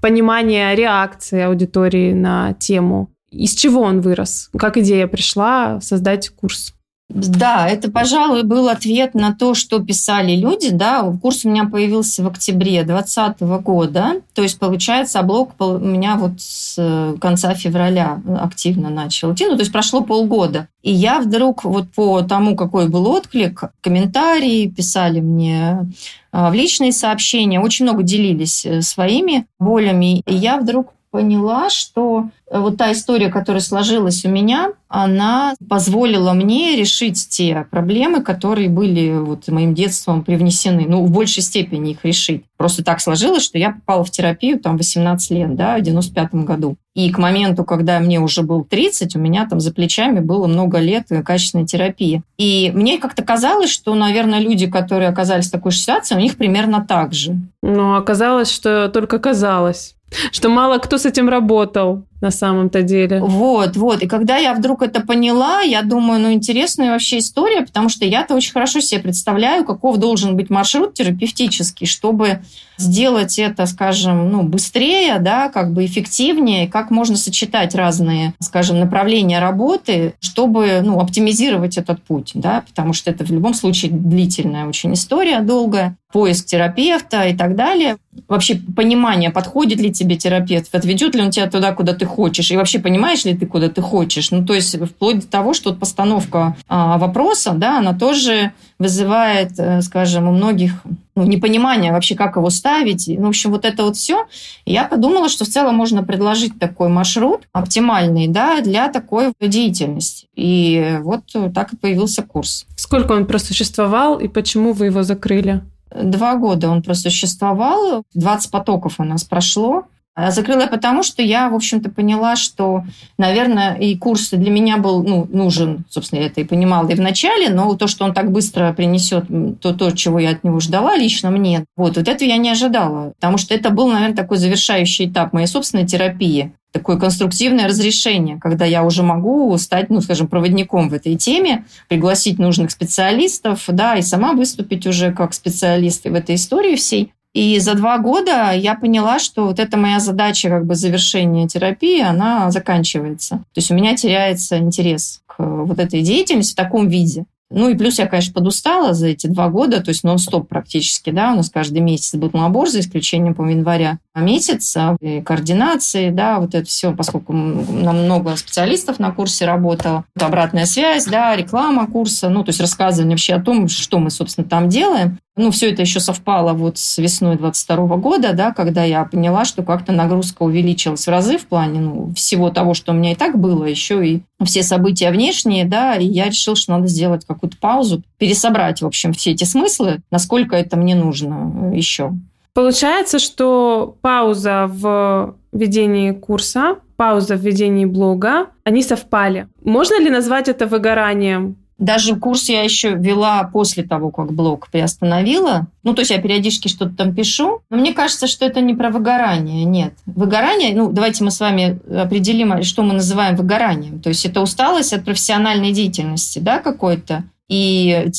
понимания 0.06 0.72
реакции 0.76 1.42
аудитории 1.42 2.12
на 2.12 2.52
тему. 2.52 3.10
Из 3.32 3.56
чего 3.56 3.80
он 3.80 4.00
вырос? 4.00 4.50
Как 4.56 4.76
идея 4.76 5.08
пришла 5.08 5.80
создать 5.80 6.28
курс? 6.28 6.75
Да, 7.08 7.68
это, 7.68 7.88
пожалуй, 7.90 8.42
был 8.42 8.68
ответ 8.68 9.14
на 9.14 9.32
то, 9.32 9.54
что 9.54 9.78
писали 9.78 10.34
люди. 10.34 10.70
Да, 10.70 11.04
курс 11.22 11.44
у 11.44 11.48
меня 11.48 11.64
появился 11.64 12.24
в 12.24 12.26
октябре 12.26 12.82
2020 12.82 13.40
года. 13.62 14.20
То 14.34 14.42
есть, 14.42 14.58
получается, 14.58 15.22
блог 15.22 15.52
у 15.60 15.78
меня 15.78 16.16
вот 16.16 16.32
с 16.38 16.74
э, 16.78 17.14
конца 17.20 17.54
февраля 17.54 18.20
активно 18.40 18.90
начал 18.90 19.32
идти. 19.32 19.46
Ну, 19.46 19.52
то 19.52 19.60
есть 19.60 19.72
прошло 19.72 20.00
полгода. 20.00 20.66
И 20.82 20.92
я 20.92 21.20
вдруг 21.20 21.64
вот 21.64 21.88
по 21.92 22.22
тому, 22.22 22.56
какой 22.56 22.88
был 22.88 23.06
отклик, 23.06 23.62
комментарии 23.80 24.66
писали 24.68 25.20
мне 25.20 25.86
э, 26.32 26.50
в 26.50 26.54
личные 26.54 26.90
сообщения, 26.90 27.60
очень 27.60 27.84
много 27.84 28.02
делились 28.02 28.66
э, 28.66 28.82
своими 28.82 29.46
болями. 29.60 30.22
И 30.26 30.34
я 30.34 30.58
вдруг 30.58 30.92
поняла, 31.12 31.70
что 31.70 32.30
вот 32.50 32.76
та 32.76 32.92
история, 32.92 33.28
которая 33.28 33.60
сложилась 33.60 34.24
у 34.24 34.28
меня, 34.28 34.72
она 34.88 35.54
позволила 35.68 36.32
мне 36.32 36.76
решить 36.76 37.28
те 37.28 37.66
проблемы, 37.70 38.22
которые 38.22 38.68
были 38.68 39.18
вот 39.18 39.48
моим 39.48 39.74
детством 39.74 40.22
привнесены, 40.22 40.84
ну, 40.86 41.04
в 41.04 41.10
большей 41.10 41.42
степени 41.42 41.90
их 41.92 42.04
решить. 42.04 42.44
Просто 42.56 42.84
так 42.84 43.00
сложилось, 43.00 43.42
что 43.42 43.58
я 43.58 43.72
попала 43.72 44.04
в 44.04 44.10
терапию 44.10 44.60
там 44.60 44.76
18 44.76 45.30
лет, 45.32 45.56
да, 45.56 45.76
в 45.76 45.82
95 45.82 46.34
году. 46.44 46.76
И 46.94 47.10
к 47.10 47.18
моменту, 47.18 47.64
когда 47.64 47.98
мне 47.98 48.20
уже 48.20 48.42
был 48.42 48.64
30, 48.64 49.16
у 49.16 49.18
меня 49.18 49.46
там 49.46 49.58
за 49.60 49.72
плечами 49.72 50.20
было 50.20 50.46
много 50.46 50.78
лет 50.78 51.08
качественной 51.24 51.66
терапии. 51.66 52.22
И 52.38 52.70
мне 52.72 52.98
как-то 52.98 53.22
казалось, 53.22 53.70
что, 53.70 53.94
наверное, 53.94 54.38
люди, 54.38 54.66
которые 54.66 55.08
оказались 55.08 55.48
в 55.48 55.52
такой 55.52 55.72
ситуации, 55.72 56.14
у 56.14 56.20
них 56.20 56.36
примерно 56.36 56.84
так 56.86 57.12
же. 57.12 57.36
Но 57.60 57.96
оказалось, 57.96 58.50
что 58.50 58.88
только 58.88 59.18
казалось. 59.18 59.96
Что 60.30 60.48
мало 60.48 60.78
кто 60.78 60.98
с 60.98 61.06
этим 61.06 61.28
работал 61.28 62.04
на 62.20 62.30
самом-то 62.30 62.82
деле. 62.82 63.20
Вот, 63.20 63.76
вот. 63.76 64.02
И 64.02 64.06
когда 64.06 64.36
я 64.36 64.54
вдруг 64.54 64.82
это 64.82 65.00
поняла, 65.00 65.60
я 65.60 65.82
думаю, 65.82 66.20
ну, 66.20 66.32
интересная 66.32 66.92
вообще 66.92 67.18
история, 67.18 67.62
потому 67.62 67.88
что 67.88 68.04
я-то 68.04 68.34
очень 68.34 68.52
хорошо 68.52 68.80
себе 68.80 69.00
представляю, 69.00 69.64
каков 69.64 69.98
должен 69.98 70.36
быть 70.36 70.48
маршрут 70.48 70.94
терапевтический, 70.94 71.86
чтобы 71.86 72.42
сделать 72.78 73.38
это, 73.38 73.66
скажем, 73.66 74.30
ну, 74.30 74.42
быстрее, 74.42 75.18
да, 75.18 75.48
как 75.48 75.72
бы 75.72 75.84
эффективнее, 75.84 76.68
как 76.68 76.90
можно 76.90 77.16
сочетать 77.16 77.74
разные, 77.74 78.34
скажем, 78.40 78.80
направления 78.80 79.38
работы, 79.38 80.14
чтобы, 80.20 80.80
ну, 80.82 80.98
оптимизировать 81.00 81.78
этот 81.78 82.02
путь, 82.02 82.32
да, 82.34 82.64
потому 82.66 82.92
что 82.92 83.10
это 83.10 83.24
в 83.24 83.30
любом 83.30 83.54
случае 83.54 83.90
длительная 83.92 84.66
очень 84.66 84.94
история, 84.94 85.40
долгая, 85.40 85.96
поиск 86.12 86.46
терапевта 86.46 87.26
и 87.26 87.36
так 87.36 87.56
далее. 87.56 87.96
Вообще 88.28 88.56
понимание, 88.74 89.30
подходит 89.30 89.78
ли 89.78 89.92
тебе 89.92 90.16
терапевт, 90.16 90.74
отведет 90.74 91.14
ли 91.14 91.22
он 91.22 91.30
тебя 91.30 91.50
туда, 91.50 91.72
куда 91.72 91.92
ты 91.92 92.06
хочешь, 92.06 92.50
и 92.50 92.56
вообще 92.56 92.78
понимаешь 92.78 93.24
ли 93.24 93.36
ты, 93.36 93.46
куда 93.46 93.68
ты 93.68 93.82
хочешь. 93.82 94.30
Ну, 94.30 94.44
то 94.44 94.54
есть 94.54 94.76
вплоть 94.82 95.20
до 95.20 95.26
того, 95.26 95.52
что 95.52 95.74
постановка 95.74 96.56
а, 96.68 96.96
вопроса, 96.98 97.52
да, 97.54 97.78
она 97.78 97.92
тоже 97.92 98.52
вызывает, 98.78 99.58
э, 99.58 99.82
скажем, 99.82 100.28
у 100.28 100.32
многих 100.32 100.72
ну, 101.14 101.24
непонимание 101.24 101.92
вообще, 101.92 102.14
как 102.14 102.36
его 102.36 102.50
ставить. 102.50 103.08
Ну, 103.08 103.26
в 103.26 103.28
общем, 103.28 103.50
вот 103.50 103.64
это 103.64 103.84
вот 103.84 103.96
все. 103.96 104.26
я 104.66 104.84
подумала, 104.84 105.28
что 105.28 105.44
в 105.44 105.48
целом 105.48 105.74
можно 105.74 106.02
предложить 106.02 106.58
такой 106.58 106.88
маршрут 106.88 107.48
оптимальный 107.52 108.28
да, 108.28 108.60
для 108.60 108.88
такой 108.88 109.32
деятельности. 109.40 110.28
И 110.34 110.98
вот 111.00 111.22
так 111.54 111.72
и 111.72 111.76
появился 111.76 112.22
курс. 112.22 112.66
Сколько 112.76 113.12
он 113.12 113.26
просуществовал 113.26 114.18
и 114.18 114.28
почему 114.28 114.72
вы 114.72 114.86
его 114.86 115.02
закрыли? 115.02 115.62
Два 115.90 116.36
года 116.36 116.68
он 116.68 116.82
просуществовал, 116.82 118.04
20 118.14 118.50
потоков 118.50 118.94
у 118.98 119.04
нас 119.04 119.24
прошло. 119.24 119.84
А 120.16 120.30
закрыла 120.30 120.62
я 120.62 120.66
потому, 120.66 121.02
что 121.02 121.20
я, 121.20 121.50
в 121.50 121.54
общем-то, 121.54 121.90
поняла, 121.90 122.36
что, 122.36 122.84
наверное, 123.18 123.74
и 123.74 123.94
курс 123.98 124.30
для 124.30 124.50
меня 124.50 124.78
был 124.78 125.02
ну, 125.02 125.28
нужен, 125.30 125.84
собственно, 125.90 126.20
я 126.20 126.26
это 126.28 126.40
и 126.40 126.44
понимала 126.44 126.88
и 126.88 126.94
в 126.94 127.00
начале, 127.00 127.50
но 127.50 127.76
то, 127.76 127.86
что 127.86 128.06
он 128.06 128.14
так 128.14 128.32
быстро 128.32 128.72
принесет 128.72 129.26
то, 129.60 129.74
то, 129.74 129.90
чего 129.90 130.18
я 130.18 130.30
от 130.30 130.42
него 130.42 130.58
ждала 130.58 130.96
лично 130.96 131.30
мне, 131.30 131.66
вот, 131.76 131.98
вот 131.98 132.08
этого 132.08 132.26
я 132.26 132.38
не 132.38 132.48
ожидала, 132.48 133.12
потому 133.20 133.36
что 133.36 133.54
это 133.54 133.68
был, 133.68 133.88
наверное, 133.88 134.16
такой 134.16 134.38
завершающий 134.38 135.06
этап 135.06 135.34
моей 135.34 135.46
собственной 135.46 135.86
терапии 135.86 136.54
такое 136.78 136.98
конструктивное 136.98 137.68
разрешение, 137.68 138.38
когда 138.38 138.64
я 138.64 138.84
уже 138.84 139.02
могу 139.02 139.56
стать, 139.56 139.88
ну, 139.88 140.00
скажем, 140.00 140.28
проводником 140.28 140.90
в 140.90 140.94
этой 140.94 141.16
теме, 141.16 141.64
пригласить 141.88 142.38
нужных 142.38 142.70
специалистов, 142.70 143.64
да, 143.68 143.96
и 143.96 144.02
сама 144.02 144.32
выступить 144.34 144.86
уже 144.86 145.12
как 145.12 145.32
специалист 145.32 146.04
в 146.04 146.14
этой 146.14 146.34
истории 146.34 146.76
всей. 146.76 147.12
И 147.32 147.58
за 147.58 147.74
два 147.74 147.98
года 147.98 148.52
я 148.52 148.74
поняла, 148.74 149.18
что 149.18 149.46
вот 149.46 149.58
эта 149.58 149.76
моя 149.76 150.00
задача 150.00 150.48
как 150.48 150.66
бы 150.66 150.74
завершения 150.74 151.46
терапии, 151.46 152.00
она 152.00 152.50
заканчивается. 152.50 153.36
То 153.36 153.56
есть 153.56 153.70
у 153.70 153.74
меня 153.74 153.94
теряется 153.96 154.58
интерес 154.58 155.20
к 155.26 155.36
вот 155.38 155.78
этой 155.78 156.02
деятельности 156.02 156.52
в 156.52 156.56
таком 156.56 156.88
виде. 156.88 157.24
Ну 157.50 157.68
и 157.68 157.76
плюс 157.76 157.98
я, 157.98 158.06
конечно, 158.06 158.34
подустала 158.34 158.92
за 158.92 159.08
эти 159.08 159.28
два 159.28 159.48
года, 159.48 159.80
то 159.80 159.90
есть 159.90 160.02
нон-стоп 160.02 160.48
практически, 160.48 161.10
да, 161.10 161.32
у 161.32 161.36
нас 161.36 161.48
каждый 161.48 161.80
месяц 161.80 162.14
был 162.14 162.30
набор, 162.32 162.68
за 162.68 162.80
исключением, 162.80 163.34
по 163.34 163.42
января. 163.48 163.98
Месяц, 164.20 164.76
и 165.00 165.20
координации, 165.20 166.10
да, 166.10 166.40
вот 166.40 166.54
это 166.54 166.66
все, 166.66 166.92
поскольку 166.92 167.32
нам 167.32 168.04
много 168.04 168.36
специалистов 168.36 168.98
на 168.98 169.12
курсе 169.12 169.46
работало, 169.46 170.04
обратная 170.18 170.66
связь, 170.66 171.06
да, 171.06 171.36
реклама 171.36 171.86
курса, 171.86 172.28
ну, 172.28 172.44
то 172.44 172.50
есть 172.50 172.60
рассказывание 172.60 173.14
вообще 173.14 173.34
о 173.34 173.42
том, 173.42 173.68
что 173.68 173.98
мы, 173.98 174.10
собственно, 174.10 174.46
там 174.46 174.68
делаем. 174.68 175.18
Ну, 175.36 175.50
все 175.50 175.70
это 175.70 175.82
еще 175.82 176.00
совпало 176.00 176.54
вот 176.54 176.78
с 176.78 176.96
весной 176.96 177.36
22 177.36 177.96
года, 177.98 178.32
да, 178.32 178.52
когда 178.52 178.84
я 178.84 179.04
поняла, 179.04 179.44
что 179.44 179.62
как-то 179.62 179.92
нагрузка 179.92 180.42
увеличилась 180.42 181.06
в 181.06 181.10
разы 181.10 181.36
в 181.36 181.46
плане 181.46 181.80
ну, 181.80 182.12
всего 182.14 182.48
того, 182.48 182.72
что 182.72 182.92
у 182.92 182.94
меня 182.94 183.12
и 183.12 183.14
так 183.14 183.38
было, 183.38 183.64
еще 183.64 184.06
и 184.06 184.22
все 184.44 184.62
события 184.62 185.10
внешние, 185.10 185.66
да, 185.66 185.96
и 185.96 186.06
я 186.06 186.26
решила, 186.26 186.56
что 186.56 186.72
надо 186.72 186.86
сделать 186.88 187.26
какую-то 187.26 187.58
паузу, 187.58 188.02
пересобрать, 188.16 188.80
в 188.80 188.86
общем, 188.86 189.12
все 189.12 189.32
эти 189.32 189.44
смыслы, 189.44 190.00
насколько 190.10 190.56
это 190.56 190.78
мне 190.78 190.94
нужно 190.94 191.70
еще. 191.74 192.12
Получается, 192.56 193.18
что 193.18 193.98
пауза 194.00 194.64
в 194.66 195.36
ведении 195.52 196.12
курса, 196.12 196.76
пауза 196.96 197.36
в 197.36 197.40
ведении 197.40 197.84
блога, 197.84 198.46
они 198.64 198.82
совпали. 198.82 199.48
Можно 199.62 200.00
ли 200.00 200.08
назвать 200.08 200.48
это 200.48 200.66
выгоранием? 200.66 201.58
Даже 201.76 202.16
курс 202.16 202.48
я 202.48 202.62
еще 202.62 202.94
вела 202.94 203.44
после 203.52 203.82
того, 203.84 204.10
как 204.10 204.32
блог 204.32 204.70
приостановила. 204.70 205.66
Ну, 205.82 205.92
то 205.92 206.00
есть 206.00 206.10
я 206.10 206.18
периодически 206.18 206.68
что-то 206.68 206.96
там 206.96 207.14
пишу. 207.14 207.60
Но 207.68 207.76
мне 207.76 207.92
кажется, 207.92 208.26
что 208.26 208.46
это 208.46 208.62
не 208.62 208.74
про 208.74 208.88
выгорание, 208.88 209.64
нет. 209.64 209.92
Выгорание, 210.06 210.74
ну, 210.74 210.90
давайте 210.90 211.24
мы 211.24 211.32
с 211.32 211.40
вами 211.40 211.78
определим, 211.94 212.62
что 212.62 212.82
мы 212.82 212.94
называем 212.94 213.36
выгоранием. 213.36 214.00
То 214.00 214.08
есть 214.08 214.24
это 214.24 214.40
усталость 214.40 214.94
от 214.94 215.04
профессиональной 215.04 215.72
деятельности, 215.72 216.38
да, 216.38 216.60
какой-то 216.60 217.24
и 217.48 218.10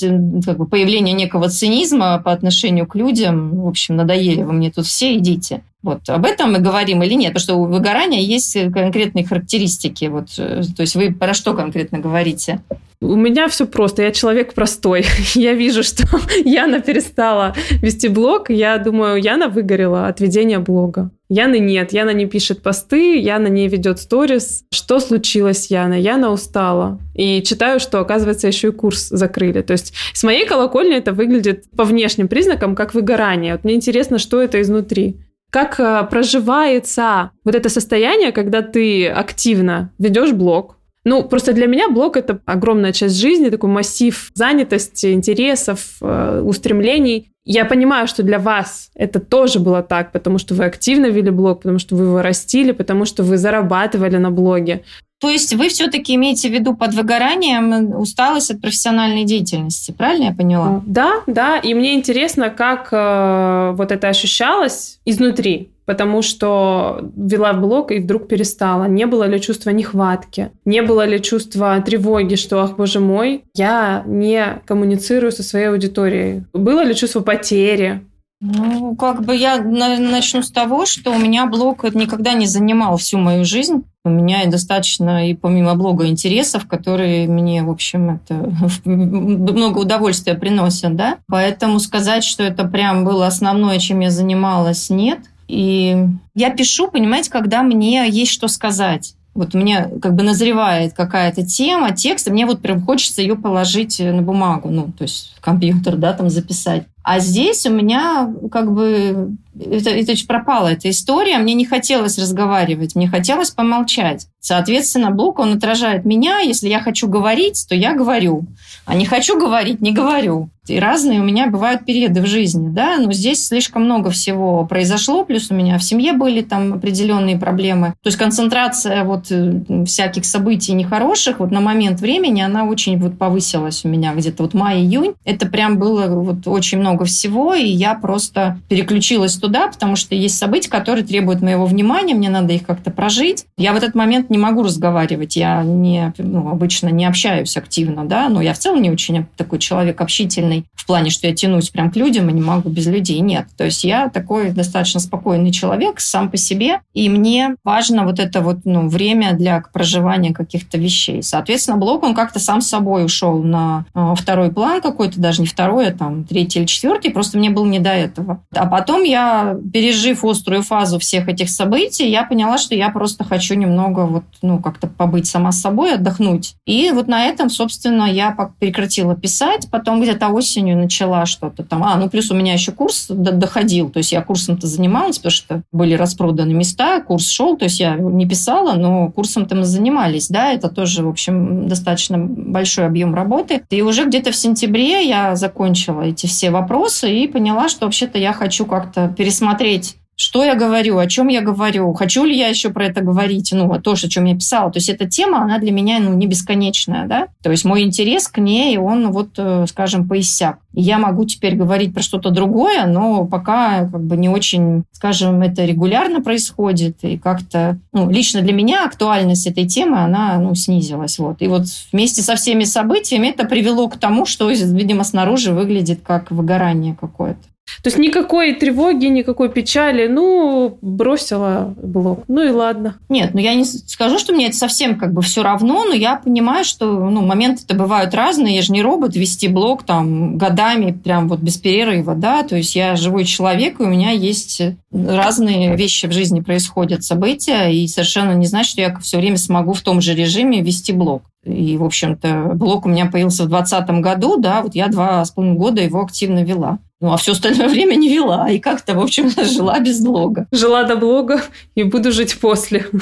как 0.45 0.57
бы, 0.57 0.67
появление 0.67 1.13
некого 1.13 1.49
цинизма 1.49 2.21
по 2.23 2.32
отношению 2.32 2.88
к 2.88 2.95
людям, 2.95 3.61
в 3.61 3.67
общем, 3.67 3.95
надоели 3.95 4.43
вы 4.43 4.53
мне 4.53 4.71
тут 4.71 4.86
все, 4.86 5.17
идите. 5.17 5.63
Вот 5.88 6.10
об 6.10 6.26
этом 6.26 6.52
мы 6.52 6.60
говорим 6.60 7.02
или 7.02 7.14
нет? 7.14 7.34
Потому 7.34 7.44
что 7.44 7.56
у 7.56 7.66
выгорания 7.66 8.20
есть 8.20 8.58
конкретные 8.74 9.26
характеристики. 9.26 10.06
Вот, 10.06 10.28
э, 10.38 10.64
то 10.76 10.82
есть 10.82 10.96
вы 10.96 11.14
про 11.14 11.34
что 11.34 11.54
конкретно 11.54 12.00
говорите? 12.00 12.62
У 13.00 13.16
меня 13.16 13.48
все 13.48 13.68
просто. 13.68 14.02
Я 14.02 14.12
человек 14.12 14.54
простой. 14.54 15.06
Я 15.36 15.54
вижу, 15.54 15.84
что 15.84 16.04
Яна 16.46 16.82
перестала 16.82 17.54
вести 17.82 18.08
блог. 18.08 18.50
Я 18.50 18.80
думаю, 18.80 19.22
Яна 19.22 19.50
выгорела 19.50 20.08
от 20.08 20.20
ведения 20.20 20.58
блога. 20.60 21.12
Яны 21.30 21.60
нет. 21.60 21.94
Яна 21.94 22.12
не 22.12 22.26
пишет 22.26 22.64
посты, 22.64 23.20
Яна 23.20 23.48
не 23.48 23.68
ведет 23.68 24.00
сторис. 24.00 24.64
Что 24.72 25.00
случилось, 25.00 25.70
Яна? 25.70 25.94
Яна 25.94 26.32
устала. 26.32 27.00
И 27.14 27.44
читаю, 27.44 27.80
что, 27.80 28.00
оказывается, 28.00 28.48
еще 28.48 28.70
и 28.70 28.72
курс 28.72 29.10
закрыли. 29.10 29.62
То 29.62 29.74
есть 29.74 29.94
с 30.14 30.24
моей 30.24 30.48
колокольни 30.48 30.96
это 30.96 31.14
выглядит 31.14 31.66
по 31.76 31.84
внешним 31.84 32.28
признакам 32.28 32.76
как 32.76 32.96
выгорание. 32.96 33.54
Вот 33.54 33.64
мне 33.64 33.76
интересно, 33.76 34.18
что 34.18 34.42
это 34.42 34.60
изнутри. 34.60 35.18
Как 35.52 35.80
э, 35.80 36.08
проживается 36.10 37.32
вот 37.43 37.56
это 37.56 37.70
состояние, 37.70 38.32
когда 38.32 38.62
ты 38.62 39.08
активно 39.08 39.91
ведешь 39.98 40.34
блог, 40.34 40.78
ну, 41.08 41.24
просто 41.24 41.54
для 41.54 41.68
меня 41.68 41.88
блог— 41.88 42.18
это 42.18 42.41
огромная 42.45 42.91
часть 42.91 43.16
жизни, 43.16 43.50
такой 43.50 43.70
массив 43.70 44.30
занятости, 44.34 45.14
интересов, 45.14 45.95
э, 46.02 46.41
устремлений. 46.41 47.32
Я 47.45 47.64
понимаю, 47.64 48.08
что 48.08 48.24
для 48.24 48.39
вас 48.39 48.91
это 48.93 49.22
тоже 49.22 49.60
было 49.60 49.82
так, 49.82 50.12
потому 50.12 50.38
что 50.38 50.54
вы 50.54 50.66
активно 50.66 51.06
вели 51.06 51.30
блог, 51.30 51.60
потому 51.60 51.80
что 51.80 51.95
вы 51.95 52.04
его 52.04 52.22
растили, 52.22 52.74
потому 52.74 53.06
что 53.06 53.24
вы 53.24 53.38
зарабатывали 53.38 54.18
на 54.18 54.32
блоге. 54.32 54.84
То 55.20 55.30
есть 55.30 55.53
вы 55.55 55.70
все-таки 55.70 56.13
имеете 56.15 56.49
в 56.49 56.51
виду 56.51 56.76
под 56.76 56.93
выгоранием 56.93 57.99
усталость 57.99 58.51
от 58.51 58.61
профессиональной 58.61 59.24
деятельности, 59.24 59.91
правильно 59.91 60.26
я 60.26 60.34
поняла? 60.34 60.84
Да, 60.86 61.22
да. 61.26 61.57
И 61.57 61.74
мне 61.74 61.95
интересно, 61.95 62.49
как 62.51 62.89
э, 62.91 63.74
вот 63.76 63.91
это 63.91 64.09
ощущалось 64.09 64.99
изнутри, 65.05 65.72
потому 65.86 66.22
что 66.22 67.09
вела 67.15 67.53
блог 67.53 67.91
и 67.91 67.99
вдруг 67.99 68.28
перестала. 68.28 68.84
Не 68.86 69.07
было 69.07 69.24
ли 69.24 69.41
чувства 69.41 69.72
нехватки? 69.72 70.51
Не 70.65 70.84
было 70.84 71.03
ли 71.05 71.20
чувства 71.20 71.82
тревоги, 71.82 72.36
что, 72.36 72.61
ах, 72.61 72.76
боже 72.76 72.99
мой, 72.99 73.43
я 73.55 74.03
не 74.05 74.61
коммуницирую 74.68 75.32
со 75.32 75.41
своей 75.41 75.70
аудиторией? 75.70 76.43
Было 76.53 76.84
ли 76.84 76.93
чувство 76.93 77.22
потери? 77.22 78.01
Ну, 78.40 78.96
как 78.96 79.26
бы 79.26 79.36
я 79.36 79.60
начну 79.60 80.44
с 80.44 80.52
того, 80.52 80.86
что 80.86 81.12
у 81.12 81.18
меня 81.18 81.48
блог 81.48 81.84
никогда 81.96 82.34
не 82.34 82.46
занимал 82.46 82.98
всю 82.98 83.18
мою 83.18 83.44
жизнь. 83.44 83.84
У 84.06 84.10
меня 84.10 84.46
достаточно 84.46 85.28
и 85.28 85.34
помимо 85.34 85.74
блога 85.74 86.08
интересов, 86.08 86.68
которые 86.68 87.28
мне, 87.28 87.64
в 87.64 87.72
общем, 87.72 88.12
это 88.12 88.54
много 88.86 89.80
удовольствия 89.80 90.36
приносят, 90.36 90.96
да. 90.96 91.18
Поэтому 91.28 91.80
сказать, 91.80 92.24
что 92.24 92.44
это 92.44 92.66
прям 92.66 93.06
было 93.06 93.26
основное, 93.26 93.80
чем 93.80 94.02
я 94.02 94.12
занималась, 94.12 94.92
нет. 94.92 95.20
И 95.48 95.98
я 96.36 96.52
пишу, 96.52 96.92
понимаете, 96.92 97.32
когда 97.32 97.64
мне 97.64 98.08
есть 98.08 98.32
что 98.32 98.48
сказать. 98.48 99.16
Вот 99.34 99.54
у 99.54 99.60
меня 99.60 99.88
как 100.02 100.16
бы 100.16 100.24
назревает 100.24 100.94
какая-то 100.94 101.46
тема, 101.46 101.96
текст, 101.96 102.28
и 102.28 102.32
мне 102.32 102.48
вот 102.48 102.60
прям 102.60 102.82
хочется 102.82 103.22
ее 103.22 103.36
положить 103.36 104.00
на 104.00 104.24
бумагу, 104.24 104.70
ну, 104.70 104.92
то 104.98 105.04
есть 105.04 105.36
в 105.38 105.42
компьютер, 105.42 105.96
да, 105.96 106.14
там 106.14 106.30
записать. 106.30 106.86
А 107.10 107.20
здесь 107.20 107.66
у 107.66 107.70
меня 107.70 108.30
как 108.51 108.74
бы 108.74 109.38
это, 109.58 109.91
это 109.91 110.14
пропала 110.28 110.68
эта 110.68 110.89
история, 110.89 111.38
мне 111.38 111.53
не 111.53 111.66
хотелось 111.66 112.20
разговаривать, 112.20 112.95
мне 112.95 113.08
хотелось 113.08 113.51
помолчать. 113.51 114.28
Соответственно, 114.41 115.12
блок, 115.12 115.39
он 115.39 115.53
отражает 115.53 116.05
меня. 116.05 116.39
Если 116.39 116.68
я 116.68 116.80
хочу 116.80 117.08
говорить, 117.08 117.66
то 117.68 117.76
я 117.76 117.93
говорю. 117.93 118.45
А 118.86 118.95
не 118.95 119.05
хочу 119.05 119.39
говорить, 119.39 119.82
не 119.82 119.91
говорю. 119.91 120.49
И 120.68 120.80
разные 120.80 121.22
у 121.22 121.24
меня 121.24 121.47
бывают 121.47 121.86
периоды 121.86 122.22
в 122.22 122.26
жизни, 122.26 122.70
да, 122.70 122.97
но 122.97 123.12
здесь 123.14 123.47
слишком 123.47 123.86
много 123.86 124.10
всего 124.10 124.66
произошло, 124.66 125.24
плюс 125.24 125.49
у 125.49 125.53
меня 125.53 125.78
в 125.78 125.84
семье 125.84 126.14
были 126.14 126.41
там 126.41 126.74
определенные 126.74 127.38
проблемы. 127.38 127.93
То 128.03 128.08
есть 128.08 128.18
концентрация 128.18 129.03
вот 129.05 129.28
э, 129.30 129.86
всяких 129.86 130.26
событий 130.26 130.74
нехороших 130.74 131.39
вот 131.39 131.51
на 131.51 131.62
момент 131.62 132.01
времени, 132.01 132.41
она 132.41 132.66
очень 132.66 132.99
вот 132.99 133.18
повысилась 133.18 133.86
у 133.86 133.88
меня 133.88 134.14
где-то 134.14 134.43
вот 134.43 134.53
май-июнь. 134.53 135.14
Это 135.24 135.47
прям 135.47 135.78
было 135.78 136.08
вот 136.08 136.47
очень 136.47 136.80
много 136.80 136.97
всего, 137.06 137.54
и 137.54 137.66
я 137.66 137.95
просто 137.95 138.60
переключилась 138.70 139.36
туда, 139.36 139.68
потому 139.68 139.95
что 139.95 140.16
есть 140.16 140.38
события, 140.38 140.70
которые 140.70 141.06
требуют 141.06 141.41
моего 141.41 141.66
внимания, 141.66 142.14
мне 142.14 142.30
надо 142.30 142.54
их 142.54 142.66
как-то 142.66 142.91
прожить. 142.91 143.45
Я 143.58 143.74
в 143.74 143.76
этот 143.76 143.95
момент 143.95 144.30
не 144.30 144.38
могу 144.38 144.64
разговаривать, 144.64 145.36
я 145.36 145.64
не, 145.64 146.14
ну, 146.18 146.50
обычно 146.50 146.89
не 146.89 147.06
общаюсь 147.06 147.58
активно, 147.58 148.06
да, 148.06 148.30
но 148.30 148.41
я 148.41 148.54
в 148.54 148.60
целом 148.60 148.82
не 148.82 148.91
очень 148.91 149.26
такой 149.36 149.60
человек 149.60 150.02
общительный 150.02 150.66
в 150.74 150.86
плане, 150.86 151.10
что 151.10 151.28
я 151.28 151.36
тянусь 151.36 151.70
прям 151.70 151.91
к 151.91 151.95
людям 151.95 152.30
и 152.30 152.34
не 152.34 152.41
могу 152.41 152.70
без 152.70 152.88
людей, 152.88 153.20
нет. 153.20 153.48
То 153.58 153.66
есть 153.66 153.84
я 153.84 154.10
такой 154.10 154.52
достаточно 154.52 155.00
спокойный 155.00 155.52
человек 155.52 156.00
сам 156.00 156.30
по 156.30 156.38
себе, 156.38 156.82
и 156.93 157.10
мне 157.10 157.56
важно 157.64 158.06
вот 158.06 158.20
это 158.20 158.41
вот, 158.41 158.60
ну, 158.66 158.88
время 158.88 159.34
для 159.34 159.64
проживания 159.74 160.34
каких-то 160.34 160.78
вещей. 160.78 161.22
Соответственно, 161.24 161.78
блог, 161.78 162.04
он 162.04 162.16
как-то 162.16 162.39
сам 162.39 162.62
собой 162.62 163.06
ушел 163.06 163.41
на 163.43 163.86
э, 163.93 164.14
второй 164.18 164.52
план 164.52 164.82
какой-то, 164.82 165.20
даже 165.20 165.41
не 165.41 165.48
второй, 165.48 165.88
а 165.88 165.93
там 165.93 166.24
третий 166.24 166.60
или 166.60 166.66
четвертый, 166.66 166.87
просто 167.14 167.38
мне 167.38 167.50
было 167.50 167.66
не 167.66 167.80
до 167.80 167.92
этого. 167.92 168.44
А 168.56 168.66
потом 168.66 169.04
я 169.04 169.58
пережив 169.74 170.24
острую 170.24 170.64
фазу 170.64 171.00
всех 171.00 171.28
этих 171.28 171.50
событий, 171.50 172.10
я 172.10 172.24
поняла, 172.24 172.58
что 172.58 172.76
я 172.76 172.90
просто 172.90 173.24
хочу 173.24 173.56
немного 173.56 174.02
вот, 174.06 174.24
ну, 174.42 174.60
как-то 174.60 174.88
побыть 174.88 175.28
сама 175.28 175.52
с 175.52 175.62
собой, 175.62 175.96
отдохнуть. 175.96 176.56
И 176.66 176.92
вот 176.92 177.08
на 177.08 177.26
этом, 177.26 177.50
собственно, 177.50 178.04
я 178.04 178.36
прекратила 178.60 179.16
писать. 179.16 179.68
Потом 179.72 180.02
где-то 180.02 180.30
осенью 180.30 180.78
начала 180.78 181.26
что-то 181.26 181.64
там. 181.64 181.84
А, 181.84 181.96
ну, 181.96 182.10
плюс 182.10 182.32
у 182.32 182.36
меня 182.36 182.54
еще 182.54 182.72
курс 182.72 183.08
доходил. 183.10 183.90
То 183.90 184.00
есть 184.00 184.12
я 184.12 184.22
курсом-то 184.22 184.68
занималась, 184.68 185.18
потому 185.18 185.32
что 185.32 185.62
были 185.72 185.94
распроданы 185.94 186.54
места, 186.54 187.02
курс 187.02 187.28
шел. 187.28 187.58
То 187.58 187.66
есть 187.66 187.80
я 187.80 187.96
не 187.96 188.28
писала, 188.28 188.74
но 188.74 189.12
курсом-то 189.12 189.56
мы 189.56 189.64
занимались. 189.64 190.30
Да, 190.30 190.52
это 190.52 190.70
тоже, 190.70 191.04
в 191.04 191.10
общем, 191.10 191.68
достаточно 191.68 192.18
большой 192.18 192.86
объем 192.86 193.16
работы. 193.16 193.64
И 193.70 193.82
уже 193.82 194.06
где-то 194.06 194.32
в 194.32 194.36
сентябре 194.36 195.08
я 195.08 195.36
закончила 195.36 196.02
эти 196.02 196.26
все 196.28 196.50
вопросы 196.50 196.66
и 197.07 197.28
поняла, 197.28 197.70
что 197.70 197.86
вообще-то 197.86 198.18
я 198.18 198.34
хочу 198.34 198.65
как-то 198.65 199.07
пересмотреть 199.09 199.97
что 200.20 200.43
я 200.43 200.55
говорю, 200.55 200.97
о 200.97 201.05
чем 201.05 201.28
я 201.28 201.41
говорю, 201.41 201.93
хочу 201.93 202.26
ли 202.26 202.36
я 202.36 202.47
еще 202.47 202.72
про 202.72 202.86
это 202.86 203.01
говорить, 203.01 203.51
ну, 203.53 203.80
то, 203.80 203.91
о 203.91 203.95
чем 203.95 204.26
я 204.26 204.34
писала. 204.34 204.72
То 204.72 204.80
есть 204.80 204.89
эта 204.89 205.07
тема, 205.07 205.43
она 205.43 205.59
для 205.59 205.72
меня, 205.72 205.99
ну, 205.99 206.13
не 206.15 206.26
бесконечная, 206.26 207.05
да. 207.05 207.28
То 207.43 207.51
есть 207.51 207.65
мой 207.65 207.84
интерес 207.84 208.28
к 208.28 208.39
ней, 208.39 208.80
он 208.80 209.11
вот, 209.11 209.30
э, 209.38 209.65
скажем, 209.70 210.09
поиссяк. 210.09 210.57
Я 210.74 210.97
могу 210.97 211.26
теперь 211.26 211.55
говорить 211.55 211.93
про 211.93 212.01
что-то 212.01 212.32
другое, 212.32 212.88
но 212.88 213.26
пока 213.26 213.88
как 213.88 214.03
бы 214.03 214.18
не 214.18 214.28
очень, 214.28 214.86
скажем, 214.91 215.43
это 215.43 215.63
регулярно 215.65 216.22
происходит, 216.22 216.97
и 217.03 217.20
как-то, 217.20 217.78
ну, 217.93 218.09
лично 218.09 218.41
для 218.41 218.53
меня 218.53 218.86
актуальность 218.86 219.45
этой 219.45 219.68
темы, 219.68 219.99
она, 219.99 220.39
ну, 220.39 220.55
снизилась, 220.55 221.20
вот. 221.20 221.43
И 221.43 221.47
вот 221.47 221.65
вместе 221.93 222.24
со 222.24 222.36
всеми 222.36 222.63
событиями 222.63 223.28
это 223.28 223.45
привело 223.45 223.88
к 223.88 223.97
тому, 223.97 224.26
что, 224.26 224.49
видимо, 224.49 225.03
снаружи 225.03 225.53
выглядит 225.53 225.99
как 226.03 226.32
выгорание 226.32 226.97
какое-то. 226.99 227.39
То 227.84 227.89
есть 227.89 227.97
никакой 227.97 228.53
тревоги, 228.53 229.05
никакой 229.05 229.49
печали. 229.49 230.07
Ну, 230.07 230.78
бросила 230.82 231.74
блог. 231.82 232.24
Ну 232.28 232.43
и 232.43 232.49
ладно. 232.49 232.95
Нет, 233.09 233.34
ну 233.34 233.39
я 233.39 233.53
не 233.53 233.65
скажу, 233.65 234.20
что 234.20 234.34
мне 234.34 234.47
это 234.47 234.57
совсем 234.57 234.97
как 234.97 235.13
бы 235.13 235.22
все 235.22 235.43
равно, 235.43 235.86
но 235.86 235.93
я 235.93 236.15
понимаю, 236.15 236.65
что 236.65 236.86
ну, 236.86 237.22
моменты-то 237.22 237.76
бывают 237.76 238.13
разные. 238.13 238.55
Я 238.55 238.61
же 238.61 238.72
не 238.72 238.82
робот 238.82 239.15
вести 239.15 239.47
блог 239.47 239.84
там 239.84 240.38
годами, 240.38 240.91
прям 240.91 241.28
вот 241.28 241.39
без 241.39 241.57
перерыва, 241.57 242.15
да. 242.15 242.43
То 242.43 242.55
есть 242.55 242.76
я 242.76 242.95
живой 242.95 243.26
человек, 243.26 243.80
и 243.80 243.84
у 243.84 243.88
меня 243.88 244.11
есть 244.11 244.61
разные 244.91 245.76
вещи 245.76 246.07
в 246.07 246.11
жизни 246.11 246.41
происходят, 246.41 247.03
события, 247.03 247.70
и 247.70 247.88
совершенно 247.88 248.32
не 248.32 248.45
значит, 248.45 248.72
что 248.72 248.82
я 248.82 248.97
все 248.99 249.18
время 249.18 249.38
смогу 249.38 249.74
в 249.74 249.82
том 249.82 250.01
же 250.01 250.13
режиме 250.13 250.61
вести 250.61 250.93
блог. 250.93 251.24
И, 251.43 251.78
в 251.78 251.84
общем-то, 251.84 252.51
блог 252.55 252.86
у 252.86 252.89
меня 252.89 253.05
появился 253.05 253.45
в 253.45 253.49
2020 253.49 254.01
году, 254.01 254.38
да, 254.38 254.61
вот 254.61 254.76
я 254.76 254.88
два 254.88 255.24
с 255.24 255.32
половиной 255.32 255.57
года 255.57 255.82
его 255.82 256.01
активно 256.01 256.43
вела. 256.43 256.80
Ну, 257.00 257.14
а 257.14 257.18
все 257.18 257.34
остальное 257.34 257.68
время 257.70 257.95
не 257.95 258.10
вела. 258.10 258.50
И 258.50 258.60
как-то, 258.60 258.95
в 258.95 259.00
общем, 259.00 259.30
жила 259.43 259.80
без 259.80 260.02
блога. 260.02 260.48
Жила 260.52 260.84
до 260.84 260.95
блога 260.95 261.41
и 261.76 261.84
буду 261.84 262.12
жить 262.12 262.39
после. 262.39 262.88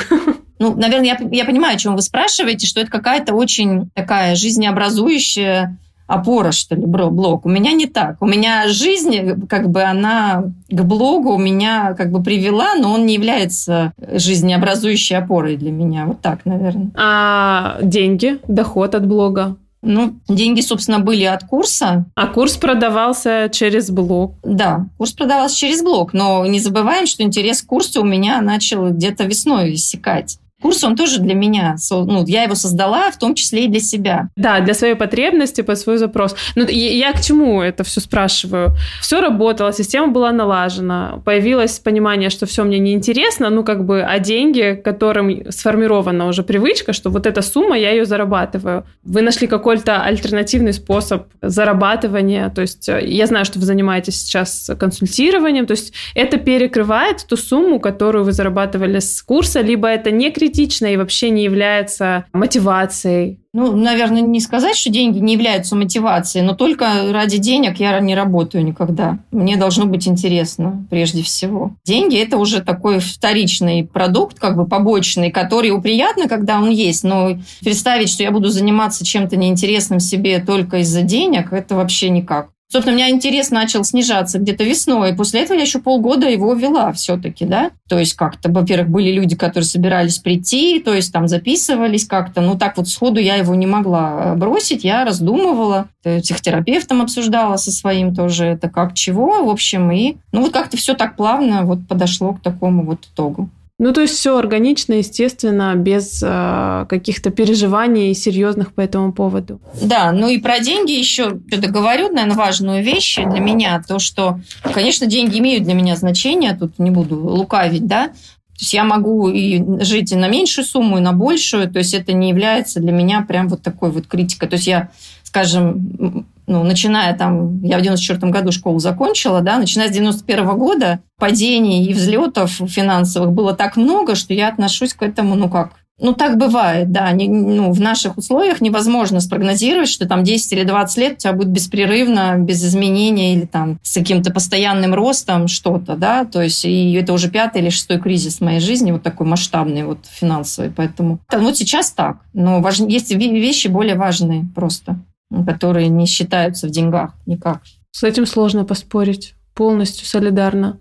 Ну, 0.58 0.74
наверное, 0.74 1.08
я, 1.08 1.18
я 1.34 1.44
понимаю, 1.44 1.76
о 1.76 1.78
чем 1.78 1.98
вы 1.98 2.02
спрашиваете, 2.02 2.66
что 2.66 2.80
это 2.80 2.90
какая-то 2.90 3.34
очень 3.34 3.90
такая 3.94 4.36
жизнеобразующая 4.36 5.78
опора, 6.08 6.52
что 6.52 6.76
ли, 6.76 6.86
блог. 6.86 7.46
У 7.46 7.50
меня 7.50 7.74
не 7.74 7.88
так. 7.88 8.22
У 8.22 8.26
меня 8.26 8.70
жизнь, 8.70 9.48
как 9.48 9.70
бы 9.70 9.84
она 9.84 10.46
к 10.70 10.82
блогу 10.84 11.34
у 11.34 11.38
меня 11.38 11.94
как 11.96 12.10
бы 12.10 12.24
привела, 12.24 12.76
но 12.76 12.94
он 12.94 13.06
не 13.06 13.16
является 13.16 13.92
жизнеобразующей 13.98 15.18
опорой 15.18 15.58
для 15.58 15.72
меня. 15.72 16.06
Вот 16.06 16.22
так, 16.22 16.46
наверное. 16.46 16.92
А 16.96 17.78
деньги, 17.82 18.40
доход 18.48 18.96
от 18.96 19.06
блога? 19.06 19.58
Ну, 19.86 20.16
деньги, 20.28 20.62
собственно, 20.62 21.00
были 21.00 21.24
от 21.24 21.44
курса. 21.44 22.06
А 22.16 22.28
курс 22.28 22.58
продавался 22.58 23.50
через 23.52 23.92
блог. 23.92 24.36
Да, 24.44 24.88
курс 24.98 25.14
продавался 25.14 25.56
через 25.56 25.84
блог, 25.84 26.14
но 26.14 26.46
не 26.46 26.60
забываем, 26.60 27.06
что 27.06 27.24
интерес 27.24 27.62
к 27.62 27.68
курсу 27.68 28.02
у 28.02 28.06
меня 28.06 28.42
начал 28.42 28.90
где-то 28.90 29.24
весной 29.26 29.76
иссякать 29.76 30.40
курс, 30.66 30.84
он 30.84 30.96
тоже 30.96 31.20
для 31.20 31.36
меня, 31.36 31.76
ну, 31.92 32.26
я 32.26 32.44
его 32.44 32.56
создала, 32.56 33.12
в 33.12 33.20
том 33.20 33.36
числе 33.36 33.66
и 33.66 33.68
для 33.68 33.80
себя. 33.80 34.30
Да, 34.36 34.62
для 34.62 34.74
своей 34.74 34.96
потребности, 34.96 35.62
под 35.62 35.78
свой 35.78 35.98
запрос. 35.98 36.36
Ну, 36.56 36.66
я 36.68 37.14
к 37.14 37.22
чему 37.22 37.62
это 37.62 37.84
все 37.84 38.02
спрашиваю? 38.02 38.72
Все 39.00 39.22
работало, 39.22 39.74
система 39.74 40.08
была 40.08 40.32
налажена, 40.32 41.22
появилось 41.24 41.78
понимание, 41.78 42.32
что 42.32 42.48
все 42.48 42.64
мне 42.64 42.80
неинтересно, 42.80 43.52
ну, 43.52 43.64
как 43.64 43.86
бы, 43.86 44.02
а 44.02 44.18
деньги, 44.18 44.82
которым 44.84 45.52
сформирована 45.52 46.26
уже 46.26 46.42
привычка, 46.42 46.94
что 46.94 47.12
вот 47.12 47.28
эта 47.28 47.44
сумма, 47.44 47.78
я 47.78 47.92
ее 47.92 48.06
зарабатываю. 48.06 48.86
Вы 49.04 49.22
нашли 49.22 49.46
какой-то 49.46 50.02
альтернативный 50.02 50.74
способ 50.74 51.28
зарабатывания, 51.44 52.50
то 52.50 52.62
есть 52.62 52.90
э, 52.90 53.06
я 53.06 53.28
знаю, 53.28 53.46
что 53.46 53.60
вы 53.60 53.66
занимаетесь 53.66 54.16
сейчас 54.16 54.72
консультированием, 54.80 55.68
то 55.68 55.74
есть 55.74 55.94
это 56.16 56.38
перекрывает 56.38 57.24
ту 57.30 57.38
сумму, 57.38 57.80
которую 57.80 58.26
вы 58.26 58.32
зарабатывали 58.32 58.98
с 58.98 59.22
курса, 59.22 59.62
либо 59.62 59.88
это 59.88 60.10
не 60.10 60.32
критично 60.32 60.55
критично 60.56 60.88
и 60.88 60.98
вообще 60.98 61.30
не 61.30 61.44
является 61.44 62.26
мотивацией? 62.34 63.40
Ну, 63.54 63.74
наверное, 63.74 64.22
не 64.22 64.42
сказать, 64.42 64.76
что 64.76 64.90
деньги 64.90 65.20
не 65.20 65.34
являются 65.34 65.76
мотивацией, 65.76 66.46
но 66.46 66.54
только 66.54 67.12
ради 67.12 67.38
денег 67.38 67.80
я 67.80 67.98
не 68.00 68.14
работаю 68.14 68.66
никогда. 68.66 69.20
Мне 69.32 69.56
должно 69.56 69.86
быть 69.86 70.08
интересно, 70.08 70.86
прежде 70.90 71.24
всего. 71.24 71.72
Деньги– 71.86 72.18
это 72.22 72.38
уже 72.38 72.62
такой 72.62 73.00
вторичный 73.00 73.86
продукт, 73.86 74.40
как 74.40 74.58
бы 74.58 74.68
побочный, 74.68 75.32
который 75.32 75.82
приятно, 75.82 76.28
когда 76.28 76.60
он 76.60 76.70
есть, 76.70 77.06
но 77.06 77.38
представить, 77.62 78.10
что 78.10 78.24
я 78.24 78.32
буду 78.32 78.50
заниматься 78.50 79.06
чем-то 79.06 79.38
неинтересным 79.38 80.02
себе 80.02 80.40
только 80.40 80.80
из-за 80.80 81.02
денег, 81.02 81.54
это 81.54 81.76
вообще 81.76 82.10
никак. 82.10 82.50
Собственно, 82.76 82.94
у 82.94 83.00
меня 83.00 83.10
интерес 83.10 83.52
начал 83.52 83.86
снижаться 83.86 84.38
где-то 84.38 84.66
весной. 84.66 85.16
После 85.16 85.40
этого 85.40 85.56
я 85.56 85.64
еще 85.64 85.80
полгода 85.80 86.28
его 86.28 86.54
вела 86.56 86.92
все-таки, 86.92 87.46
да. 87.46 87.72
То 87.88 87.98
есть 87.98 88.16
как-то, 88.16 88.52
во-первых, 88.52 88.90
были 88.90 89.14
люди, 89.14 89.34
которые 89.38 89.64
собирались 89.64 90.18
прийти, 90.18 90.82
то 90.82 90.94
есть 90.94 91.14
там 91.14 91.30
записывались 91.30 92.06
как-то. 92.06 92.42
Ну 92.42 92.58
так 92.58 92.76
вот 92.76 92.90
сходу 92.90 93.22
я 93.22 93.36
его 93.36 93.56
не 93.56 93.66
могла 93.66 94.34
э, 94.34 94.36
бросить. 94.36 94.84
Я 94.84 95.06
раздумывала, 95.06 95.88
психотерапевтом 96.04 97.02
обсуждала 97.02 97.56
со 97.56 97.72
своим 97.72 98.14
тоже 98.14 98.44
это 98.44 98.68
как 98.68 98.94
чего, 98.94 99.46
в 99.46 99.50
общем. 99.50 99.90
И 99.92 100.18
ну 100.34 100.42
вот 100.42 100.52
как-то 100.52 100.76
все 100.76 100.96
так 100.96 101.16
плавно 101.16 101.62
вот 101.62 101.88
подошло 101.88 102.34
к 102.34 102.42
такому 102.42 102.84
вот 102.84 103.06
итогу. 103.06 103.50
Ну, 103.78 103.92
то 103.92 104.02
есть 104.02 104.14
все 104.14 104.38
органично, 104.38 104.94
естественно, 104.94 105.76
без 105.76 106.24
э, 106.24 106.86
каких-то 106.88 107.30
переживаний 107.30 108.14
серьезных 108.14 108.74
по 108.74 108.80
этому 108.80 109.12
поводу. 109.12 109.60
Да, 109.82 110.14
ну 110.14 110.30
и 110.30 110.38
про 110.38 110.60
деньги 110.60 110.94
еще 110.94 111.40
что-то 111.48 111.70
говорю, 111.70 112.08
наверное, 112.10 112.38
важную 112.38 112.84
вещь 112.84 113.18
для 113.18 113.42
меня, 113.42 113.84
то, 113.86 114.00
что, 114.00 114.40
конечно, 114.74 115.08
деньги 115.08 115.40
имеют 115.40 115.66
для 115.66 115.74
меня 115.74 115.98
значение, 115.98 116.56
тут 116.56 116.80
не 116.80 116.90
буду 116.90 117.18
лукавить, 117.18 117.86
да, 117.86 118.12
то 118.56 118.62
есть 118.62 118.74
я 118.74 118.86
могу 118.86 119.30
и 119.30 119.62
жить 119.84 120.14
и 120.14 120.16
на 120.16 120.30
меньшую 120.30 120.64
сумму, 120.64 120.98
и 120.98 121.02
на 121.02 121.12
большую. 121.12 121.70
То 121.70 121.80
есть 121.80 121.94
это 121.94 122.14
не 122.14 122.30
является 122.30 122.80
для 122.80 122.94
меня 122.94 123.22
прям 123.22 123.50
вот 123.50 123.62
такой 123.62 123.92
вот 123.92 124.08
критикой. 124.08 124.48
То 124.48 124.56
есть 124.56 124.66
я, 124.66 124.92
скажем, 125.26 126.26
ну, 126.48 126.64
начиная 126.64 127.16
там, 127.18 127.62
я 127.64 127.78
в 127.80 127.82
94 127.82 128.32
году 128.32 128.52
школу 128.52 128.80
закончила, 128.80 129.42
да, 129.42 129.58
начиная 129.58 129.90
с 129.90 129.92
91 129.92 130.46
-го 130.46 130.56
года 130.56 131.00
падений 131.20 131.86
и 131.86 131.94
взлетов 131.94 132.52
финансовых 132.68 133.32
было 133.32 133.54
так 133.54 133.78
много, 133.78 134.16
что 134.16 134.34
я 134.34 134.48
отношусь 134.48 134.94
к 134.94 135.02
этому, 135.02 135.36
ну, 135.36 135.50
как 135.50 135.72
ну, 135.98 136.14
так 136.14 136.38
бывает, 136.38 136.92
да. 136.92 137.10
Не, 137.14 137.30
ну, 137.30 137.72
в 137.72 137.80
наших 137.80 138.18
условиях 138.18 138.60
невозможно 138.60 139.22
спрогнозировать, 139.22 139.88
что 139.88 140.06
там 140.06 140.26
10 140.26 140.52
или 140.52 140.64
20 140.66 140.98
лет 140.98 141.14
у 141.14 141.16
тебя 141.16 141.32
будет 141.32 141.50
беспрерывно, 141.50 142.36
без 142.38 142.66
изменения 142.66 143.34
или 143.34 143.46
там 143.46 143.80
с 143.82 143.94
каким-то 143.94 144.34
постоянным 144.34 144.94
ростом 144.94 145.48
что-то, 145.48 145.96
да. 145.96 146.26
То 146.26 146.42
есть 146.42 146.66
и 146.66 146.92
это 146.96 147.14
уже 147.14 147.30
пятый 147.30 147.62
или 147.62 147.70
шестой 147.70 148.02
кризис 148.02 148.40
в 148.40 148.42
моей 148.42 148.60
жизни, 148.60 148.92
вот 148.92 149.04
такой 149.04 149.26
масштабный, 149.26 149.86
вот 149.86 150.00
финансовый. 150.06 150.70
Поэтому 150.70 151.20
вот 151.32 151.56
сейчас 151.56 151.92
так. 151.92 152.18
Но 152.34 152.60
важ... 152.60 152.80
есть 152.80 153.12
вещи 153.12 153.68
более 153.68 153.96
важные 153.96 154.46
просто 154.54 154.98
которые 155.46 155.90
не 155.90 156.06
считаются 156.06 156.68
в 156.68 156.72
деньгах 156.72 157.14
никак. 157.26 157.62
С 157.92 158.04
этим 158.04 158.26
сложно 158.26 158.66
поспорить. 158.66 159.36
Полностью 159.54 160.06
солидарно. 160.06 160.80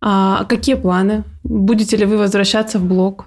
А 0.00 0.44
какие 0.44 0.74
планы? 0.74 1.24
Будете 1.42 1.96
ли 1.96 2.04
вы 2.04 2.18
возвращаться 2.18 2.78
в 2.78 2.84
блог? 2.84 3.26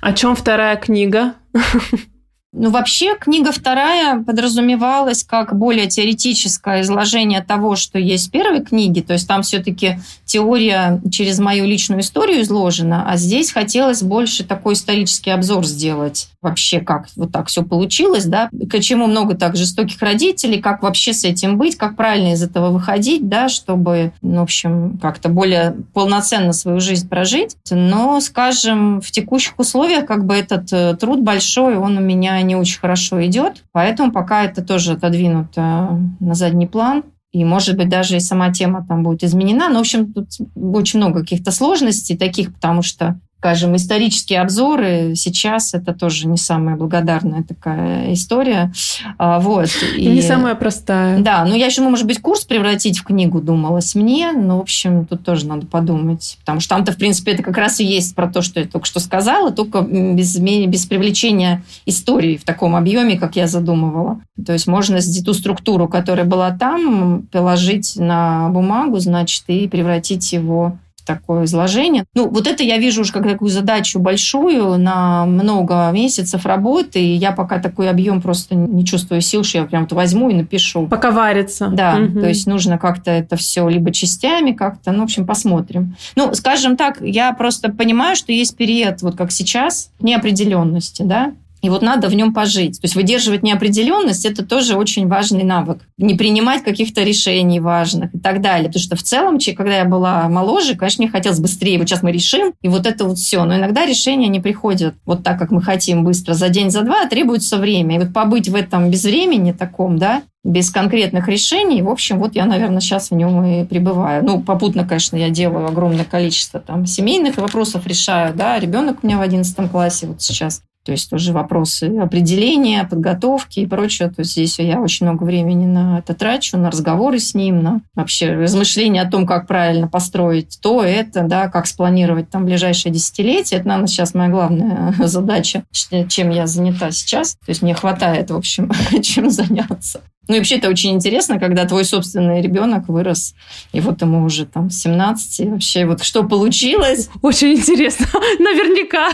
О 0.00 0.12
чем 0.12 0.34
вторая 0.34 0.76
книга? 0.76 1.34
Ну, 2.54 2.68
вообще, 2.68 3.16
книга 3.18 3.50
вторая 3.50 4.22
подразумевалась 4.22 5.24
как 5.24 5.56
более 5.56 5.88
теоретическое 5.88 6.82
изложение 6.82 7.42
того, 7.42 7.76
что 7.76 7.98
есть 7.98 8.28
в 8.28 8.30
первой 8.30 8.62
книге. 8.62 9.02
То 9.02 9.14
есть 9.14 9.26
там 9.26 9.40
все-таки 9.40 10.00
теория 10.26 11.00
через 11.10 11.38
мою 11.38 11.64
личную 11.64 12.02
историю 12.02 12.42
изложена, 12.42 13.10
а 13.10 13.16
здесь 13.16 13.52
хотелось 13.52 14.02
больше 14.02 14.44
такой 14.44 14.74
исторический 14.74 15.30
обзор 15.30 15.64
сделать. 15.64 16.28
Вообще, 16.42 16.80
как 16.80 17.06
вот 17.14 17.30
так 17.30 17.46
все 17.46 17.62
получилось, 17.62 18.24
да, 18.24 18.50
к 18.50 18.80
чему 18.80 19.06
много 19.06 19.36
так 19.36 19.56
жестоких 19.56 20.02
родителей, 20.02 20.60
как 20.60 20.82
вообще 20.82 21.12
с 21.12 21.22
этим 21.22 21.56
быть, 21.56 21.76
как 21.76 21.96
правильно 21.96 22.32
из 22.32 22.42
этого 22.42 22.70
выходить, 22.70 23.28
да, 23.28 23.48
чтобы, 23.48 24.12
ну, 24.22 24.40
в 24.40 24.42
общем, 24.42 24.98
как-то 25.00 25.28
более 25.28 25.76
полноценно 25.94 26.52
свою 26.52 26.80
жизнь 26.80 27.08
прожить. 27.08 27.56
Но, 27.70 28.20
скажем, 28.20 29.00
в 29.00 29.10
текущих 29.12 29.56
условиях 29.58 30.04
как 30.04 30.26
бы 30.26 30.34
этот 30.34 30.72
э, 30.72 30.96
труд 30.96 31.20
большой, 31.20 31.76
он 31.76 31.96
у 31.96 32.00
меня 32.00 32.42
не 32.42 32.56
очень 32.56 32.80
хорошо 32.80 33.24
идет, 33.24 33.62
поэтому 33.70 34.10
пока 34.10 34.42
это 34.44 34.62
тоже 34.62 34.94
отодвинуто 34.94 36.00
на 36.18 36.34
задний 36.34 36.66
план. 36.66 37.04
И, 37.32 37.44
может 37.44 37.78
быть, 37.78 37.88
даже 37.88 38.16
и 38.16 38.20
сама 38.20 38.52
тема 38.52 38.84
там 38.86 39.02
будет 39.02 39.24
изменена. 39.24 39.70
Но, 39.70 39.76
в 39.76 39.80
общем, 39.80 40.12
тут 40.12 40.28
очень 40.54 40.98
много 40.98 41.20
каких-то 41.20 41.50
сложностей 41.50 42.16
таких, 42.16 42.52
потому 42.52 42.82
что 42.82 43.18
скажем, 43.42 43.74
исторические 43.74 44.40
обзоры 44.40 45.14
сейчас 45.16 45.74
это 45.74 45.92
тоже 45.92 46.28
не 46.28 46.36
самая 46.36 46.76
благодарная 46.76 47.42
такая 47.42 48.12
история. 48.12 48.72
А, 49.18 49.40
вот. 49.40 49.68
И, 49.96 50.02
и 50.02 50.06
не 50.06 50.22
самая 50.22 50.54
простая. 50.54 51.18
Да, 51.18 51.44
ну 51.44 51.56
я 51.56 51.66
еще, 51.66 51.82
может 51.82 52.06
быть, 52.06 52.22
курс 52.22 52.44
превратить 52.44 53.00
в 53.00 53.02
книгу 53.02 53.40
думалась 53.40 53.96
мне, 53.96 54.30
но, 54.30 54.58
в 54.58 54.60
общем, 54.60 55.06
тут 55.06 55.24
тоже 55.24 55.48
надо 55.48 55.66
подумать, 55.66 56.36
потому 56.38 56.60
что 56.60 56.76
там-то, 56.76 56.92
в 56.92 56.96
принципе, 56.96 57.32
это 57.32 57.42
как 57.42 57.58
раз 57.58 57.80
и 57.80 57.84
есть 57.84 58.14
про 58.14 58.28
то, 58.28 58.42
что 58.42 58.60
я 58.60 58.66
только 58.66 58.86
что 58.86 59.00
сказала, 59.00 59.50
только 59.50 59.80
без, 59.80 60.38
без 60.38 60.86
привлечения 60.86 61.64
истории 61.84 62.36
в 62.36 62.44
таком 62.44 62.76
объеме, 62.76 63.18
как 63.18 63.34
я 63.34 63.48
задумывала. 63.48 64.20
То 64.46 64.52
есть 64.52 64.68
можно 64.68 65.00
ту 65.00 65.34
структуру, 65.34 65.88
которая 65.88 66.26
была 66.26 66.52
там, 66.52 67.22
положить 67.32 67.96
на 67.96 68.50
бумагу, 68.50 69.00
значит, 69.00 69.42
и 69.48 69.66
превратить 69.66 70.32
его 70.32 70.78
такое 71.04 71.44
изложение. 71.44 72.04
Ну, 72.14 72.28
вот 72.28 72.46
это 72.46 72.62
я 72.62 72.78
вижу 72.78 73.02
уже 73.02 73.12
как 73.12 73.24
такую 73.24 73.50
задачу 73.50 73.98
большую 73.98 74.78
на 74.78 75.26
много 75.26 75.90
месяцев 75.92 76.46
работы, 76.46 77.00
и 77.00 77.14
я 77.14 77.32
пока 77.32 77.58
такой 77.58 77.90
объем 77.90 78.20
просто 78.20 78.54
не 78.54 78.84
чувствую 78.84 79.20
сил, 79.20 79.44
что 79.44 79.58
я 79.58 79.64
прям 79.64 79.86
то 79.86 79.94
возьму 79.94 80.30
и 80.30 80.34
напишу. 80.34 80.86
Пока 80.86 81.10
варится. 81.10 81.68
Да, 81.68 81.98
угу. 81.98 82.20
то 82.20 82.28
есть 82.28 82.46
нужно 82.46 82.78
как-то 82.78 83.10
это 83.10 83.36
все 83.36 83.68
либо 83.68 83.92
частями 83.92 84.52
как-то, 84.52 84.92
ну, 84.92 85.00
в 85.00 85.04
общем, 85.04 85.26
посмотрим. 85.26 85.96
Ну, 86.16 86.34
скажем 86.34 86.76
так, 86.76 86.98
я 87.00 87.32
просто 87.32 87.70
понимаю, 87.70 88.16
что 88.16 88.32
есть 88.32 88.56
период, 88.56 89.02
вот 89.02 89.16
как 89.16 89.32
сейчас, 89.32 89.90
неопределенности, 90.00 91.02
да, 91.02 91.32
И 91.62 91.70
вот 91.70 91.80
надо 91.80 92.08
в 92.08 92.14
нем 92.14 92.34
пожить. 92.34 92.80
То 92.80 92.86
есть 92.86 92.96
выдерживать 92.96 93.44
неопределенность– 93.44 94.24
это 94.26 94.44
тоже 94.44 94.74
очень 94.76 95.06
важный 95.06 95.44
навык. 95.44 95.78
Не 95.96 96.14
принимать 96.14 96.64
каких-то 96.64 97.04
решений 97.04 97.60
важных 97.60 98.12
и 98.14 98.18
так 98.18 98.40
далее. 98.40 98.66
Потому 98.66 98.82
что 98.82 98.96
в 98.96 99.02
целом, 99.02 99.38
когда 99.56 99.78
я 99.78 99.84
была 99.84 100.28
моложе, 100.28 100.74
конечно, 100.74 101.04
мне 101.04 101.10
хотелось 101.10 101.38
быстрее. 101.38 101.78
Вот 101.78 101.88
сейчас 101.88 102.02
мы 102.02 102.10
решим, 102.10 102.52
и 102.62 102.68
вот 102.68 102.84
это 102.84 103.04
вот 103.04 103.18
все. 103.18 103.44
Но 103.44 103.56
иногда 103.56 103.86
решения 103.86 104.26
не 104.26 104.40
приходят 104.40 104.96
вот 105.06 105.22
так, 105.22 105.38
как 105.38 105.52
мы 105.52 105.62
хотим 105.62 106.04
быстро, 106.04 106.34
за 106.34 106.48
день, 106.48 106.70
за 106.70 106.82
два, 106.82 107.02
а 107.02 107.08
требуется 107.08 107.58
время. 107.58 107.94
И 107.94 107.98
вот 108.00 108.12
побыть 108.12 108.48
в 108.48 108.56
этом 108.56 108.90
безвремени 108.90 109.52
таком, 109.52 109.98
да, 109.98 110.22
без 110.42 110.70
конкретных 110.70 111.28
решений. 111.28 111.82
В 111.82 111.88
общем, 111.88 112.18
вот 112.18 112.34
я, 112.34 112.44
наверное, 112.44 112.80
сейчас 112.80 113.10
в 113.10 113.14
нем 113.14 113.44
и 113.44 113.64
пребываю. 113.64 114.24
Ну, 114.24 114.42
попутно, 114.42 114.84
конечно, 114.84 115.16
я 115.16 115.30
делаю 115.30 115.66
огромное 115.68 116.04
количество 116.04 116.58
там 116.58 116.86
семейных 116.86 117.36
вопросов 117.36 117.86
решаю, 117.86 118.34
да, 118.34 118.58
ребенок 118.58 118.98
у 119.02 119.06
меня 119.06 119.18
в 119.18 119.20
11 119.20 119.70
классе 119.70 120.08
вот 120.08 120.20
сейчас. 120.22 120.62
То 120.84 120.92
есть 120.92 121.10
тоже 121.10 121.32
вопросы 121.32 121.96
определения, 121.98 122.84
подготовки 122.84 123.60
и 123.60 123.66
прочее. 123.66 124.08
То 124.08 124.20
есть 124.20 124.32
здесь 124.32 124.58
я 124.58 124.80
очень 124.80 125.06
много 125.06 125.24
времени 125.24 125.66
на 125.66 125.98
это 125.98 126.14
трачу, 126.14 126.56
на 126.58 126.70
разговоры 126.70 127.18
с 127.18 127.34
ним, 127.34 127.62
на 127.62 127.80
вообще 127.94 128.32
размышления 128.32 129.02
о 129.02 129.10
том, 129.10 129.26
как 129.26 129.46
правильно 129.46 129.88
построить 129.88 130.58
то, 130.60 130.82
это, 130.82 131.22
да, 131.22 131.48
как 131.48 131.66
спланировать 131.66 132.30
там 132.30 132.44
ближайшее 132.44 132.92
десятилетие. 132.92 133.60
Это, 133.60 133.68
наверное, 133.68 133.88
сейчас 133.88 134.14
моя 134.14 134.30
главная 134.30 134.94
задача, 134.98 135.64
чем 136.08 136.30
я 136.30 136.46
занята 136.46 136.90
сейчас. 136.90 137.34
То 137.36 137.50
есть 137.50 137.62
мне 137.62 137.74
хватает, 137.74 138.30
в 138.30 138.36
общем, 138.36 138.70
чем 139.02 139.30
заняться. 139.30 140.00
Ну 140.28 140.36
и 140.36 140.38
вообще 140.38 140.56
это 140.56 140.68
очень 140.68 140.92
интересно, 140.92 141.40
когда 141.40 141.64
твой 141.64 141.84
собственный 141.84 142.40
ребенок 142.40 142.88
вырос, 142.88 143.34
и 143.72 143.80
вот 143.80 144.02
ему 144.02 144.24
уже 144.24 144.46
там 144.46 144.70
17, 144.70 145.40
и 145.40 145.48
вообще 145.48 145.84
вот 145.84 146.04
что 146.04 146.22
получилось. 146.22 147.10
Очень 147.22 147.54
интересно, 147.54 148.06
наверняка. 148.38 149.10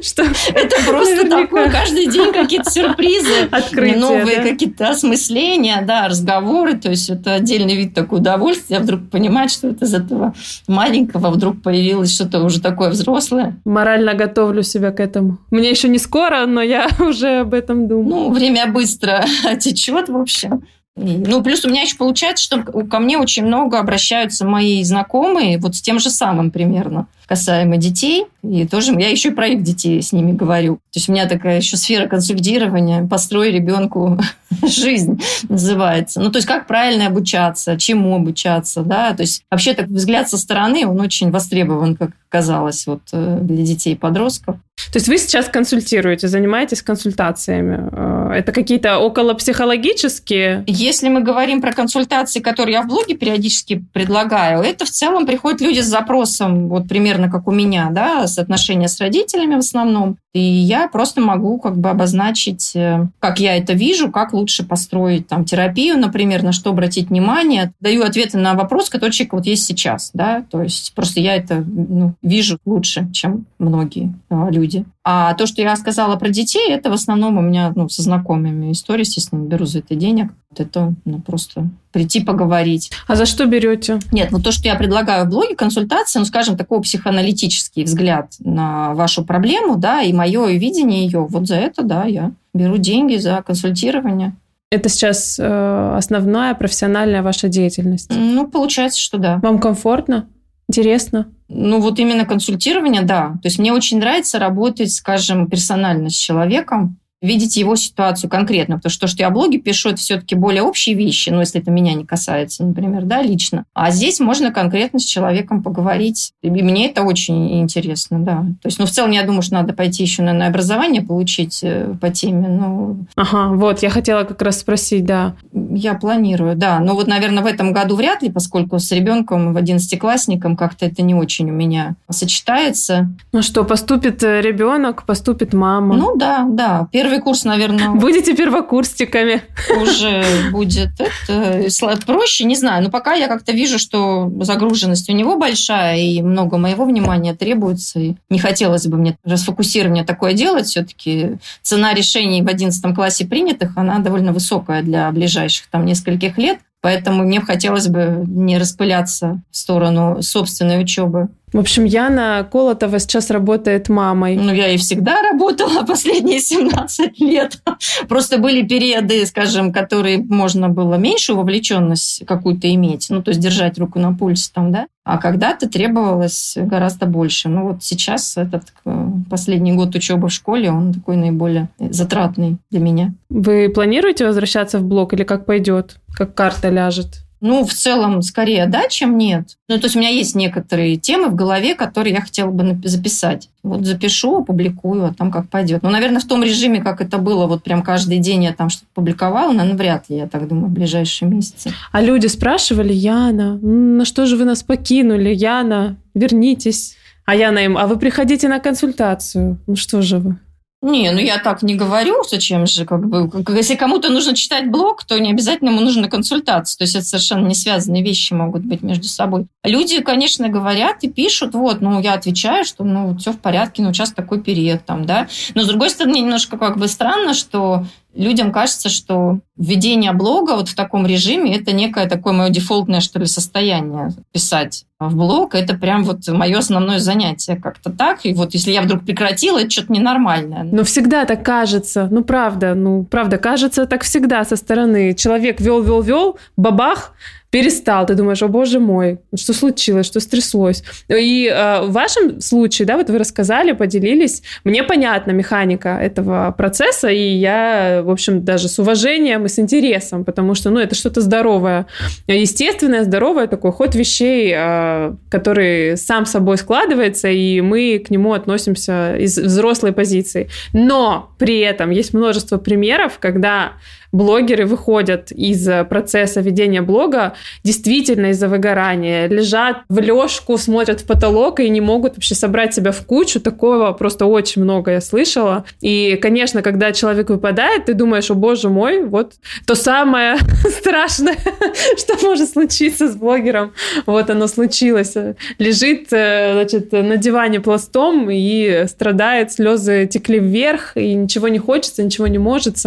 Что... 0.00 0.22
Это 0.22 0.76
просто 0.86 1.16
наверняка. 1.16 1.42
такое, 1.42 1.70
каждый 1.70 2.06
день 2.06 2.32
какие-то 2.32 2.70
сюрпризы, 2.70 3.48
Открытия, 3.50 3.98
новые 3.98 4.36
да? 4.36 4.42
какие-то 4.44 4.90
осмысления, 4.90 5.82
да, 5.82 6.06
разговоры, 6.06 6.74
то 6.74 6.90
есть 6.90 7.10
это 7.10 7.34
отдельный 7.34 7.74
вид 7.74 7.94
такого 7.94 8.20
удовольствия, 8.20 8.78
вдруг 8.78 9.10
понимать, 9.10 9.50
что 9.50 9.68
это 9.68 9.84
из 9.84 9.94
этого 9.94 10.32
маленького 10.68 11.30
вдруг 11.30 11.60
появилось 11.60 12.14
что-то 12.14 12.44
уже 12.44 12.60
такое 12.60 12.90
взрослое. 12.90 13.58
Морально 13.64 14.14
готовлю 14.14 14.62
себя 14.62 14.92
к 14.92 15.00
этому. 15.00 15.38
Мне 15.50 15.70
еще 15.70 15.88
не 15.88 15.98
скоро, 15.98 16.46
но 16.46 16.62
я 16.62 16.88
уже 17.00 17.40
об 17.40 17.52
этом 17.52 17.88
думаю. 17.88 18.08
Ну, 18.08 18.30
время 18.30 18.68
быстро 18.68 19.24
течет, 19.60 20.08
в 20.08 20.16
общем, 20.16 20.35
общем. 20.36 20.66
Ну, 20.96 21.42
плюс 21.42 21.64
у 21.64 21.68
меня 21.68 21.82
еще 21.82 21.96
получается, 21.96 22.42
что 22.42 22.62
ко 22.62 22.98
мне 22.98 23.18
очень 23.18 23.44
много 23.44 23.78
обращаются 23.78 24.46
мои 24.46 24.82
знакомые 24.82 25.58
вот 25.58 25.76
с 25.76 25.82
тем 25.82 25.98
же 25.98 26.08
самым 26.08 26.50
примерно 26.50 27.06
касаемо 27.26 27.76
детей. 27.76 28.26
И 28.42 28.66
тоже 28.66 28.92
я 28.98 29.10
еще 29.10 29.30
и 29.30 29.32
про 29.32 29.48
их 29.48 29.62
детей 29.62 30.00
с 30.00 30.12
ними 30.12 30.32
говорю. 30.32 30.76
То 30.76 30.98
есть 30.98 31.08
у 31.08 31.12
меня 31.12 31.26
такая 31.26 31.56
еще 31.56 31.76
сфера 31.76 32.06
консультирования 32.06 33.06
«Построй 33.06 33.50
ребенку 33.50 34.18
жизнь» 34.66 35.20
называется. 35.48 36.20
Ну, 36.20 36.30
то 36.30 36.38
есть 36.38 36.46
как 36.46 36.66
правильно 36.66 37.08
обучаться, 37.08 37.76
чему 37.76 38.14
обучаться, 38.14 38.82
да. 38.82 39.12
То 39.14 39.22
есть 39.22 39.42
вообще 39.50 39.74
так 39.74 39.88
взгляд 39.88 40.28
со 40.28 40.38
стороны, 40.38 40.86
он 40.86 41.00
очень 41.00 41.30
востребован, 41.30 41.96
как 41.96 42.10
казалось, 42.28 42.86
вот 42.86 43.02
э, 43.12 43.38
для 43.40 43.64
детей 43.64 43.94
и 43.94 43.96
подростков. 43.96 44.56
То 44.92 44.98
есть 44.98 45.08
вы 45.08 45.16
сейчас 45.16 45.48
консультируете, 45.48 46.28
занимаетесь 46.28 46.82
консультациями. 46.82 47.88
Э, 47.92 48.32
это 48.34 48.52
какие-то 48.52 48.98
околопсихологические? 48.98 50.64
Если 50.66 51.08
мы 51.08 51.22
говорим 51.22 51.62
про 51.62 51.72
консультации, 51.72 52.40
которые 52.40 52.74
я 52.74 52.82
в 52.82 52.88
блоге 52.88 53.16
периодически 53.16 53.84
предлагаю, 53.92 54.62
это 54.62 54.84
в 54.84 54.90
целом 54.90 55.26
приходят 55.26 55.60
люди 55.60 55.80
с 55.80 55.86
запросом, 55.86 56.68
вот 56.68 56.88
примерно 57.16 57.32
как 57.32 57.48
у 57.48 57.52
меня, 57.52 57.88
да, 57.90 58.26
с 58.26 58.38
отношения 58.38 58.88
с 58.88 59.00
родителями 59.00 59.54
в 59.54 59.58
основном. 59.58 60.18
И 60.36 60.38
я 60.38 60.86
просто 60.86 61.22
могу 61.22 61.58
как 61.58 61.78
бы 61.78 61.88
обозначить, 61.88 62.76
э, 62.76 63.06
как 63.20 63.40
я 63.40 63.56
это 63.56 63.72
вижу, 63.72 64.10
как 64.10 64.34
лучше 64.34 64.66
построить 64.66 65.28
там 65.28 65.46
терапию, 65.46 65.98
например, 65.98 66.42
на 66.42 66.52
что 66.52 66.70
обратить 66.70 67.08
внимание. 67.08 67.72
Даю 67.80 68.02
ответы 68.02 68.36
на 68.36 68.52
вопрос, 68.52 68.90
который 68.90 69.12
человек 69.12 69.32
вот 69.32 69.46
есть 69.46 69.64
сейчас, 69.64 70.10
да, 70.12 70.44
то 70.50 70.62
есть 70.62 70.92
просто 70.94 71.20
я 71.20 71.36
это 71.36 71.64
ну, 71.66 72.12
вижу 72.20 72.58
лучше, 72.66 73.08
чем 73.14 73.46
многие 73.58 74.12
а, 74.28 74.50
люди. 74.50 74.84
А 75.08 75.34
то, 75.34 75.46
что 75.46 75.62
я 75.62 75.76
сказала 75.76 76.16
про 76.16 76.30
детей, 76.30 76.68
это 76.68 76.90
в 76.90 76.92
основном 76.92 77.38
у 77.38 77.40
меня 77.40 77.72
ну, 77.76 77.88
со 77.88 78.02
знакомыми 78.02 78.72
истории, 78.72 79.02
естественно, 79.02 79.46
беру 79.46 79.64
за 79.64 79.78
это 79.78 79.94
денег. 79.94 80.32
Вот 80.50 80.58
это 80.58 80.94
ну, 81.04 81.20
просто 81.20 81.70
прийти 81.92 82.24
поговорить. 82.24 82.90
А 83.06 83.14
за 83.14 83.24
что 83.24 83.46
берете? 83.46 84.00
Нет, 84.10 84.32
ну 84.32 84.40
то, 84.40 84.50
что 84.50 84.66
я 84.66 84.74
предлагаю 84.74 85.24
в 85.24 85.28
блоге, 85.28 85.54
консультация, 85.54 86.18
ну, 86.18 86.26
скажем, 86.26 86.56
такой 86.56 86.82
психоаналитический 86.82 87.84
взгляд 87.84 88.34
на 88.40 88.94
вашу 88.94 89.24
проблему, 89.24 89.76
да, 89.76 90.02
и 90.02 90.12
мое 90.26 90.58
видение 90.58 91.04
ее, 91.04 91.26
вот 91.28 91.46
за 91.46 91.56
это, 91.56 91.82
да, 91.82 92.04
я 92.04 92.32
беру 92.52 92.78
деньги 92.78 93.16
за 93.16 93.42
консультирование. 93.46 94.34
Это 94.70 94.88
сейчас 94.88 95.38
э, 95.38 95.94
основная 95.96 96.54
профессиональная 96.54 97.22
ваша 97.22 97.48
деятельность? 97.48 98.10
Ну, 98.10 98.48
получается, 98.48 99.00
что 99.00 99.18
да. 99.18 99.38
Вам 99.42 99.60
комфортно? 99.60 100.28
Интересно? 100.68 101.28
Ну, 101.48 101.80
вот 101.80 102.00
именно 102.00 102.24
консультирование, 102.24 103.02
да. 103.02 103.34
То 103.42 103.46
есть 103.46 103.60
мне 103.60 103.72
очень 103.72 104.00
нравится 104.00 104.40
работать, 104.40 104.92
скажем, 104.92 105.48
персонально 105.48 106.10
с 106.10 106.14
человеком, 106.14 106.98
видеть 107.26 107.56
его 107.56 107.76
ситуацию 107.76 108.30
конкретно. 108.30 108.76
Потому 108.76 108.90
что 108.90 109.02
то, 109.02 109.06
что 109.06 109.22
я 109.22 109.30
в 109.30 109.32
блоге 109.32 109.58
пишу, 109.58 109.90
это 109.90 109.98
все-таки 109.98 110.34
более 110.34 110.62
общие 110.62 110.94
вещи, 110.94 111.30
ну, 111.30 111.40
если 111.40 111.60
это 111.60 111.70
меня 111.70 111.94
не 111.94 112.04
касается, 112.04 112.64
например, 112.64 113.04
да, 113.04 113.22
лично. 113.22 113.64
А 113.74 113.90
здесь 113.90 114.20
можно 114.20 114.52
конкретно 114.52 114.98
с 114.98 115.04
человеком 115.04 115.62
поговорить. 115.62 116.32
И 116.42 116.50
мне 116.50 116.88
это 116.88 117.02
очень 117.02 117.60
интересно, 117.60 118.18
да. 118.18 118.44
То 118.62 118.66
есть, 118.66 118.78
ну, 118.78 118.86
в 118.86 118.90
целом, 118.90 119.10
я 119.10 119.24
думаю, 119.24 119.42
что 119.42 119.54
надо 119.54 119.72
пойти 119.72 120.02
еще, 120.02 120.22
на 120.22 120.46
образование 120.46 121.02
получить 121.02 121.60
э, 121.62 121.94
по 122.00 122.10
теме. 122.10 122.48
Ну, 122.48 123.06
ага, 123.16 123.48
вот, 123.48 123.82
я 123.82 123.90
хотела 123.90 124.24
как 124.24 124.40
раз 124.42 124.60
спросить, 124.60 125.04
да. 125.04 125.34
Я 125.52 125.94
планирую, 125.94 126.56
да. 126.56 126.78
Но 126.80 126.94
вот, 126.94 127.06
наверное, 127.06 127.42
в 127.42 127.46
этом 127.46 127.72
году 127.72 127.96
вряд 127.96 128.22
ли, 128.22 128.30
поскольку 128.30 128.78
с 128.78 128.90
ребенком, 128.92 129.52
в 129.52 129.56
одиннадцатиклассником 129.56 130.56
как-то 130.56 130.86
это 130.86 131.02
не 131.02 131.14
очень 131.14 131.50
у 131.50 131.54
меня 131.54 131.96
сочетается. 132.08 133.08
Ну 133.32 133.42
что, 133.42 133.64
поступит 133.64 134.22
э, 134.22 134.40
ребенок, 134.40 135.04
поступит 135.04 135.52
мама. 135.52 135.96
Ну 135.96 136.16
да, 136.16 136.46
да. 136.48 136.88
Первый 136.92 137.15
первый 137.16 137.22
курс, 137.22 137.44
наверное... 137.44 137.90
Будете 137.90 138.34
первокурсниками. 138.34 139.42
Уже 139.80 140.24
будет 140.50 140.90
это 141.28 142.06
проще, 142.06 142.44
не 142.44 142.56
знаю. 142.56 142.84
Но 142.84 142.90
пока 142.90 143.14
я 143.14 143.28
как-то 143.28 143.52
вижу, 143.52 143.78
что 143.78 144.30
загруженность 144.40 145.08
у 145.08 145.12
него 145.12 145.36
большая, 145.36 145.98
и 145.98 146.22
много 146.22 146.58
моего 146.58 146.84
внимания 146.84 147.34
требуется. 147.34 148.00
И 148.00 148.14
не 148.30 148.38
хотелось 148.38 148.86
бы 148.86 148.96
мне 148.96 149.16
расфокусирование 149.24 150.04
такое 150.04 150.34
делать. 150.34 150.66
Все-таки 150.66 151.38
цена 151.62 151.94
решений 151.94 152.42
в 152.42 152.48
11 152.48 152.94
классе 152.94 153.26
принятых, 153.26 153.72
она 153.76 153.98
довольно 153.98 154.32
высокая 154.32 154.82
для 154.82 155.10
ближайших 155.10 155.66
там 155.70 155.84
нескольких 155.86 156.38
лет. 156.38 156.58
Поэтому 156.82 157.24
мне 157.24 157.40
хотелось 157.40 157.88
бы 157.88 158.24
не 158.26 158.58
распыляться 158.58 159.40
в 159.50 159.56
сторону 159.56 160.22
собственной 160.22 160.80
учебы. 160.80 161.28
В 161.56 161.58
общем, 161.58 161.84
Яна 161.84 162.46
Колотова 162.52 162.98
сейчас 162.98 163.30
работает 163.30 163.88
мамой. 163.88 164.36
Ну, 164.36 164.52
я 164.52 164.68
и 164.68 164.76
всегда 164.76 165.22
работала 165.22 165.86
последние 165.86 166.38
17 166.38 167.18
лет. 167.18 167.62
Просто 168.10 168.36
были 168.36 168.60
периоды, 168.60 169.24
скажем, 169.24 169.72
которые 169.72 170.18
можно 170.18 170.68
было 170.68 170.96
меньшую 170.96 171.38
вовлеченность 171.38 172.26
какую-то 172.26 172.70
иметь, 172.74 173.06
ну, 173.08 173.22
то 173.22 173.30
есть 173.30 173.40
держать 173.40 173.78
руку 173.78 173.98
на 173.98 174.12
пульсе 174.12 174.50
там, 174.52 174.70
да, 174.70 174.86
а 175.02 175.16
когда-то 175.16 175.66
требовалось 175.66 176.58
гораздо 176.60 177.06
больше. 177.06 177.48
Ну, 177.48 177.68
вот 177.68 177.82
сейчас 177.82 178.36
этот 178.36 178.64
э, 178.84 179.08
последний 179.30 179.72
год 179.72 179.94
учебы 179.94 180.28
в 180.28 180.32
школе, 180.32 180.70
он 180.70 180.92
такой 180.92 181.16
наиболее 181.16 181.70
затратный 181.78 182.58
для 182.70 182.80
меня. 182.80 183.14
Вы 183.30 183.70
планируете 183.70 184.26
возвращаться 184.26 184.78
в 184.78 184.84
блок 184.84 185.14
или 185.14 185.22
как 185.22 185.46
пойдет? 185.46 185.96
Как 186.14 186.34
карта 186.34 186.68
ляжет? 186.68 187.25
Ну, 187.40 187.64
в 187.64 187.72
целом, 187.72 188.22
скорее 188.22 188.66
да, 188.66 188.88
чем 188.88 189.18
нет. 189.18 189.56
Ну, 189.68 189.78
то 189.78 189.84
есть 189.84 189.96
у 189.96 189.98
меня 189.98 190.08
есть 190.08 190.34
некоторые 190.34 190.96
темы 190.96 191.28
в 191.28 191.34
голове, 191.34 191.74
которые 191.74 192.14
я 192.14 192.20
хотела 192.20 192.50
бы 192.50 192.80
записать. 192.88 193.50
Вот 193.62 193.84
запишу, 193.84 194.38
опубликую, 194.38 195.04
а 195.04 195.14
там 195.14 195.30
как 195.30 195.48
пойдет. 195.48 195.82
Ну, 195.82 195.90
наверное, 195.90 196.20
в 196.20 196.26
том 196.26 196.42
режиме, 196.42 196.80
как 196.80 197.00
это 197.00 197.18
было, 197.18 197.46
вот 197.46 197.62
прям 197.62 197.82
каждый 197.82 198.18
день 198.18 198.44
я 198.44 198.52
там 198.52 198.70
что-то 198.70 198.86
публиковала, 198.94 199.52
наверное, 199.52 199.78
вряд 199.78 200.08
ли, 200.08 200.16
я 200.16 200.26
так 200.26 200.48
думаю, 200.48 200.68
в 200.68 200.72
ближайшие 200.72 201.28
месяцы. 201.28 201.72
А 201.92 202.00
люди 202.00 202.26
спрашивали, 202.26 202.92
Яна, 202.92 203.58
на 203.58 204.04
что 204.04 204.26
же 204.26 204.36
вы 204.36 204.44
нас 204.44 204.62
покинули? 204.62 205.34
Яна, 205.34 205.96
вернитесь. 206.14 206.96
А 207.26 207.34
Яна 207.34 207.58
им, 207.58 207.76
а 207.76 207.86
вы 207.86 207.98
приходите 207.98 208.48
на 208.48 208.60
консультацию. 208.60 209.58
Ну 209.66 209.76
что 209.76 210.00
же 210.00 210.18
вы? 210.18 210.36
Не, 210.82 211.10
ну 211.10 211.18
я 211.18 211.38
так 211.38 211.62
не 211.62 211.74
говорю, 211.74 212.22
зачем 212.28 212.66
же, 212.66 212.84
как 212.84 213.06
бы, 213.06 213.30
если 213.56 213.76
кому-то 213.76 214.10
нужно 214.10 214.36
читать 214.36 214.70
блог, 214.70 215.04
то 215.04 215.18
не 215.18 215.30
обязательно 215.30 215.70
ему 215.70 215.80
нужна 215.80 216.08
консультация, 216.08 216.76
то 216.76 216.84
есть 216.84 216.94
это 216.94 217.04
совершенно 217.04 217.46
не 217.46 217.54
связанные 217.54 218.02
вещи 218.02 218.34
могут 218.34 218.62
быть 218.62 218.82
между 218.82 219.04
собой. 219.04 219.46
Люди, 219.64 220.02
конечно, 220.02 220.48
говорят 220.50 221.02
и 221.02 221.08
пишут, 221.08 221.54
вот, 221.54 221.80
ну 221.80 221.98
я 222.00 222.12
отвечаю, 222.12 222.66
что 222.66 222.84
ну 222.84 223.16
все 223.16 223.32
в 223.32 223.38
порядке, 223.38 223.82
ну 223.82 223.92
сейчас 223.94 224.12
такой 224.12 224.42
период 224.42 224.84
там, 224.84 225.06
да, 225.06 225.28
но 225.54 225.62
с 225.62 225.66
другой 225.66 225.88
стороны 225.88 226.16
немножко 226.18 226.58
как 226.58 226.76
бы 226.76 226.88
странно, 226.88 227.32
что 227.32 227.86
людям 228.16 228.52
кажется, 228.52 228.88
что 228.88 229.40
введение 229.56 230.12
блога 230.12 230.56
вот 230.56 230.68
в 230.68 230.74
таком 230.74 231.06
режиме 231.06 231.56
это 231.56 231.72
некое 231.72 232.08
такое 232.08 232.32
мое 232.32 232.50
дефолтное, 232.50 233.00
что 233.00 233.18
ли, 233.18 233.26
состояние. 233.26 234.10
Писать 234.32 234.84
в 234.98 235.14
блог 235.14 235.54
это 235.54 235.74
прям 235.74 236.04
вот 236.04 236.26
мое 236.28 236.58
основное 236.58 236.98
занятие 236.98 237.56
как-то 237.56 237.90
так. 237.90 238.24
И 238.24 238.32
вот 238.32 238.54
если 238.54 238.72
я 238.72 238.82
вдруг 238.82 239.04
прекратила, 239.04 239.58
это 239.58 239.70
что-то 239.70 239.92
ненормальное. 239.92 240.62
Но 240.64 240.84
всегда 240.84 241.24
так 241.26 241.44
кажется. 241.44 242.08
Ну, 242.10 242.24
правда, 242.24 242.74
ну, 242.74 243.04
правда, 243.04 243.38
кажется 243.38 243.86
так 243.86 244.02
всегда 244.04 244.44
со 244.44 244.56
стороны. 244.56 245.14
Человек 245.14 245.60
вел, 245.60 245.82
вел, 245.82 246.00
вел, 246.02 246.38
бабах, 246.56 247.12
перестал, 247.50 248.06
ты 248.06 248.14
думаешь, 248.14 248.42
о 248.42 248.48
боже 248.48 248.80
мой, 248.80 249.18
что 249.34 249.52
случилось, 249.52 250.06
что 250.06 250.20
стряслось. 250.20 250.82
И 251.08 251.46
э, 251.46 251.82
в 251.82 251.92
вашем 251.92 252.40
случае, 252.40 252.86
да, 252.86 252.96
вот 252.96 253.08
вы 253.08 253.18
рассказали, 253.18 253.72
поделились, 253.72 254.42
мне 254.64 254.82
понятна 254.82 255.30
механика 255.32 255.98
этого 256.00 256.54
процесса, 256.56 257.08
и 257.08 257.36
я, 257.36 258.02
в 258.04 258.10
общем, 258.10 258.44
даже 258.44 258.68
с 258.68 258.78
уважением 258.78 259.46
и 259.46 259.48
с 259.48 259.58
интересом, 259.58 260.24
потому 260.24 260.54
что, 260.54 260.70
ну, 260.70 260.80
это 260.80 260.94
что-то 260.94 261.20
здоровое, 261.20 261.86
естественное, 262.26 263.04
здоровое, 263.04 263.46
такой 263.46 263.72
ход 263.72 263.94
вещей, 263.94 264.52
э, 264.54 265.14
который 265.30 265.96
сам 265.96 266.26
собой 266.26 266.58
складывается, 266.58 267.28
и 267.28 267.60
мы 267.60 268.02
к 268.04 268.10
нему 268.10 268.32
относимся 268.32 269.16
из 269.16 269.38
взрослой 269.38 269.92
позиции. 269.92 270.48
Но 270.72 271.30
при 271.38 271.60
этом 271.60 271.90
есть 271.90 272.12
множество 272.12 272.58
примеров, 272.58 273.18
когда 273.20 273.72
блогеры 274.12 274.66
выходят 274.66 275.30
из 275.30 275.68
процесса 275.88 276.40
ведения 276.40 276.82
блога 276.82 277.34
действительно 277.64 278.26
из-за 278.26 278.48
выгорания, 278.48 279.28
лежат 279.28 279.78
в 279.88 279.98
лёжку, 279.98 280.58
смотрят 280.58 281.00
в 281.00 281.06
потолок 281.06 281.60
и 281.60 281.68
не 281.68 281.80
могут 281.80 282.14
вообще 282.14 282.34
собрать 282.34 282.74
себя 282.74 282.92
в 282.92 283.04
кучу. 283.04 283.40
Такого 283.40 283.92
просто 283.92 284.26
очень 284.26 284.62
много 284.62 284.92
я 284.92 285.00
слышала. 285.00 285.64
И, 285.80 286.18
конечно, 286.20 286.62
когда 286.62 286.92
человек 286.92 287.30
выпадает, 287.30 287.86
ты 287.86 287.94
думаешь, 287.94 288.30
о 288.30 288.34
боже 288.34 288.68
мой, 288.68 289.04
вот 289.04 289.34
то 289.66 289.74
самое 289.74 290.36
страшное, 290.78 291.36
что 291.96 292.16
может 292.26 292.50
случиться 292.50 293.08
с 293.08 293.16
блогером. 293.16 293.72
Вот 294.06 294.30
оно 294.30 294.46
случилось. 294.46 295.14
Лежит, 295.58 296.12
э, 296.12 296.52
значит, 296.54 296.92
на 296.92 297.16
диване 297.16 297.60
пластом 297.60 298.30
и 298.30 298.86
страдает, 298.88 299.52
слезы 299.52 300.06
текли 300.06 300.38
вверх, 300.38 300.96
и 300.96 301.14
ничего 301.14 301.48
не 301.48 301.58
хочется, 301.58 302.02
ничего 302.02 302.26
не 302.26 302.38
может 302.38 302.78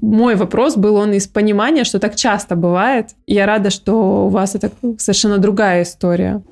мой 0.00 0.34
вопрос 0.34 0.76
был 0.76 0.96
он 0.96 1.12
из 1.12 1.26
понимания, 1.26 1.84
что 1.84 1.98
так 1.98 2.16
часто 2.16 2.56
бывает. 2.56 3.10
Я 3.26 3.46
рада, 3.46 3.70
что 3.70 4.26
у 4.26 4.28
вас 4.28 4.54
это 4.54 4.70
совершенно 4.98 5.38
другая 5.38 5.82
история. 5.82 6.42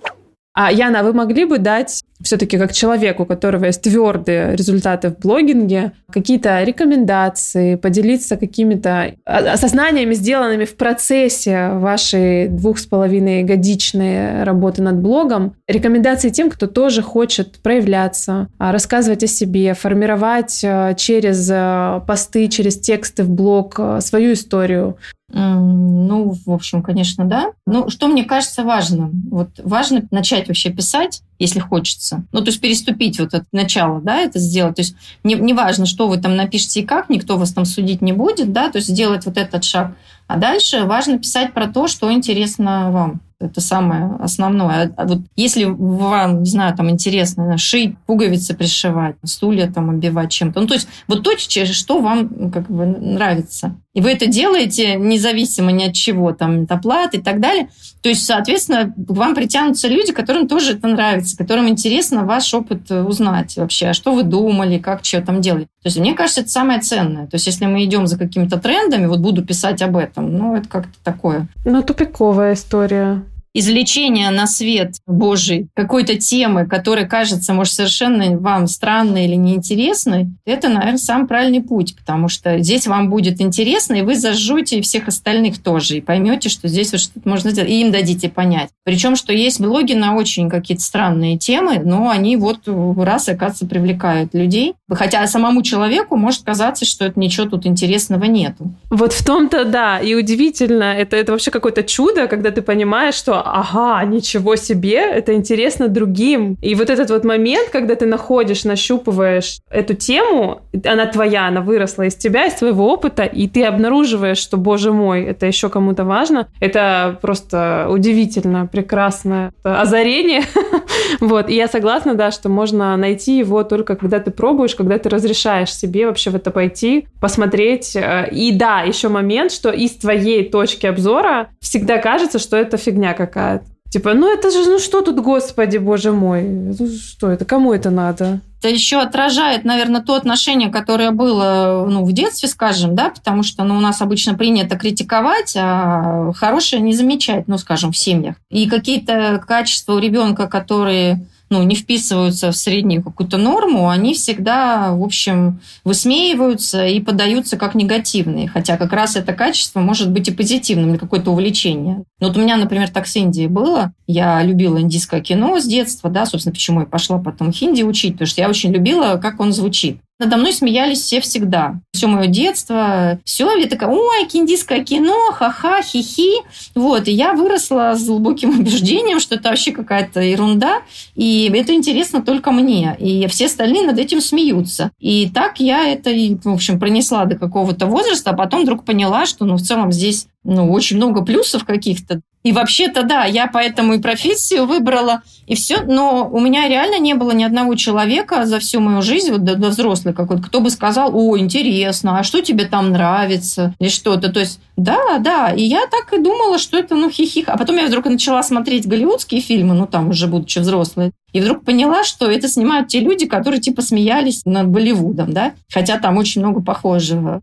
А, 0.55 0.71
Яна, 0.71 1.03
вы 1.03 1.13
могли 1.13 1.47
бы 1.47 1.59
дать 1.59 2.05
все-таки 2.23 2.57
как 2.59 2.73
человеку, 2.73 3.25
у 3.25 3.27
которого 3.27 3.65
есть 3.65 3.83
твердые 3.83 4.55
результаты 4.55 5.11
в 5.11 5.19
блогинге, 5.19 5.93
какие-то 6.11 6.63
рекомендации, 6.63 7.75
поделиться 7.75 8.37
какими-то 8.37 9.15
осознаниями, 9.25 10.15
сделанными 10.15 10.65
в 10.65 10.77
процессе 10.77 11.71
вашей 11.71 12.47
двух 12.49 12.79
с 12.79 12.87
половиной 12.87 13.43
годичной 13.43 14.45
работы 14.45 14.81
над 14.81 15.01
блогом, 15.01 15.57
рекомендации 15.67 16.31
тем, 16.31 16.51
кто 16.51 16.69
тоже 16.69 17.03
хочет 17.03 17.59
проявляться, 17.59 18.49
а, 18.59 18.71
рассказывать 18.71 19.25
о 19.25 19.27
себе, 19.27 19.75
формировать 19.75 20.63
а, 20.65 20.95
через 20.95 21.49
а, 21.53 22.01
посты, 22.07 22.47
через 22.47 22.79
тексты 22.79 23.25
в 23.25 23.31
блог 23.31 23.81
свою 23.99 24.35
историю, 24.35 24.99
ну, 25.35 26.33
в 26.47 26.51
общем, 26.53 26.83
конечно, 26.83 27.25
да. 27.25 27.53
Ну, 27.67 27.91
что 27.91 28.07
мне 28.07 28.25
кажется 28.25 28.63
важным? 28.63 29.25
Вот 29.31 29.49
важно 29.65 30.03
начать 30.13 30.47
вообще 30.47 30.71
писать, 30.71 31.23
если 31.41 31.59
хочется. 31.59 32.25
Ну, 32.31 32.41
то 32.41 32.47
есть 32.47 32.61
переступить 32.61 33.19
вот 33.19 33.35
от 33.35 33.45
начала, 33.53 34.01
да, 34.01 34.21
это 34.21 34.39
сделать. 34.39 34.77
То 34.77 34.83
есть 34.83 34.95
не, 35.25 35.35
не 35.35 35.53
важно, 35.53 35.87
что 35.87 36.07
вы 36.07 36.19
там 36.19 36.37
напишете 36.37 36.81
и 36.81 36.87
как, 36.87 37.11
никто 37.11 37.37
вас 37.37 37.53
там 37.53 37.65
судить 37.65 38.01
не 38.01 38.13
будет, 38.13 38.53
да, 38.53 38.71
то 38.71 38.79
есть 38.79 38.89
сделать 38.89 39.27
вот 39.27 39.37
этот 39.37 39.65
шаг. 39.65 39.97
А 40.29 40.37
дальше 40.37 40.85
важно 40.85 41.19
писать 41.19 41.53
про 41.53 41.67
то, 41.67 41.89
что 41.89 42.13
интересно 42.13 42.91
вам. 42.93 43.21
Это 43.41 43.61
самое 43.61 44.17
основное. 44.21 44.95
А 44.97 45.05
вот 45.05 45.19
если 45.35 45.65
вам, 45.65 46.45
не 46.45 46.49
знаю, 46.49 46.77
там 46.77 46.89
интересно 46.89 47.59
шить, 47.59 47.99
пуговицы 48.07 48.55
пришивать, 48.55 49.17
стулья 49.25 49.71
там 49.71 49.91
обивать 49.91 50.31
чем-то, 50.31 50.61
ну 50.61 50.67
то 50.69 50.75
есть 50.75 50.89
вот 51.09 51.25
то, 51.25 51.37
что 51.37 52.01
вам 52.01 52.53
как 52.53 52.71
бы 52.71 52.87
нравится. 52.87 53.77
И 53.95 54.01
вы 54.01 54.11
это 54.11 54.27
делаете 54.27 54.97
независимо 54.97 55.71
ни 55.71 55.85
от 55.85 55.95
чего, 55.95 56.33
там, 56.33 56.65
от 56.65 56.73
оплаты 56.73 57.19
и 57.19 57.23
так 57.23 57.41
далее. 57.41 57.69
То 58.03 58.09
есть, 58.09 58.25
соответственно, 58.25 58.93
к 58.93 59.11
вам 59.11 59.35
притянутся 59.35 59.89
люди, 59.89 60.13
которым 60.13 60.49
тоже 60.49 60.73
это 60.73 60.89
нравится, 60.89 61.37
которым 61.37 61.69
интересно 61.69 62.25
ваш 62.25 62.53
опыт 62.53 62.91
узнать 62.91 63.57
вообще, 63.57 63.89
а 63.89 63.95
что 63.95 64.13
вы 64.13 64.25
думали, 64.25 64.79
как 64.79 65.05
что 65.05 65.23
там 65.23 65.41
делали. 65.41 65.65
То 65.65 65.87
есть, 65.87 65.99
мне 65.99 66.15
кажется, 66.15 66.41
это 66.41 66.51
самое 66.51 66.81
ценное. 66.81 67.27
То 67.27 67.37
есть, 67.37 67.47
если 67.47 67.67
мы 67.67 67.85
идем 67.85 68.07
за 68.07 68.19
какими-то 68.19 68.59
трендами, 68.59 69.07
вот 69.07 69.21
буду 69.21 69.45
писать 69.45 69.81
об 69.81 69.97
этом, 69.97 70.37
ну, 70.37 70.57
это 70.57 70.69
как-то 70.69 70.99
такое. 71.05 71.47
Ну, 71.65 71.83
тупиковая 71.83 72.55
история 72.55 73.23
извлечение 73.55 74.31
на 74.31 74.47
свет 74.47 74.97
Божий 75.07 75.69
какой-то 75.75 76.17
темы, 76.17 76.67
которая 76.67 77.07
кажется, 77.07 77.55
может, 77.55 77.73
совершенно 77.73 78.37
вам 78.39 78.67
странной 78.67 79.27
или 79.27 79.37
неинтересной, 79.37 80.29
это, 80.45 80.69
наверное, 80.69 80.99
самый 80.99 81.29
правильный 81.29 81.63
путь, 81.63 81.97
потому 81.97 82.29
что 82.29 82.59
здесь 82.59 82.87
вам 82.87 83.09
будет 83.09 83.41
интересно, 83.41 83.95
и 83.95 84.03
вы 84.03 84.17
зажжете 84.17 84.83
всех 84.83 85.09
остальных 85.09 85.63
тоже, 85.63 85.99
и 85.99 86.01
поймете, 86.01 86.49
что 86.49 86.69
здесь 86.69 86.93
вот 86.93 87.01
что-то 87.01 87.29
можно 87.29 87.51
сделать, 87.51 87.71
и 87.71 87.81
им 87.81 87.93
дадите 87.93 88.29
понять. 88.29 88.71
Причем, 88.85 89.15
что 89.15 89.33
есть 89.33 89.61
блоги 89.61 89.93
на 89.93 90.17
очень 90.17 90.51
какие-то 90.51 90.83
странные 90.83 91.39
темы, 91.39 91.79
но 91.79 92.11
они 92.11 92.37
вот 92.37 92.61
раз, 92.67 93.29
оказывается, 93.29 93.67
привлекают 93.67 94.35
людей. 94.35 94.75
Хотя 94.91 95.27
самому 95.27 95.63
человеку 95.63 96.17
может 96.17 96.43
казаться, 96.43 96.85
что 96.85 97.05
это 97.05 97.19
ничего 97.19 97.47
тут 97.47 97.67
интересного 97.67 98.25
нету. 98.25 98.73
Вот 98.91 99.13
в 99.13 99.25
том-то, 99.25 99.65
да, 99.65 99.99
и 99.99 100.15
удивительно, 100.15 100.85
это, 100.85 101.17
это 101.17 101.33
вообще 101.33 101.51
какое-то 101.51 101.83
чудо, 101.83 102.27
когда 102.27 102.51
ты 102.51 102.63
понимаешь, 102.63 103.15
что 103.15 103.44
ага, 103.45 104.05
ничего 104.05 104.57
себе, 104.57 104.99
это 104.99 105.35
интересно 105.35 105.89
другим. 105.89 106.57
И 106.63 106.75
вот 106.75 106.91
этот 106.91 107.11
вот 107.11 107.25
момент, 107.25 107.71
когда 107.71 107.95
ты 107.95 108.07
находишь, 108.07 108.65
нащупываешь 108.65 109.59
эту 109.71 109.95
тему, 109.95 110.63
она 110.85 111.07
твоя, 111.07 111.47
она 111.47 111.61
выросла 111.61 112.05
из 112.05 112.15
тебя, 112.15 112.47
из 112.47 112.55
твоего 112.55 112.91
опыта, 112.93 113.25
и 113.25 113.49
ты 113.49 113.65
обнаруживаешь, 113.65 114.39
что, 114.39 114.57
боже 114.57 114.93
мой, 114.93 115.25
это 115.25 115.47
еще 115.47 115.69
кому-то 115.69 116.05
важно, 116.05 116.49
это 116.61 117.19
просто 117.21 117.87
удивительно, 117.91 118.67
прекрасное 118.67 119.53
озарение. 119.63 120.43
вот, 121.21 121.49
и 121.49 121.55
я 121.55 121.69
согласна, 121.69 122.15
да, 122.15 122.31
что 122.31 122.49
можно 122.49 122.97
найти 122.97 123.39
его 123.39 123.65
только 123.65 123.97
когда 123.97 124.21
ты 124.21 124.31
пробуешь, 124.31 124.75
когда 124.75 124.99
ты 124.99 125.09
разрешаешь 125.09 125.75
себе 125.75 126.07
вообще 126.07 126.31
в 126.31 126.37
это 126.37 126.51
пойти, 126.51 127.09
посмотреть. 127.21 127.97
Э, 127.97 128.29
и 128.31 128.53
да, 128.53 128.83
еще 128.83 129.09
момент, 129.09 129.53
что 129.53 129.71
из 129.71 129.93
твоей 129.93 130.49
точки 130.49 130.87
обзора 130.87 131.49
всегда 131.61 131.99
кажется, 131.99 132.39
что 132.39 132.57
это 132.57 132.77
фигня 132.77 133.15
как 133.15 133.34
какая-то. 133.35 133.65
Типа, 133.91 134.13
ну 134.15 134.33
это 134.33 134.51
же, 134.51 134.69
ну 134.69 134.79
что 134.81 135.03
тут, 135.03 135.21
господи, 135.21 135.77
боже 135.77 136.11
мой, 136.11 136.43
ну 136.43 136.75
что 136.89 137.31
это, 137.31 137.45
кому 137.45 137.73
это 137.73 137.91
надо? 137.91 138.41
Это 138.59 138.69
еще 138.69 138.99
отражает, 138.99 139.65
наверное, 139.65 140.01
то 140.01 140.15
отношение, 140.15 140.69
которое 140.69 141.13
было 141.13 141.87
ну, 141.89 142.05
в 142.05 142.13
детстве, 142.13 142.49
скажем, 142.49 142.97
да, 142.97 143.11
потому 143.11 143.45
что 143.45 143.63
ну, 143.63 143.77
у 143.77 143.81
нас 143.81 144.03
обычно 144.03 144.35
принято 144.35 144.77
критиковать, 144.77 145.55
а 145.57 146.33
хорошее 146.33 146.83
не 146.83 146.93
замечать, 146.93 147.47
ну, 147.47 147.57
скажем, 147.57 147.93
в 147.93 147.97
семьях. 147.97 148.35
И 148.51 148.69
какие-то 148.69 149.41
качества 149.47 149.95
у 149.95 149.99
ребенка, 149.99 150.49
которые 150.49 151.25
ну, 151.55 151.63
не 151.63 151.77
вписываются 151.77 152.51
в 152.51 152.57
среднюю 152.57 153.03
какую-то 153.03 153.37
норму, 153.37 153.89
они 153.89 154.15
всегда, 154.15 154.93
в 154.93 155.03
общем, 155.05 155.61
высмеиваются 155.85 156.85
и 156.85 157.01
подаются 157.01 157.57
как 157.57 157.77
негативные. 157.77 158.49
Хотя 158.49 158.77
как 158.77 158.93
раз 158.93 159.15
это 159.15 159.33
качество 159.33 159.79
может 159.79 160.11
быть 160.11 160.27
и 160.27 160.33
позитивным 160.33 160.91
для 160.91 160.99
какое-то 160.99 161.31
увлечение. 161.31 162.03
Ну, 162.19 162.29
вот 162.29 162.37
у 162.37 162.41
меня, 162.41 162.57
например, 162.57 162.91
так 162.91 163.07
с 163.07 163.15
Индией 163.15 163.47
было. 163.47 163.93
Я 164.09 164.43
любила 164.43 164.81
индийское 164.81 165.21
кино 165.21 165.61
с 165.61 165.65
детства, 165.65 166.11
да, 166.11 166.27
собственно, 166.27 166.53
почему 166.53 166.81
я 166.81 166.87
пошла 166.87 167.19
потом 167.19 167.53
хинди 167.53 167.83
учить, 167.83 168.15
потому 168.15 168.27
что 168.27 168.41
я 168.41 168.49
очень 168.49 168.73
любила, 168.73 169.17
как 169.23 169.39
он 169.39 169.53
звучит. 169.53 169.99
Надо 170.21 170.37
мной 170.37 170.53
смеялись 170.53 171.01
все 171.01 171.21
всегда. 171.21 171.81
Все 171.93 172.07
мое 172.07 172.29
детство. 172.29 173.19
Все, 173.25 173.53
я 173.57 173.67
такая, 173.67 173.89
ой, 173.91 174.29
индийское 174.33 174.85
кино, 174.85 175.33
ха-ха, 175.33 175.83
хи-хи. 175.83 176.31
Вот, 176.77 177.09
и 177.09 177.13
я 177.13 177.33
выросла 177.33 177.95
с 177.97 178.07
глубоким 178.07 178.51
убеждением, 178.61 179.19
что 179.19 179.35
это 179.35 179.49
вообще 179.49 179.73
какая-то 179.73 180.21
ерунда, 180.21 180.83
и 181.17 181.51
это 181.53 181.75
интересно 181.75 182.23
только 182.23 182.53
мне. 182.53 182.97
И 183.01 183.27
все 183.27 183.47
остальные 183.47 183.87
над 183.87 183.99
этим 183.99 184.21
смеются. 184.21 184.93
И 185.01 185.29
так 185.31 185.59
я 185.59 185.89
это, 185.89 186.11
в 186.11 186.55
общем, 186.55 186.79
пронесла 186.79 187.25
до 187.25 187.37
какого-то 187.37 187.87
возраста, 187.87 188.31
а 188.31 188.35
потом 188.35 188.63
вдруг 188.63 188.85
поняла, 188.85 189.27
что, 189.27 189.45
ну, 189.45 189.57
в 189.57 189.63
целом 189.63 189.91
здесь 189.91 190.29
ну, 190.45 190.71
очень 190.71 190.97
много 190.97 191.25
плюсов 191.25 191.65
каких-то. 191.65 192.21
И 192.45 192.53
вообще-то, 192.53 193.05
да, 193.05 193.25
я 193.25 193.47
поэтому 193.47 193.95
и 193.95 193.99
профессию 193.99 194.67
выбрала, 194.67 195.23
и 195.47 195.55
все. 195.55 195.81
Но 195.81 196.29
у 196.31 196.41
меня 196.41 196.69
реально 196.69 196.99
не 196.99 197.15
было 197.15 197.31
ни 197.33 197.43
одного 197.43 197.75
человека 197.75 198.45
за 198.45 198.59
всю 198.59 198.81
мою 198.81 199.01
жизнь, 199.01 199.33
вот 199.33 199.45
до, 199.45 199.57
до 199.57 199.71
взрослой 199.71 200.13
какой-то, 200.13 200.43
кто 200.43 200.61
бы 200.61 200.69
сказал, 200.69 201.11
о, 201.15 201.39
интересно, 201.39 202.19
а 202.19 202.23
что 202.23 202.43
тебе 202.43 202.67
там 202.67 202.91
нравится, 202.91 203.75
или 203.79 203.89
что-то. 203.89 204.31
То 204.31 204.41
есть, 204.41 204.61
да, 204.77 205.19
да. 205.19 205.53
И 205.53 205.65
я 205.65 205.87
так 205.87 206.13
и 206.13 206.23
думала, 206.23 206.59
что 206.59 206.79
это, 206.79 206.95
ну, 206.95 207.11
хихих. 207.11 207.49
А 207.49 207.57
потом 207.57 207.79
я 207.79 207.87
вдруг 207.87 208.05
начала 208.05 208.43
смотреть 208.43 208.87
голливудские 208.87 209.41
фильмы, 209.41 209.75
ну, 209.75 209.87
там 209.87 210.11
уже 210.11 210.27
будучи 210.27 210.59
взрослой. 210.59 211.13
И 211.33 211.41
вдруг 211.41 211.65
поняла, 211.65 212.05
что 212.05 212.31
это 212.31 212.47
снимают 212.47 212.89
те 212.89 213.01
люди, 213.01 213.27
которые 213.27 213.61
типа 213.61 213.81
смеялись 213.81 214.43
над 214.45 214.69
Болливудом, 214.69 215.33
да, 215.33 215.53
хотя 215.73 215.99
там 215.99 216.19
очень 216.19 216.43
много 216.43 216.61
похожего. 216.63 217.41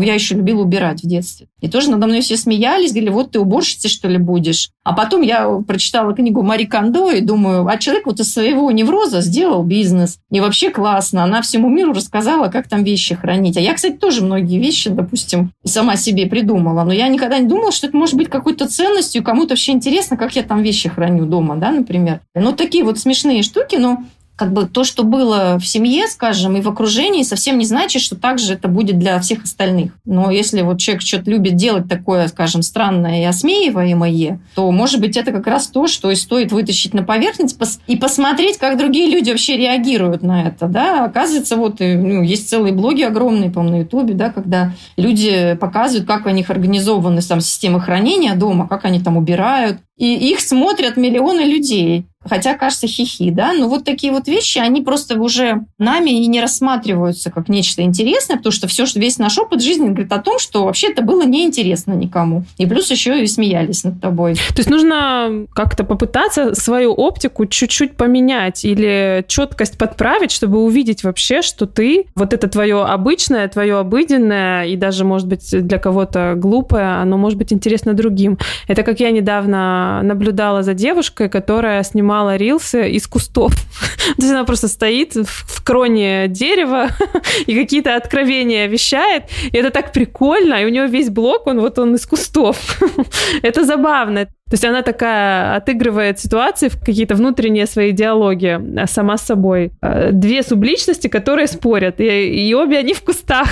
Я 0.00 0.14
еще 0.14 0.34
любила 0.34 0.62
убирать 0.62 1.02
в 1.02 1.06
детстве. 1.06 1.48
И 1.60 1.68
тоже 1.68 1.90
надо 1.90 2.06
мной 2.06 2.20
все 2.20 2.36
смеялись, 2.36 2.90
говорили, 2.90 3.10
вот 3.10 3.32
ты 3.32 3.40
уборщицей, 3.40 3.90
что 3.90 4.08
ли, 4.08 4.18
будешь. 4.18 4.70
А 4.84 4.92
потом 4.92 5.22
я 5.22 5.48
прочитала 5.66 6.14
книгу 6.14 6.42
Мари 6.42 6.64
Кондо 6.64 7.10
и 7.10 7.20
думаю, 7.20 7.66
а 7.66 7.76
человек 7.78 8.06
вот 8.06 8.20
из 8.20 8.32
своего 8.32 8.70
невроза 8.70 9.20
сделал 9.20 9.62
бизнес. 9.62 10.18
И 10.30 10.40
вообще 10.40 10.70
классно. 10.70 11.24
Она 11.24 11.42
всему 11.42 11.68
миру 11.68 11.92
рассказала, 11.92 12.48
как 12.48 12.68
там 12.68 12.82
вещи 12.84 13.14
хранить. 13.14 13.56
А 13.56 13.60
я, 13.60 13.74
кстати, 13.74 13.96
тоже 13.96 14.24
многие 14.24 14.58
вещи, 14.58 14.90
допустим, 14.90 15.52
сама 15.64 15.96
себе 15.96 16.26
придумала. 16.26 16.84
Но 16.84 16.92
я 16.92 17.08
никогда 17.08 17.38
не 17.38 17.46
думала, 17.46 17.72
что 17.72 17.86
это 17.86 17.96
может 17.96 18.14
быть 18.14 18.28
какой-то 18.28 18.68
ценностью. 18.68 19.22
Кому-то 19.22 19.50
вообще 19.50 19.72
интересно, 19.72 20.16
как 20.16 20.34
я 20.34 20.42
там 20.42 20.62
вещи 20.62 20.88
храню 20.88 21.26
дома, 21.26 21.56
да, 21.56 21.70
например. 21.70 22.20
Ну, 22.34 22.52
такие 22.52 22.84
вот 22.84 22.98
смешные 22.98 23.42
штуки, 23.42 23.76
но 23.76 24.04
как 24.36 24.52
бы 24.52 24.66
то, 24.66 24.82
что 24.84 25.04
было 25.04 25.58
в 25.60 25.66
семье, 25.66 26.06
скажем, 26.08 26.56
и 26.56 26.60
в 26.60 26.68
окружении, 26.68 27.22
совсем 27.22 27.58
не 27.58 27.64
значит, 27.64 28.02
что 28.02 28.16
также 28.16 28.54
это 28.54 28.68
будет 28.68 28.98
для 28.98 29.20
всех 29.20 29.44
остальных. 29.44 29.92
Но 30.04 30.30
если 30.30 30.62
вот 30.62 30.78
человек 30.78 31.02
что-то 31.02 31.30
любит 31.30 31.56
делать 31.56 31.88
такое, 31.88 32.28
скажем, 32.28 32.62
странное 32.62 33.22
и 33.22 33.24
осмеиваемое, 33.24 34.40
то, 34.54 34.70
может 34.70 35.00
быть, 35.00 35.16
это 35.16 35.32
как 35.32 35.46
раз 35.46 35.68
то, 35.68 35.86
что 35.86 36.10
и 36.10 36.16
стоит 36.16 36.50
вытащить 36.50 36.94
на 36.94 37.02
поверхность 37.02 37.58
и 37.86 37.96
посмотреть, 37.96 38.58
как 38.58 38.78
другие 38.78 39.10
люди 39.10 39.30
вообще 39.30 39.56
реагируют 39.56 40.22
на 40.22 40.48
это. 40.48 40.66
Да? 40.66 41.04
Оказывается, 41.04 41.56
вот 41.56 41.80
ну, 41.80 42.22
есть 42.22 42.48
целые 42.48 42.72
блоги 42.72 43.02
огромные, 43.02 43.50
по-моему, 43.50 43.76
на 43.76 43.80
Ютубе, 43.82 44.14
да, 44.14 44.30
когда 44.30 44.72
люди 44.96 45.56
показывают, 45.60 46.06
как 46.06 46.26
у 46.26 46.30
них 46.30 46.50
организованы 46.50 47.20
там, 47.22 47.40
системы 47.40 47.80
хранения 47.80 48.34
дома, 48.34 48.66
как 48.66 48.84
они 48.84 49.00
там 49.00 49.16
убирают, 49.16 49.78
и 49.96 50.30
их 50.30 50.40
смотрят 50.40 50.96
миллионы 50.96 51.42
людей. 51.42 52.06
Хотя, 52.24 52.54
кажется, 52.54 52.86
хихи, 52.86 53.30
да? 53.30 53.52
Но 53.52 53.68
вот 53.68 53.84
такие 53.84 54.12
вот 54.12 54.28
вещи, 54.28 54.58
они 54.58 54.80
просто 54.80 55.20
уже 55.20 55.64
нами 55.78 56.10
и 56.10 56.26
не 56.26 56.40
рассматриваются 56.40 57.30
как 57.30 57.48
нечто 57.48 57.82
интересное, 57.82 58.36
потому 58.36 58.52
что 58.52 58.68
все, 58.68 58.86
что 58.86 59.00
весь 59.00 59.18
наш 59.18 59.38
опыт 59.38 59.62
жизни 59.62 59.88
говорит 59.88 60.12
о 60.12 60.18
том, 60.18 60.38
что 60.38 60.64
вообще 60.64 60.90
это 60.90 61.02
было 61.02 61.24
неинтересно 61.24 61.94
никому. 61.94 62.44
И 62.58 62.66
плюс 62.66 62.90
еще 62.90 63.22
и 63.22 63.26
смеялись 63.26 63.84
над 63.84 64.00
тобой. 64.00 64.34
То 64.34 64.58
есть 64.58 64.70
нужно 64.70 65.46
как-то 65.52 65.84
попытаться 65.84 66.54
свою 66.54 66.92
оптику 66.92 67.46
чуть-чуть 67.46 67.96
поменять 67.96 68.64
или 68.64 69.24
четкость 69.26 69.76
подправить, 69.76 70.30
чтобы 70.30 70.62
увидеть 70.62 71.02
вообще, 71.04 71.42
что 71.42 71.66
ты, 71.66 72.06
вот 72.14 72.32
это 72.32 72.48
твое 72.48 72.84
обычное, 72.84 73.48
твое 73.48 73.78
обыденное 73.78 74.66
и 74.66 74.76
даже, 74.76 75.04
может 75.04 75.26
быть, 75.26 75.48
для 75.50 75.78
кого-то 75.78 76.34
глупое, 76.36 77.00
оно 77.00 77.16
может 77.16 77.38
быть 77.38 77.52
интересно 77.52 77.94
другим. 77.94 78.38
Это 78.68 78.84
как 78.84 79.00
я 79.00 79.10
недавно 79.10 80.00
наблюдала 80.02 80.62
за 80.62 80.74
девушкой, 80.74 81.28
которая 81.28 81.82
снимала 81.82 82.11
рилсы 82.36 82.90
из 82.90 83.06
кустов. 83.06 83.52
То 84.16 84.22
есть 84.22 84.30
она 84.30 84.44
просто 84.44 84.68
стоит 84.68 85.14
в 85.14 85.62
кроне 85.64 86.28
дерева 86.28 86.88
и 87.46 87.54
какие-то 87.54 87.96
откровения 87.96 88.66
вещает. 88.66 89.24
И 89.50 89.56
это 89.56 89.70
так 89.70 89.92
прикольно. 89.92 90.62
И 90.62 90.64
у 90.64 90.68
нее 90.68 90.86
весь 90.86 91.10
блок, 91.10 91.46
он 91.46 91.60
вот 91.60 91.78
он 91.78 91.94
из 91.94 92.06
кустов. 92.06 92.80
это 93.42 93.64
забавно. 93.64 94.26
То 94.52 94.54
есть 94.54 94.64
она 94.66 94.82
такая 94.82 95.56
отыгрывает 95.56 96.20
ситуации 96.20 96.68
в 96.68 96.78
какие-то 96.78 97.14
внутренние 97.14 97.66
свои 97.66 97.92
диалоги 97.92 98.60
а, 98.78 98.86
сама 98.86 99.16
с 99.16 99.22
собой. 99.22 99.70
А, 99.80 100.10
две 100.12 100.42
субличности, 100.42 101.08
которые 101.08 101.46
спорят, 101.46 102.00
и, 102.00 102.48
и 102.48 102.54
обе 102.54 102.78
они 102.78 102.92
в 102.92 103.02
кустах. 103.02 103.48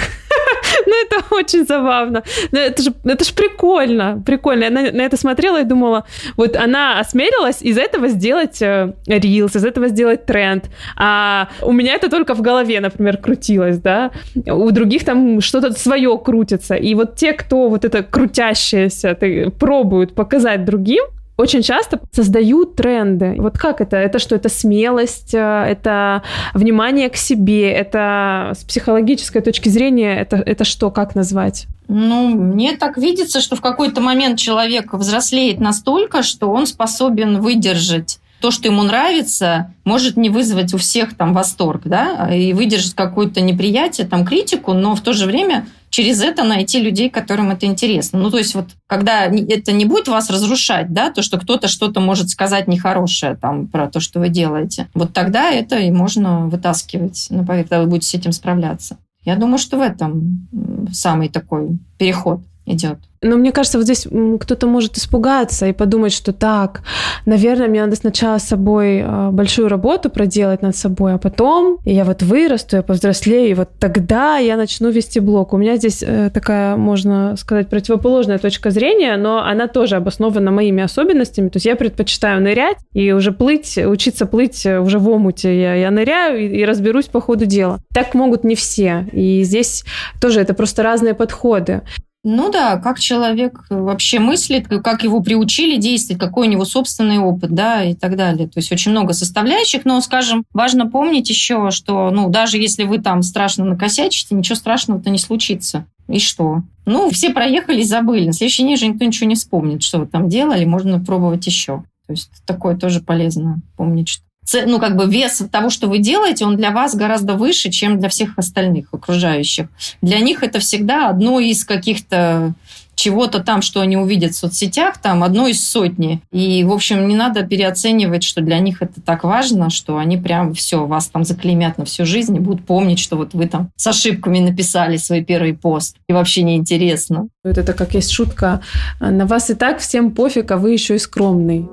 ну, 0.86 0.92
это 1.04 1.34
очень 1.34 1.66
забавно. 1.66 2.22
Но 2.52 2.58
это 2.58 2.82
же, 2.82 2.92
это 3.04 3.24
же 3.24 3.34
прикольно, 3.34 4.22
прикольно. 4.24 4.64
Я 4.64 4.70
на, 4.70 4.92
на 4.92 5.02
это 5.02 5.16
смотрела 5.16 5.60
и 5.60 5.64
думала, 5.64 6.04
вот 6.36 6.56
она 6.56 7.00
осмелилась 7.00 7.62
из 7.62 7.78
этого 7.78 8.08
сделать 8.08 8.62
э, 8.62 8.94
рилс, 9.06 9.56
из 9.56 9.64
этого 9.64 9.88
сделать 9.88 10.26
тренд. 10.26 10.64
А 10.96 11.48
у 11.62 11.72
меня 11.72 11.94
это 11.94 12.08
только 12.08 12.34
в 12.34 12.42
голове, 12.42 12.80
например, 12.80 13.16
крутилось, 13.16 13.78
да. 13.78 14.10
У 14.46 14.70
других 14.70 15.04
там 15.04 15.40
что-то 15.40 15.72
свое 15.72 16.18
крутится. 16.18 16.74
И 16.74 16.94
вот 16.94 17.16
те, 17.16 17.32
кто 17.32 17.68
вот 17.68 17.84
это 17.84 18.02
крутящееся 18.02 19.16
пробуют 19.58 20.14
показать 20.14 20.64
другим, 20.64 21.04
очень 21.40 21.62
часто 21.62 22.00
создают 22.12 22.76
тренды. 22.76 23.36
Вот 23.38 23.58
как 23.58 23.80
это? 23.80 23.96
Это 23.96 24.18
что? 24.18 24.36
Это 24.36 24.48
смелость, 24.48 25.34
э, 25.34 25.38
это 25.38 26.22
внимание 26.54 27.08
к 27.08 27.16
себе, 27.16 27.72
это 27.72 28.52
с 28.58 28.64
психологической 28.64 29.42
точки 29.42 29.68
зрения, 29.68 30.20
это, 30.20 30.36
это 30.36 30.64
что, 30.64 30.90
как 30.90 31.14
назвать? 31.14 31.66
Ну, 31.88 32.28
мне 32.28 32.76
так 32.76 32.96
видится, 32.96 33.40
что 33.40 33.56
в 33.56 33.60
какой-то 33.60 34.00
момент 34.00 34.38
человек 34.38 34.92
взрослеет 34.92 35.60
настолько, 35.60 36.22
что 36.22 36.50
он 36.50 36.66
способен 36.66 37.40
выдержать 37.40 38.20
то, 38.40 38.50
что 38.50 38.68
ему 38.68 38.82
нравится, 38.82 39.74
может 39.84 40.16
не 40.16 40.30
вызвать 40.30 40.72
у 40.72 40.78
всех 40.78 41.14
там 41.14 41.34
восторг, 41.34 41.82
да, 41.84 42.34
и 42.34 42.52
выдержать 42.52 42.94
какое-то 42.94 43.40
неприятие, 43.40 44.06
там, 44.06 44.24
критику, 44.24 44.72
но 44.72 44.94
в 44.94 45.00
то 45.02 45.12
же 45.12 45.26
время 45.26 45.66
через 45.90 46.22
это 46.22 46.44
найти 46.44 46.80
людей, 46.80 47.10
которым 47.10 47.50
это 47.50 47.66
интересно. 47.66 48.18
Ну, 48.18 48.30
то 48.30 48.38
есть 48.38 48.54
вот 48.54 48.70
когда 48.86 49.24
это 49.26 49.72
не 49.72 49.84
будет 49.84 50.08
вас 50.08 50.30
разрушать, 50.30 50.92
да, 50.92 51.10
то, 51.10 51.22
что 51.22 51.38
кто-то 51.38 51.68
что-то 51.68 52.00
может 52.00 52.30
сказать 52.30 52.68
нехорошее 52.68 53.36
там 53.36 53.66
про 53.66 53.88
то, 53.88 54.00
что 54.00 54.20
вы 54.20 54.28
делаете, 54.28 54.88
вот 54.94 55.12
тогда 55.12 55.50
это 55.50 55.78
и 55.78 55.90
можно 55.90 56.46
вытаскивать, 56.46 57.26
ну, 57.30 57.44
когда 57.44 57.80
вы 57.80 57.86
будете 57.86 58.08
с 58.08 58.14
этим 58.14 58.32
справляться. 58.32 58.96
Я 59.22 59.36
думаю, 59.36 59.58
что 59.58 59.76
в 59.76 59.82
этом 59.82 60.48
самый 60.92 61.28
такой 61.28 61.78
переход 61.98 62.40
идет. 62.72 62.98
Но 63.22 63.36
мне 63.36 63.52
кажется, 63.52 63.76
вот 63.76 63.84
здесь 63.84 64.06
кто-то 64.40 64.66
может 64.66 64.96
испугаться 64.96 65.66
и 65.66 65.72
подумать, 65.72 66.12
что 66.12 66.32
так, 66.32 66.82
наверное, 67.26 67.68
мне 67.68 67.82
надо 67.84 67.96
сначала 67.96 68.38
с 68.38 68.44
собой 68.44 69.02
а, 69.04 69.30
большую 69.30 69.68
работу 69.68 70.08
проделать 70.08 70.62
над 70.62 70.74
собой, 70.74 71.14
а 71.14 71.18
потом 71.18 71.78
я 71.84 72.04
вот 72.04 72.22
вырасту, 72.22 72.76
я 72.76 72.82
повзрослею, 72.82 73.50
и 73.50 73.54
вот 73.54 73.68
тогда 73.78 74.38
я 74.38 74.56
начну 74.56 74.88
вести 74.88 75.20
блог. 75.20 75.52
У 75.52 75.58
меня 75.58 75.76
здесь 75.76 76.02
э, 76.02 76.30
такая, 76.32 76.76
можно 76.76 77.36
сказать, 77.36 77.68
противоположная 77.68 78.38
точка 78.38 78.70
зрения, 78.70 79.16
но 79.18 79.44
она 79.44 79.68
тоже 79.68 79.96
обоснована 79.96 80.50
моими 80.50 80.82
особенностями. 80.82 81.50
То 81.50 81.56
есть 81.56 81.66
я 81.66 81.76
предпочитаю 81.76 82.40
нырять 82.40 82.78
и 82.94 83.12
уже 83.12 83.32
плыть, 83.32 83.76
учиться 83.76 84.24
плыть 84.24 84.64
уже 84.64 84.98
в 84.98 85.06
омуте. 85.10 85.60
Я, 85.60 85.74
я 85.74 85.90
ныряю 85.90 86.40
и, 86.40 86.60
и 86.60 86.64
разберусь 86.64 87.06
по 87.06 87.20
ходу 87.20 87.44
дела. 87.44 87.80
Так 87.92 88.14
могут 88.14 88.44
не 88.44 88.54
все. 88.54 89.06
И 89.12 89.42
здесь 89.42 89.84
тоже 90.22 90.40
это 90.40 90.54
просто 90.54 90.82
разные 90.82 91.12
подходы. 91.12 91.82
Ну 92.22 92.50
да, 92.50 92.76
как 92.76 93.00
человек 93.00 93.64
вообще 93.70 94.18
мыслит, 94.18 94.68
как 94.68 95.04
его 95.04 95.22
приучили 95.22 95.80
действовать, 95.80 96.20
какой 96.20 96.48
у 96.48 96.50
него 96.50 96.66
собственный 96.66 97.18
опыт, 97.18 97.50
да, 97.52 97.82
и 97.82 97.94
так 97.94 98.16
далее. 98.16 98.46
То 98.46 98.58
есть 98.58 98.70
очень 98.70 98.90
много 98.90 99.14
составляющих, 99.14 99.86
но, 99.86 99.98
скажем, 100.02 100.44
важно 100.52 100.86
помнить 100.86 101.30
еще, 101.30 101.70
что, 101.70 102.10
ну, 102.10 102.28
даже 102.28 102.58
если 102.58 102.84
вы 102.84 102.98
там 102.98 103.22
страшно 103.22 103.64
накосячите, 103.64 104.34
ничего 104.34 104.56
страшного-то 104.56 105.08
не 105.08 105.18
случится. 105.18 105.86
И 106.08 106.18
что? 106.18 106.62
Ну, 106.84 107.08
все 107.08 107.30
проехали 107.30 107.80
и 107.80 107.84
забыли. 107.84 108.26
На 108.26 108.32
следующий 108.34 108.64
день 108.64 108.76
же 108.76 108.88
никто 108.88 109.04
ничего 109.04 109.26
не 109.26 109.36
вспомнит, 109.36 109.82
что 109.82 110.00
вы 110.00 110.06
там 110.06 110.28
делали, 110.28 110.66
можно 110.66 111.02
пробовать 111.02 111.46
еще. 111.46 111.84
То 112.06 112.12
есть 112.12 112.30
такое 112.44 112.76
тоже 112.76 113.00
полезно 113.00 113.62
помнить, 113.76 114.08
что 114.08 114.24
ну, 114.66 114.78
как 114.78 114.96
бы 114.96 115.06
вес 115.06 115.42
того, 115.50 115.70
что 115.70 115.88
вы 115.88 115.98
делаете, 115.98 116.44
он 116.44 116.56
для 116.56 116.70
вас 116.70 116.94
гораздо 116.94 117.34
выше, 117.34 117.70
чем 117.70 117.98
для 117.98 118.08
всех 118.08 118.38
остальных 118.38 118.86
окружающих. 118.92 119.68
Для 120.02 120.20
них 120.20 120.42
это 120.42 120.58
всегда 120.58 121.08
одно 121.08 121.40
из 121.40 121.64
каких-то 121.64 122.54
чего-то 123.00 123.40
там, 123.40 123.62
что 123.62 123.80
они 123.80 123.96
увидят 123.96 124.32
в 124.32 124.36
соцсетях, 124.36 124.98
там 124.98 125.24
одно 125.24 125.48
из 125.48 125.66
сотни. 125.66 126.20
И, 126.30 126.62
в 126.64 126.72
общем, 126.72 127.08
не 127.08 127.16
надо 127.16 127.44
переоценивать, 127.44 128.22
что 128.22 128.42
для 128.42 128.58
них 128.58 128.82
это 128.82 129.00
так 129.00 129.24
важно, 129.24 129.70
что 129.70 129.96
они 129.96 130.18
прям 130.18 130.52
все, 130.52 130.84
вас 130.84 131.08
там 131.08 131.24
заклеймят 131.24 131.78
на 131.78 131.86
всю 131.86 132.04
жизнь 132.04 132.36
и 132.36 132.40
будут 132.40 132.66
помнить, 132.66 132.98
что 132.98 133.16
вот 133.16 133.32
вы 133.32 133.46
там 133.46 133.70
с 133.76 133.86
ошибками 133.86 134.40
написали 134.40 134.98
свой 134.98 135.24
первый 135.24 135.54
пост. 135.54 135.96
И 136.10 136.12
вообще 136.12 136.42
неинтересно. 136.42 137.28
Вот 137.42 137.56
это 137.56 137.72
как 137.72 137.94
есть 137.94 138.10
шутка. 138.10 138.60
На 139.00 139.24
вас 139.24 139.48
и 139.48 139.54
так 139.54 139.78
всем 139.78 140.10
пофиг, 140.10 140.50
а 140.50 140.58
вы 140.58 140.72
еще 140.72 140.96
и 140.96 140.98
скромный. 140.98 141.66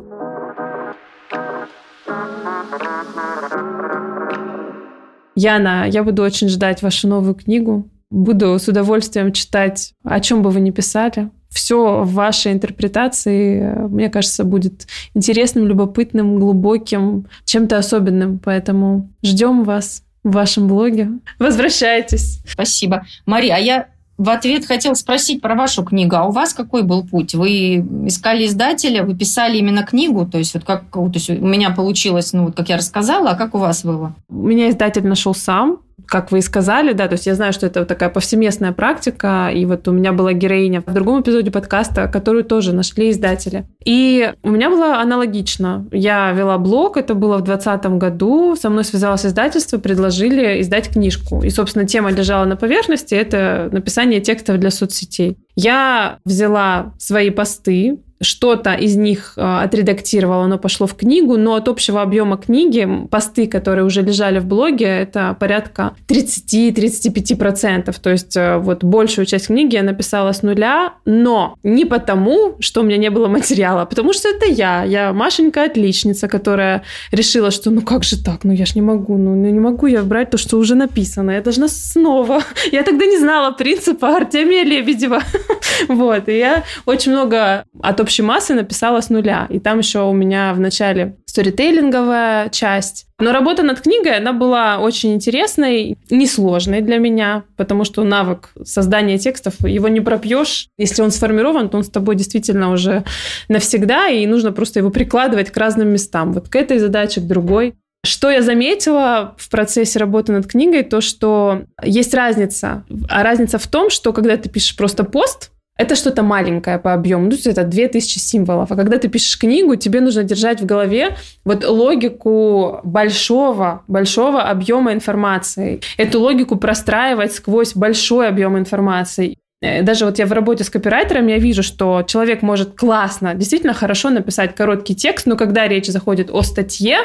Яна, 5.38 5.86
я 5.86 6.04
буду 6.04 6.24
очень 6.24 6.50
ждать 6.50 6.82
вашу 6.82 7.08
новую 7.08 7.36
книгу. 7.36 7.88
Буду 8.10 8.58
с 8.58 8.68
удовольствием 8.68 9.32
читать, 9.32 9.94
о 10.04 10.20
чем 10.20 10.42
бы 10.42 10.50
вы 10.50 10.62
ни 10.62 10.72
писали. 10.72 11.30
Все 11.50 12.02
в 12.04 12.14
вашей 12.14 12.54
интерпретации, 12.54 13.88
мне 13.88 14.10
кажется, 14.10 14.44
будет 14.44 14.88
интересным, 15.14 15.68
любопытным, 15.68 16.40
глубоким, 16.40 17.28
чем-то 17.46 17.78
особенным. 17.78 18.40
Поэтому 18.40 19.12
ждем 19.22 19.64
вас 19.64 20.02
в 20.24 20.32
вашем 20.32 20.68
блоге. 20.68 21.10
Возвращайтесь. 21.38 22.42
Спасибо. 22.48 23.06
Мария, 23.28 23.58
а 23.58 23.60
я 23.60 23.88
в 24.18 24.30
ответ 24.30 24.66
хотел 24.66 24.96
спросить 24.96 25.42
про 25.42 25.56
вашу 25.56 25.84
книгу. 25.84 26.16
А 26.16 26.26
у 26.26 26.32
вас 26.32 26.54
какой 26.54 26.84
был 26.84 27.06
путь? 27.06 27.36
Вы 27.36 27.76
искали 28.06 28.46
издателя, 28.46 29.04
вы 29.04 29.16
писали 29.16 29.58
именно 29.58 29.84
книгу? 29.84 30.26
То 30.26 30.38
есть 30.38 30.54
вот 30.56 30.64
как 30.64 30.90
то 30.92 31.12
есть 31.14 31.30
у 31.30 31.34
меня 31.46 31.70
получилось, 31.72 32.34
ну 32.34 32.46
вот 32.46 32.56
как 32.56 32.70
я 32.70 32.78
рассказала, 32.78 33.32
а 33.32 33.36
как 33.36 33.54
у 33.54 33.60
вас 33.60 33.84
было? 33.84 34.16
Меня 34.30 34.70
издатель 34.70 35.06
нашел 35.06 35.36
сам. 35.36 35.80
Как 36.06 36.32
вы 36.32 36.40
и 36.40 36.42
сказали, 36.42 36.94
да, 36.94 37.08
то 37.08 37.14
есть 37.14 37.26
я 37.26 37.36
знаю, 37.36 37.54
что 37.54 37.66
это 37.66 37.80
вот 37.80 37.88
такая 37.88 38.10
повсеместная 38.10 38.72
практика, 38.72 39.50
и 39.54 39.66
вот 39.66 39.88
у 39.88 39.92
меня 39.92 40.14
была 40.14 40.34
героиня 40.34 40.84
в 40.86 40.94
другом 40.94 41.22
эпизоде 41.22 41.52
подкаста, 41.52 42.08
которую 42.08 42.44
тоже 42.44 42.74
нашли 42.74 43.12
издатели. 43.12 43.66
И 43.84 44.32
у 44.44 44.50
меня 44.50 44.70
было 44.70 45.00
аналогично. 45.00 45.88
Я 45.92 46.32
вела 46.32 46.58
блог, 46.58 46.98
это 46.98 47.14
было 47.14 47.38
в 47.38 47.44
2020 47.44 47.98
году, 47.98 48.56
со 48.56 48.70
мной 48.70 48.84
связалось 48.84 49.26
издательство, 49.26 49.80
предложили 49.80 50.62
издать 50.62 50.90
книжку. 50.90 51.42
И, 51.44 51.50
собственно, 51.50 51.86
тема 51.86 52.12
лежала 52.12 52.46
на 52.46 52.56
поверхности, 52.56 53.16
это 53.16 53.70
написание 53.72 54.22
текстов 54.22 54.60
для 54.60 54.72
соцсетей. 54.72 55.38
Я 55.58 56.20
взяла 56.24 56.94
свои 57.00 57.32
посты, 57.32 57.98
что-то 58.22 58.74
из 58.74 58.96
них 58.96 59.34
э, 59.38 59.42
отредактировала, 59.42 60.46
оно 60.46 60.58
пошло 60.58 60.88
в 60.88 60.96
книгу, 60.96 61.38
но 61.38 61.56
от 61.56 61.68
общего 61.68 62.02
объема 62.02 62.38
книги 62.38 62.88
посты, 63.12 63.48
которые 63.48 63.86
уже 63.86 64.02
лежали 64.02 64.40
в 64.40 64.46
блоге, 64.46 64.86
это 64.86 65.36
порядка 65.40 65.94
30-35%. 66.08 67.96
То 68.02 68.10
есть 68.10 68.36
э, 68.36 68.58
вот 68.58 68.84
большую 68.84 69.26
часть 69.26 69.48
книги 69.48 69.76
я 69.76 69.84
написала 69.84 70.32
с 70.32 70.42
нуля, 70.42 70.94
но 71.06 71.58
не 71.64 71.86
потому, 71.86 72.56
что 72.60 72.82
у 72.82 72.84
меня 72.84 72.98
не 72.98 73.10
было 73.12 73.28
материала, 73.28 73.84
а 73.84 73.86
потому 73.86 74.14
что 74.14 74.30
это 74.30 74.48
я. 74.48 74.84
Я 74.84 75.14
Машенька 75.14 75.64
отличница, 75.64 76.28
которая 76.28 76.84
решила, 77.12 77.52
что 77.52 77.70
ну 77.70 77.82
как 77.82 78.04
же 78.04 78.24
так, 78.24 78.44
ну 78.44 78.52
я 78.52 78.66
ж 78.66 78.74
не 78.76 78.82
могу, 78.82 79.18
ну, 79.18 79.36
ну 79.36 79.50
не 79.50 79.60
могу 79.60 79.86
я 79.88 80.02
брать 80.02 80.32
то, 80.32 80.38
что 80.38 80.58
уже 80.58 80.76
написано, 80.76 81.32
я 81.32 81.42
должна 81.42 81.68
снова. 81.68 82.42
Я 82.72 82.84
тогда 82.84 83.06
не 83.06 83.18
знала 83.18 83.52
принципа 83.52 84.16
Артемия 84.16 84.64
Лебедева. 84.64 85.22
Вот, 85.88 86.28
и 86.30 86.38
я 86.38 86.64
очень 86.86 87.12
много 87.12 87.64
от 87.82 88.00
общей 88.00 88.24
массы 88.24 88.54
написала 88.54 89.02
с 89.02 89.10
нуля. 89.10 89.48
И 89.50 89.60
там 89.60 89.80
еще 89.80 90.02
у 90.04 90.14
меня 90.14 90.54
в 90.54 90.60
начале 90.60 91.18
сторителлинговая 91.26 92.50
часть. 92.50 93.06
Но 93.20 93.32
работа 93.32 93.64
над 93.64 93.82
книгой, 93.82 94.18
она 94.18 94.34
была 94.34 94.78
очень 94.80 95.14
интересной, 95.14 95.98
несложной 96.10 96.82
для 96.82 96.98
меня, 96.98 97.44
потому 97.56 97.84
что 97.84 98.04
навык 98.04 98.52
создания 98.64 99.18
текстов, 99.18 99.60
его 99.62 99.88
не 99.88 100.02
пропьешь. 100.02 100.68
Если 100.78 101.02
он 101.02 101.12
сформирован, 101.12 101.70
то 101.70 101.78
он 101.78 101.84
с 101.84 101.90
тобой 101.90 102.16
действительно 102.16 102.72
уже 102.72 103.04
навсегда, 103.50 104.08
и 104.10 104.26
нужно 104.28 104.52
просто 104.52 104.80
его 104.80 104.92
прикладывать 104.92 105.52
к 105.52 105.58
разным 105.58 105.90
местам. 105.90 106.34
Вот 106.34 106.50
к 106.50 106.56
этой 106.56 106.78
задаче, 106.78 107.22
к 107.22 107.28
другой. 107.28 107.76
Что 108.08 108.32
я 108.32 108.42
заметила 108.42 109.36
в 109.38 109.50
процессе 109.50 110.00
работы 110.00 110.32
над 110.32 110.48
книгой, 110.48 110.84
то, 110.84 111.02
что 111.02 111.64
есть 111.84 112.14
разница. 112.14 112.84
А 113.10 113.24
разница 113.24 113.58
в 113.60 113.68
том, 113.68 113.90
что 113.90 114.14
когда 114.14 114.38
ты 114.38 114.50
пишешь 114.50 114.76
просто 114.76 115.04
пост, 115.04 115.52
это 115.78 115.96
что-то 115.96 116.24
маленькое 116.24 116.80
по 116.80 116.94
объему, 116.94 117.30
ну, 117.30 117.36
это 117.46 117.64
2000 117.64 118.18
символов. 118.18 118.72
А 118.72 118.76
когда 118.76 118.98
ты 118.98 119.10
пишешь 119.10 119.38
книгу, 119.38 119.76
тебе 119.76 120.02
нужно 120.02 120.24
держать 120.24 120.60
в 120.60 120.66
голове 120.66 121.16
вот 121.46 121.64
логику 121.64 122.80
большого, 122.84 123.84
большого 123.88 124.42
объема 124.42 124.94
информации. 124.94 125.82
Эту 125.98 126.20
логику 126.20 126.56
простраивать 126.56 127.34
сквозь 127.34 127.76
большой 127.76 128.28
объем 128.28 128.58
информации. 128.58 129.38
Э, 129.62 129.82
даже 129.82 130.06
вот 130.06 130.20
я 130.20 130.26
в 130.26 130.32
работе 130.32 130.64
с 130.64 130.70
копирайтером, 130.70 131.28
я 131.28 131.40
вижу, 131.40 131.64
что 131.64 132.04
человек 132.04 132.42
может 132.42 132.76
классно, 132.76 133.34
действительно 133.34 133.74
хорошо 133.74 134.10
написать 134.10 134.56
короткий 134.56 134.96
текст, 134.96 135.26
но 135.26 135.36
когда 135.36 135.68
речь 135.68 135.88
заходит 135.88 136.30
о 136.32 136.44
статье, 136.44 136.98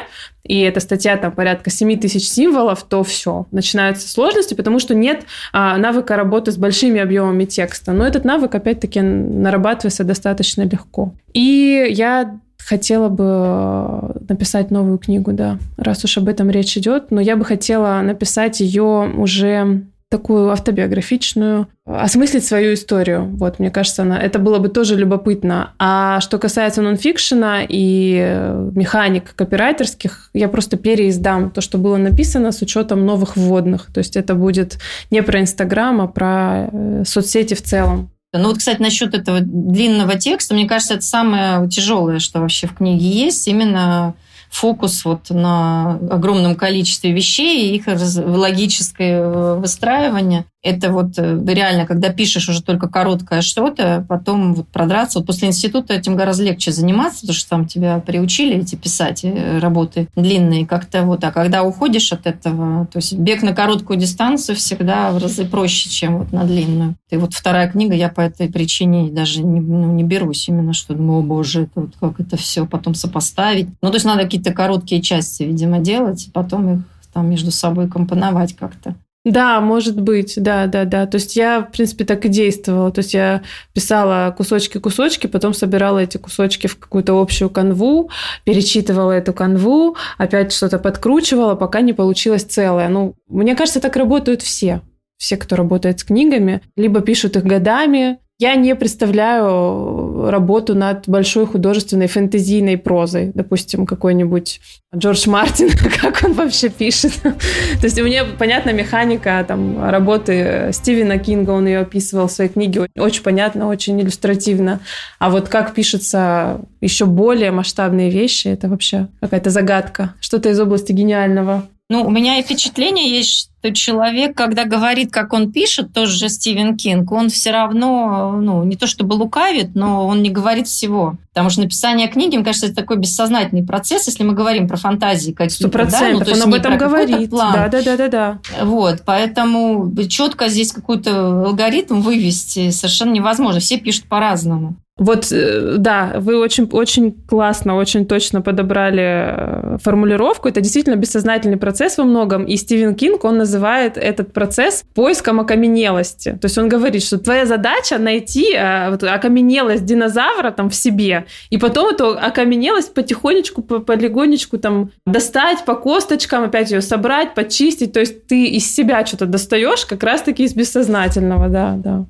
и 0.43 0.59
эта 0.61 0.79
статья 0.79 1.17
там 1.17 1.31
порядка 1.31 1.69
7 1.69 1.99
тысяч 1.99 2.27
символов, 2.27 2.83
то 2.83 3.03
все, 3.03 3.47
начинаются 3.51 4.07
сложности, 4.07 4.53
потому 4.53 4.79
что 4.79 4.93
нет 4.93 5.23
а, 5.51 5.77
навыка 5.77 6.15
работы 6.15 6.51
с 6.51 6.57
большими 6.57 6.99
объемами 6.99 7.45
текста. 7.45 7.91
Но 7.91 8.05
этот 8.05 8.25
навык, 8.25 8.53
опять-таки, 8.53 9.01
нарабатывается 9.01 10.03
достаточно 10.03 10.63
легко. 10.63 11.13
И 11.33 11.87
я 11.89 12.39
хотела 12.57 13.09
бы 13.09 14.21
написать 14.27 14.69
новую 14.69 14.97
книгу, 14.97 15.31
да, 15.33 15.57
раз 15.77 16.03
уж 16.03 16.17
об 16.17 16.27
этом 16.27 16.49
речь 16.49 16.77
идет, 16.77 17.09
но 17.09 17.19
я 17.19 17.35
бы 17.35 17.45
хотела 17.45 18.01
написать 18.01 18.59
ее 18.59 19.11
уже 19.17 19.85
такую 20.13 20.51
автобиографичную, 20.51 21.67
осмыслить 21.87 22.45
свою 22.45 22.75
историю. 22.75 23.35
Вот, 23.35 23.57
мне 23.57 23.71
кажется, 23.71 24.03
она, 24.03 24.21
это 24.21 24.37
было 24.37 24.59
бы 24.59 24.69
тоже 24.69 24.95
любопытно. 24.95 25.71
А 25.79 26.21
что 26.21 26.37
касается 26.37 26.83
нонфикшена 26.83 27.63
и 27.67 28.19
э, 28.23 28.69
механик 28.75 29.33
копирайтерских, 29.33 30.29
я 30.35 30.49
просто 30.49 30.77
переиздам 30.77 31.49
то, 31.49 31.61
что 31.61 31.79
было 31.79 31.97
написано 31.97 32.51
с 32.51 32.61
учетом 32.61 33.07
новых 33.07 33.35
вводных. 33.35 33.91
То 33.91 33.97
есть 34.01 34.15
это 34.15 34.35
будет 34.35 34.77
не 35.09 35.23
про 35.23 35.41
Инстаграм, 35.41 35.99
а 35.99 36.07
про 36.07 36.69
э, 36.71 37.03
соцсети 37.07 37.55
в 37.55 37.63
целом. 37.63 38.11
Ну 38.33 38.49
вот, 38.49 38.59
кстати, 38.59 38.79
насчет 38.83 39.15
этого 39.15 39.39
длинного 39.41 40.19
текста, 40.19 40.53
мне 40.53 40.67
кажется, 40.67 40.93
это 40.93 41.03
самое 41.03 41.67
тяжелое, 41.69 42.19
что 42.19 42.39
вообще 42.39 42.67
в 42.67 42.75
книге 42.75 43.07
есть, 43.07 43.47
именно 43.47 44.13
фокус 44.53 45.03
вот 45.03 45.31
на 45.31 45.97
огромном 46.11 46.55
количестве 46.55 47.11
вещей 47.11 47.71
и 47.71 47.75
их 47.75 47.87
логическое 47.87 49.19
э, 49.19 49.55
выстраивание 49.55 50.45
это 50.63 50.91
вот 50.91 51.17
э, 51.17 51.39
реально, 51.45 51.85
когда 51.85 52.09
пишешь 52.09 52.47
уже 52.47 52.63
только 52.63 52.87
короткое 52.87 53.41
что-то, 53.41 54.05
потом 54.07 54.53
вот 54.53 54.69
продраться. 54.69 55.19
Вот 55.19 55.27
после 55.27 55.49
института 55.49 55.93
этим 55.93 56.15
гораздо 56.15 56.45
легче 56.45 56.71
заниматься, 56.71 57.21
потому 57.21 57.35
что 57.35 57.49
там 57.49 57.67
тебя 57.67 57.99
приучили 57.99 58.55
эти 58.55 58.75
писать 58.75 59.25
э, 59.25 59.59
работы 59.59 60.07
длинные 60.15 60.65
как-то 60.65 61.03
вот. 61.03 61.23
А 61.25 61.31
когда 61.31 61.63
уходишь 61.63 62.13
от 62.13 62.25
этого, 62.25 62.87
то 62.87 62.97
есть 62.97 63.13
бег 63.13 63.43
на 63.43 63.53
короткую 63.53 63.99
дистанцию 63.99 64.55
всегда 64.55 65.11
в 65.11 65.21
разы 65.21 65.43
проще, 65.45 65.89
чем 65.89 66.19
вот 66.19 66.31
на 66.31 66.45
длинную. 66.45 66.95
И 67.09 67.17
вот 67.17 67.33
вторая 67.33 67.69
книга, 67.69 67.93
я 67.93 68.07
по 68.07 68.21
этой 68.21 68.49
причине 68.49 69.11
даже 69.11 69.43
не, 69.43 69.59
ну, 69.59 69.91
не 69.91 70.03
берусь 70.03 70.47
именно, 70.47 70.71
что 70.71 70.93
думаю, 70.93 71.19
о 71.19 71.23
боже, 71.23 71.63
это 71.63 71.81
вот 71.81 71.91
как 71.99 72.21
это 72.21 72.37
все 72.37 72.65
потом 72.65 72.95
сопоставить. 72.95 73.67
Ну, 73.81 73.89
то 73.89 73.95
есть 73.95 74.05
надо 74.05 74.23
какие-то 74.23 74.42
короткие 74.51 75.01
части, 75.01 75.43
видимо, 75.43 75.79
делать, 75.79 76.29
потом 76.33 76.73
их 76.73 76.79
там 77.13 77.29
между 77.29 77.51
собой 77.51 77.87
компоновать 77.89 78.55
как-то. 78.55 78.95
Да, 79.25 79.61
может 79.61 80.01
быть, 80.01 80.33
да, 80.35 80.67
да, 80.67 80.83
да. 80.83 81.05
То 81.05 81.15
есть 81.15 81.37
я, 81.37 81.61
в 81.61 81.71
принципе, 81.71 82.03
так 82.03 82.25
и 82.25 82.29
действовала. 82.29 82.91
То 82.91 82.99
есть 82.99 83.13
я 83.13 83.41
писала 83.71 84.35
кусочки-кусочки, 84.37 85.27
потом 85.27 85.53
собирала 85.53 85.99
эти 85.99 86.17
кусочки 86.17 86.67
в 86.67 86.77
какую-то 86.77 87.17
общую 87.21 87.49
канву, 87.49 88.09
перечитывала 88.43 89.11
эту 89.11 89.31
канву, 89.31 89.95
опять 90.17 90.51
что-то 90.51 90.77
подкручивала, 90.77 91.55
пока 91.55 91.79
не 91.79 91.93
получилось 91.93 92.43
целое. 92.43 92.89
Ну, 92.89 93.15
мне 93.29 93.55
кажется, 93.55 93.79
так 93.79 93.95
работают 93.95 94.41
все 94.41 94.81
все, 95.23 95.37
кто 95.37 95.55
работает 95.55 96.01
с 96.01 96.03
книгами, 96.03 96.61
либо 96.75 96.99
пишут 96.99 97.37
их 97.37 97.45
годами, 97.45 98.19
я 98.43 98.55
не 98.55 98.75
представляю 98.75 100.29
работу 100.29 100.75
над 100.75 101.07
большой 101.07 101.45
художественной 101.45 102.07
фэнтезийной 102.07 102.77
прозой. 102.77 103.31
Допустим, 103.33 103.85
какой-нибудь 103.85 104.59
Джордж 104.93 105.29
Мартин, 105.29 105.69
как 106.01 106.23
он 106.25 106.33
вообще 106.33 106.67
пишет. 106.67 107.13
То 107.21 107.83
есть 107.83 108.01
мне 108.01 108.25
понятна 108.25 108.71
механика 108.71 109.45
там, 109.47 109.89
работы 109.89 110.71
Стивена 110.73 111.19
Кинга, 111.19 111.51
он 111.51 111.67
ее 111.67 111.79
описывал 111.79 112.27
в 112.27 112.33
своей 112.33 112.49
книге. 112.49 112.87
Очень 112.97 113.23
понятно, 113.23 113.69
очень 113.69 114.01
иллюстративно. 114.01 114.81
А 115.19 115.29
вот 115.29 115.47
как 115.47 115.73
пишутся 115.73 116.59
еще 116.81 117.05
более 117.05 117.51
масштабные 117.51 118.09
вещи, 118.09 118.49
это 118.49 118.67
вообще 118.67 119.07
какая-то 119.21 119.51
загадка. 119.51 120.15
Что-то 120.19 120.49
из 120.49 120.59
области 120.59 120.91
гениального. 120.91 121.63
Ну, 121.89 122.05
у 122.05 122.09
меня 122.09 122.39
и 122.39 122.43
впечатление 122.43 123.09
есть, 123.09 123.49
что 123.59 123.73
человек, 123.73 124.35
когда 124.35 124.63
говорит, 124.65 125.11
как 125.11 125.33
он 125.33 125.51
пишет, 125.51 125.93
тоже 125.93 126.17
же 126.17 126.29
Стивен 126.29 126.77
Кинг, 126.77 127.11
он 127.11 127.29
все 127.29 127.51
равно, 127.51 128.31
ну, 128.41 128.63
не 128.63 128.75
то 128.77 128.87
чтобы 128.87 129.13
лукавит, 129.13 129.75
но 129.75 130.07
он 130.07 130.23
не 130.23 130.29
говорит 130.29 130.67
всего. 130.67 131.17
Потому 131.33 131.49
что 131.49 131.61
написание 131.61 132.07
книги, 132.07 132.35
мне 132.35 132.45
кажется, 132.45 132.67
это 132.67 132.75
такой 132.75 132.97
бессознательный 132.97 133.65
процесс, 133.65 134.07
если 134.07 134.23
мы 134.23 134.33
говорим 134.33 134.67
про 134.67 134.77
фантазии 134.77 135.31
какие-то. 135.31 135.69
Да? 135.77 135.83
ну, 136.13 136.19
он 136.33 136.41
об 136.43 136.53
этом 136.53 136.77
говорит. 136.77 137.29
Да, 137.53 137.67
да, 137.67 137.81
да, 137.81 137.97
да, 137.97 138.07
да. 138.07 138.39
Вот, 138.61 139.03
поэтому 139.05 139.91
четко 140.07 140.47
здесь 140.47 140.71
какой-то 140.71 141.45
алгоритм 141.45 142.01
вывести 142.01 142.71
совершенно 142.71 143.11
невозможно. 143.11 143.59
Все 143.59 143.77
пишут 143.77 144.05
по-разному. 144.05 144.77
Вот, 144.95 145.31
э, 145.31 145.77
да, 145.79 146.13
вы 146.17 146.37
очень, 146.37 146.69
очень 146.71 147.13
классно, 147.27 147.75
очень 147.75 148.05
точно 148.05 148.41
подобрали 148.41 149.01
э, 149.01 149.77
формулировку. 149.81 150.47
Это 150.47 150.61
действительно 150.61 150.95
бессознательный 150.95 151.57
процесс 151.57 151.97
во 151.97 152.03
многом. 152.03 152.45
И 152.45 152.55
Стивен 152.57 152.93
Кинг, 152.93 153.23
он 153.23 153.39
называет 153.39 153.97
этот 153.97 154.33
процесс 154.33 154.83
поиском 154.93 155.39
окаменелости. 155.39 156.37
То 156.39 156.45
есть 156.45 156.59
он 156.59 156.69
говорит, 156.69 157.03
что 157.03 157.17
твоя 157.17 157.47
задача 157.47 157.97
найти 157.97 158.53
э, 158.53 158.91
вот, 158.91 159.03
окаменелость 159.03 159.83
динозавра 159.83 160.51
там 160.51 160.69
в 160.69 160.75
себе, 160.75 161.25
и 161.49 161.57
потом 161.57 161.89
эту 161.89 162.09
окаменелость 162.09 162.93
потихонечку, 162.93 163.63
полигонечку 163.63 164.59
там 164.59 164.91
достать 165.07 165.65
по 165.65 165.73
косточкам, 165.73 166.43
опять 166.43 166.69
ее 166.69 166.81
собрать, 166.81 167.33
почистить. 167.33 167.93
То 167.93 167.99
есть 167.99 168.27
ты 168.27 168.45
из 168.45 168.75
себя 168.75 169.03
что-то 169.07 169.25
достаешь 169.25 169.87
как 169.87 170.03
раз-таки 170.03 170.43
из 170.43 170.53
бессознательного, 170.53 171.49
да, 171.49 171.73
да 171.77 172.05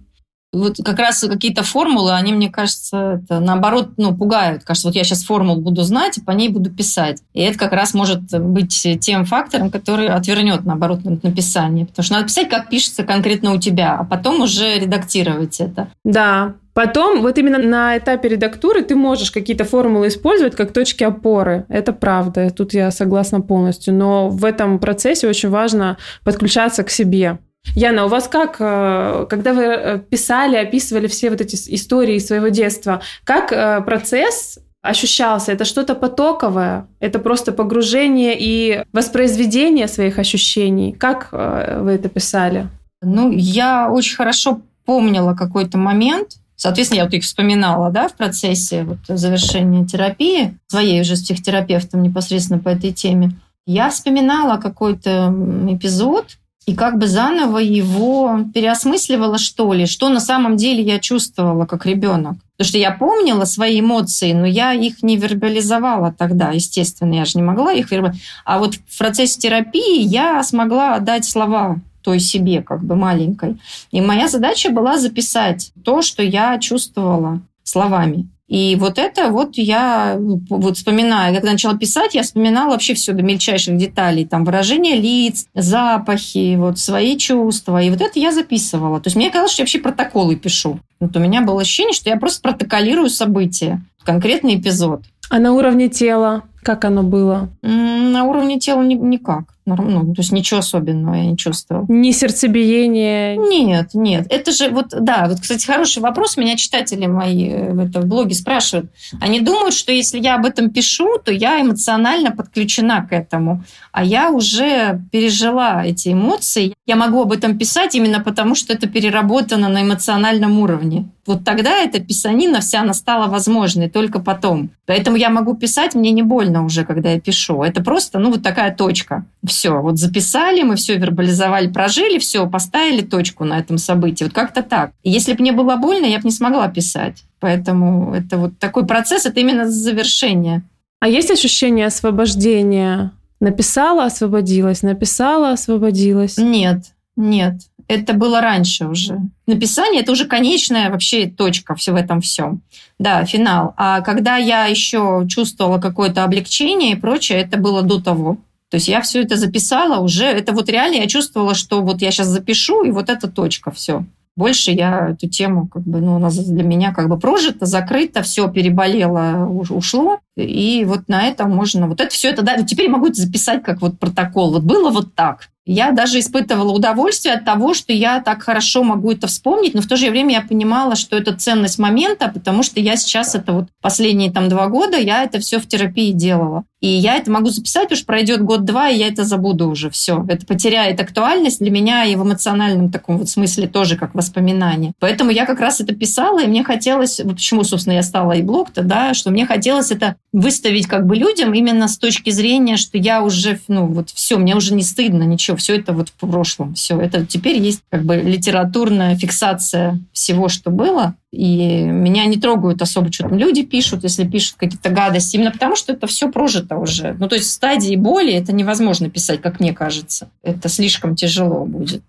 вот 0.54 0.78
как 0.84 1.00
раз 1.00 1.20
какие-то 1.22 1.64
формулы, 1.64 2.14
они, 2.14 2.32
мне 2.32 2.50
кажется, 2.50 3.22
это 3.24 3.40
наоборот, 3.40 3.90
ну, 3.98 4.16
пугают. 4.16 4.64
Кажется, 4.64 4.88
вот 4.88 4.96
я 4.96 5.04
сейчас 5.04 5.24
формулу 5.24 5.62
буду 5.62 5.82
знать, 5.82 6.18
и 6.18 6.22
по 6.22 6.32
ней 6.32 6.50
буду 6.50 6.70
писать. 6.70 7.22
И 7.34 7.42
это 7.42 7.58
как 7.58 7.74
раз 7.74 7.94
может 7.94 8.22
быть 8.40 8.88
тем 9.02 9.26
фактором, 9.26 9.72
который 9.72 10.08
отвернет, 10.08 10.64
наоборот, 10.64 11.04
написание. 11.04 11.86
Потому 11.86 12.04
что 12.04 12.14
надо 12.14 12.28
писать, 12.28 12.50
как 12.50 12.70
пишется 12.70 13.04
конкретно 13.04 13.54
у 13.54 13.60
тебя, 13.60 13.98
а 14.00 14.04
потом 14.04 14.42
уже 14.42 14.80
редактировать 14.80 15.60
это. 15.60 15.90
Да, 16.04 16.54
Потом, 16.74 17.22
вот 17.22 17.38
именно 17.38 17.60
на 17.60 17.98
этапе 17.98 18.30
редактуры 18.30 18.82
ты 18.84 18.96
можешь 18.96 19.30
какие-то 19.30 19.64
формулы 19.64 20.08
использовать 20.08 20.56
как 20.56 20.74
точки 20.74 21.04
опоры. 21.04 21.66
Это 21.70 21.94
правда, 21.94 22.50
тут 22.50 22.74
я 22.74 22.90
согласна 22.90 23.42
полностью. 23.42 23.94
Но 23.94 24.30
в 24.30 24.44
этом 24.44 24.80
процессе 24.80 25.28
очень 25.28 25.50
важно 25.50 25.98
подключаться 26.24 26.84
к 26.84 26.90
себе. 26.90 27.38
Яна, 27.76 28.06
у 28.06 28.08
вас 28.08 28.28
как, 28.28 28.58
э, 28.60 29.26
когда 29.30 29.54
вы 29.54 29.64
э, 29.64 30.00
писали, 30.00 30.56
описывали 30.58 31.08
все 31.08 31.30
вот 31.30 31.42
эти 31.42 31.56
истории 31.74 32.20
своего 32.20 32.50
детства, 32.50 33.02
как 33.24 33.52
э, 33.52 33.82
процесс 33.82 34.60
ощущался? 34.82 35.52
Это 35.52 35.66
что-то 35.66 35.96
потоковое? 35.96 36.88
Это 37.00 37.20
просто 37.20 37.52
погружение 37.52 38.36
и 38.38 38.84
воспроизведение 38.94 39.88
своих 39.88 40.20
ощущений? 40.20 40.92
Как 40.92 41.32
вы 41.32 41.92
это 41.92 42.10
писали? 42.10 42.68
Ну, 43.02 43.32
я 43.32 43.90
очень 43.90 44.18
хорошо 44.18 44.62
помнила 44.86 45.34
какой-то 45.34 45.78
момент, 45.78 46.38
Соответственно, 46.56 47.00
я 47.00 47.06
вот 47.06 47.14
их 47.14 47.24
вспоминала 47.24 47.90
да, 47.90 48.08
в 48.08 48.14
процессе 48.14 48.84
вот 48.84 49.00
завершения 49.08 49.86
терапии, 49.86 50.58
своей 50.68 51.02
уже 51.02 51.18
с 51.18 51.24
психотерапевтом 51.24 52.04
непосредственно 52.04 52.60
по 52.60 52.70
этой 52.70 52.94
теме. 52.94 53.32
Я 53.66 53.90
вспоминала 53.90 54.58
какой-то 54.58 55.34
эпизод, 55.68 56.38
и 56.66 56.76
как 56.76 56.98
бы 56.98 57.08
заново 57.08 57.58
его 57.58 58.40
переосмысливала, 58.54 59.38
что 59.38 59.74
ли, 59.74 59.86
что 59.86 60.10
на 60.10 60.20
самом 60.20 60.56
деле 60.56 60.82
я 60.82 61.00
чувствовала 61.00 61.66
как 61.66 61.86
ребенок. 61.86 62.36
Потому 62.58 62.70
что 62.70 62.78
я 62.78 62.92
помнила 62.92 63.46
свои 63.46 63.80
эмоции, 63.80 64.32
но 64.34 64.46
я 64.46 64.74
их 64.74 65.04
не 65.04 65.18
вербализовала 65.18 66.14
тогда, 66.18 66.52
естественно, 66.52 67.14
я 67.14 67.26
же 67.26 67.38
не 67.38 67.44
могла 67.44 67.74
их 67.74 67.92
вербализовать. 67.92 68.26
А 68.46 68.60
вот 68.60 68.76
в 68.76 68.98
процессе 68.98 69.40
терапии 69.40 70.02
я 70.02 70.42
смогла 70.44 71.00
дать 71.00 71.26
слова 71.26 71.78
той 72.02 72.20
себе, 72.20 72.62
как 72.62 72.84
бы 72.84 72.96
маленькой. 72.96 73.58
И 73.92 74.02
моя 74.02 74.28
задача 74.28 74.70
была 74.70 74.98
записать 74.98 75.72
то, 75.84 76.02
что 76.02 76.22
я 76.22 76.60
чувствовала 76.60 77.42
словами. 77.64 78.28
И 78.48 78.76
вот 78.76 79.00
это 79.00 79.30
вот 79.30 79.56
я 79.56 80.18
вот 80.20 80.78
вспоминаю, 80.78 81.34
когда 81.34 81.52
начала 81.52 81.78
писать, 81.78 82.14
я 82.14 82.24
вспоминала 82.24 82.72
вообще 82.72 82.94
все 82.94 83.14
до 83.14 83.24
мельчайших 83.24 83.78
деталей, 83.78 84.26
там 84.26 84.44
выражение 84.44 85.00
лиц, 85.00 85.48
запахи, 85.54 86.56
вот 86.58 86.78
свои 86.78 87.18
чувства. 87.18 87.82
И 87.82 87.90
вот 87.90 88.02
это 88.02 88.20
я 88.20 88.32
записывала. 88.32 89.00
То 89.00 89.08
есть 89.08 89.16
мне 89.16 89.30
казалось, 89.30 89.52
что 89.52 89.62
я 89.62 89.64
вообще 89.64 89.80
протоколы 89.80 90.36
пишу. 90.36 90.80
Вот 91.00 91.16
у 91.16 91.20
меня 91.20 91.42
было 91.42 91.62
ощущение, 91.62 91.94
что 91.94 92.10
я 92.10 92.18
просто 92.18 92.42
протоколирую 92.42 93.10
события, 93.10 93.82
конкретный 94.04 94.56
эпизод. 94.56 95.04
А 95.30 95.40
на 95.40 95.54
уровне 95.54 95.90
тела 95.90 96.44
как 96.64 96.86
оно 96.86 97.04
было? 97.04 97.50
На 97.62 98.24
уровне 98.24 98.58
тела 98.58 98.82
никак 98.82 99.53
ну, 99.66 100.14
то 100.14 100.22
есть 100.22 100.32
ничего 100.32 100.60
особенного 100.60 101.16
я 101.16 101.26
не 101.26 101.38
чувствовала. 101.38 101.86
Ни 101.88 102.12
сердцебиение? 102.12 103.38
Нет, 103.38 103.92
нет. 103.94 104.28
Это 104.30 104.52
же 104.52 104.70
вот, 104.70 104.88
да, 104.92 105.28
вот, 105.30 105.40
кстати, 105.40 105.66
хороший 105.66 106.02
вопрос. 106.02 106.38
Меня 106.38 106.58
читатели 106.58 107.06
мои 107.06 107.50
э, 107.50 107.74
в 107.74 107.80
этом 107.80 108.08
блоге 108.08 108.36
спрашивают. 108.36 108.92
Они 109.22 109.40
думают, 109.40 109.74
что 109.74 109.92
если 109.92 110.20
я 110.20 110.36
об 110.36 110.46
этом 110.46 110.70
пишу, 110.70 111.18
то 111.24 111.32
я 111.32 111.62
эмоционально 111.62 112.32
подключена 112.32 113.08
к 113.08 113.14
этому. 113.14 113.64
А 113.92 114.04
я 114.04 114.32
уже 114.32 115.02
пережила 115.12 115.86
эти 115.86 116.10
эмоции. 116.10 116.74
Я 116.86 116.96
могу 116.96 117.22
об 117.22 117.32
этом 117.32 117.58
писать 117.58 117.96
именно 117.96 118.20
потому, 118.20 118.56
что 118.56 118.74
это 118.74 118.88
переработано 118.88 119.70
на 119.70 119.84
эмоциональном 119.84 120.60
уровне. 120.60 121.10
Вот 121.26 121.46
тогда 121.46 121.80
эта 121.80 122.00
писанина 122.02 122.60
вся 122.60 122.82
она 122.82 122.94
стала 122.94 123.28
возможной, 123.28 123.90
только 123.90 124.20
потом. 124.20 124.72
Поэтому 124.86 125.16
я 125.16 125.30
могу 125.30 125.56
писать, 125.56 125.96
мне 125.96 126.12
не 126.12 126.22
больно 126.22 126.66
уже, 126.66 126.84
когда 126.84 127.12
я 127.12 127.20
пишу. 127.22 127.64
Это 127.64 127.82
просто, 127.82 128.20
ну, 128.20 128.30
вот 128.30 128.44
такая 128.44 128.76
точка 128.76 129.26
все, 129.48 129.82
вот 129.82 129.98
записали, 129.98 130.64
мы 130.64 130.76
все 130.76 130.98
вербализовали, 130.98 131.68
прожили, 131.68 132.20
все, 132.20 132.46
поставили 132.48 133.02
точку 133.02 133.46
на 133.46 133.60
этом 133.60 133.78
событии. 133.78 134.26
Вот 134.26 134.34
как-то 134.34 134.64
так. 134.64 134.92
Если 135.04 135.34
бы 135.34 135.42
мне 135.42 135.54
было 135.54 135.78
больно, 135.78 136.06
я 136.06 136.18
бы 136.18 136.26
не 136.26 136.32
смогла 136.32 136.68
писать. 136.68 137.24
Поэтому 137.40 138.14
это 138.14 138.38
вот 138.38 138.60
такой 138.60 138.86
процесс, 138.86 139.26
это 139.26 139.40
именно 139.40 139.70
завершение. 139.70 140.64
А 141.00 141.08
есть 141.08 141.32
ощущение 141.32 141.88
освобождения? 141.88 143.12
Написала, 143.40 144.06
освободилась, 144.06 144.84
написала, 144.84 145.52
освободилась? 145.52 146.38
Нет, 146.38 146.86
нет. 147.16 147.56
Это 147.94 148.14
было 148.14 148.42
раньше 148.42 148.88
уже. 148.88 149.20
Написание 149.48 150.02
это 150.02 150.12
уже 150.12 150.26
конечная 150.26 150.90
вообще 150.90 151.28
точка 151.28 151.76
в 151.76 151.88
этом 151.88 152.22
всем. 152.22 152.62
Да, 153.00 153.26
финал. 153.26 153.74
А 153.78 154.02
когда 154.02 154.38
я 154.38 154.66
еще 154.66 155.26
чувствовала 155.30 155.80
какое-то 155.80 156.24
облегчение 156.24 156.94
и 156.94 157.00
прочее, 157.00 157.42
это 157.42 157.58
было 157.58 157.82
до 157.82 158.02
того. 158.02 158.38
То 158.70 158.78
есть 158.78 158.88
я 158.88 159.02
все 159.02 159.22
это 159.22 159.36
записала 159.36 160.00
уже. 160.00 160.26
Это 160.26 160.52
вот 160.52 160.68
реально 160.70 160.96
я 160.96 161.08
чувствовала, 161.08 161.54
что 161.54 161.82
вот 161.82 162.02
я 162.02 162.10
сейчас 162.10 162.28
запишу, 162.28 162.84
и 162.84 162.92
вот 162.92 163.10
эта 163.10 163.28
точка, 163.28 163.70
все. 163.72 164.04
Больше 164.36 164.72
я 164.72 165.10
эту 165.10 165.30
тему, 165.30 165.68
как 165.68 165.84
бы, 165.84 166.02
ну, 166.02 166.16
она 166.16 166.32
для 166.32 166.64
меня 166.64 166.92
как 166.92 167.08
бы 167.08 167.20
прожита, 167.20 167.68
закрыта, 167.68 168.24
все 168.24 168.50
переболело, 168.50 169.46
ушло. 169.48 170.18
И 170.36 170.86
вот 170.88 171.08
на 171.08 171.28
этом 171.28 171.52
можно, 171.52 171.88
вот 171.88 172.02
это 172.02 172.10
все 172.10 172.30
это, 172.30 172.42
да, 172.42 172.64
теперь 172.64 172.90
могу 172.90 173.08
это 173.08 173.22
записать 173.22 173.62
как 173.62 173.82
вот 173.82 174.00
протокол. 174.00 174.52
Вот 174.52 174.64
было 174.64 174.90
вот 174.90 175.14
так. 175.14 175.50
Я 175.66 175.92
даже 175.92 176.20
испытывала 176.20 176.72
удовольствие 176.72 177.36
от 177.36 177.46
того, 177.46 177.74
что 177.74 177.94
я 177.94 178.22
так 178.22 178.44
хорошо 178.44 178.84
могу 178.84 179.12
это 179.12 179.28
вспомнить, 179.28 179.74
но 179.74 179.82
в 179.82 179.88
то 179.88 179.96
же 179.96 180.10
время 180.10 180.36
я 180.36 180.42
понимала, 180.42 180.96
что 180.96 181.16
это 181.16 181.34
ценность 181.34 181.80
момента, 181.80 182.30
потому 182.34 182.64
что 182.64 182.82
я 182.82 182.98
сейчас 182.98 183.34
это 183.34 183.54
вот 183.54 183.70
последние 183.82 184.32
там 184.32 184.50
два 184.50 184.68
года, 184.68 184.98
я 184.98 185.24
это 185.24 185.40
все 185.40 185.60
в 185.60 185.68
терапии 185.68 186.12
делала. 186.12 186.66
И 186.84 186.88
я 186.88 187.16
это 187.16 187.32
могу 187.32 187.48
записать, 187.48 187.94
уж 187.94 188.04
пройдет 188.04 188.42
год-два, 188.42 188.90
и 188.90 188.98
я 188.98 189.08
это 189.08 189.24
забуду 189.24 189.70
уже 189.70 189.90
все. 189.90 190.26
Это 190.28 190.46
потеряет 190.46 191.00
актуальность 191.00 191.60
для 191.60 191.72
меня 191.72 192.04
и 192.04 192.18
в 192.18 192.24
эмоциональном 192.24 192.92
таком 192.92 193.20
вот 193.20 193.30
смысле 193.30 193.70
тоже 193.70 193.96
как 193.96 194.14
воспоминание. 194.14 194.92
Поэтому 195.00 195.32
я 195.32 195.46
как 195.46 195.62
раз 195.62 195.80
это 195.80 195.96
писала, 195.96 196.44
и 196.44 196.48
мне 196.48 196.62
хотелось, 196.66 197.22
почему, 197.24 197.64
собственно, 197.64 197.94
я 197.94 198.04
стала 198.04 198.34
и 198.34 198.42
блог-то, 198.42 198.84
да, 198.84 199.14
что 199.14 199.32
мне 199.32 199.46
хотелось 199.46 199.92
это 199.92 200.18
выставить 200.34 200.88
как 200.88 201.08
бы 201.08 201.16
людям 201.16 201.54
именно 201.54 201.88
с 201.88 201.98
точки 201.98 202.32
зрения, 202.32 202.76
что 202.76 202.98
я 202.98 203.24
уже, 203.24 203.62
ну 203.70 203.86
вот 203.86 204.10
все, 204.10 204.38
мне 204.38 204.54
уже 204.54 204.74
не 204.74 204.84
стыдно 204.84 205.24
ничего, 205.24 205.53
все 205.56 205.78
это 205.78 205.94
вот 205.94 206.10
в 206.10 206.14
прошлом, 206.14 206.74
все 206.76 207.00
это 207.00 207.26
теперь 207.26 207.58
есть 207.58 207.82
как 207.90 208.04
бы 208.04 208.16
литературная 208.16 209.16
фиксация 209.16 210.00
всего, 210.12 210.50
что 210.50 210.70
было, 210.70 211.16
и 211.32 211.84
меня 211.84 212.26
не 212.26 212.38
трогают 212.38 212.82
особо, 212.82 213.12
что 213.12 213.24
там 213.24 213.38
люди 213.38 213.64
пишут, 213.64 214.04
если 214.04 214.28
пишут 214.28 214.56
какие-то 214.58 214.90
гадости, 214.90 215.36
именно 215.36 215.52
потому 215.52 215.76
что 215.76 215.94
это 215.94 216.08
все 216.08 216.32
прожито 216.32 216.78
уже. 216.78 217.16
Ну, 217.20 217.28
то 217.28 217.36
есть 217.36 217.48
в 217.48 217.52
стадии 217.52 217.96
боли 217.96 218.34
это 218.34 218.54
невозможно 218.54 219.10
писать, 219.10 219.42
как 219.42 219.60
мне 219.60 219.74
кажется. 219.74 220.30
Это 220.44 220.70
слишком 220.70 221.16
тяжело 221.16 221.66
будет. 221.66 222.04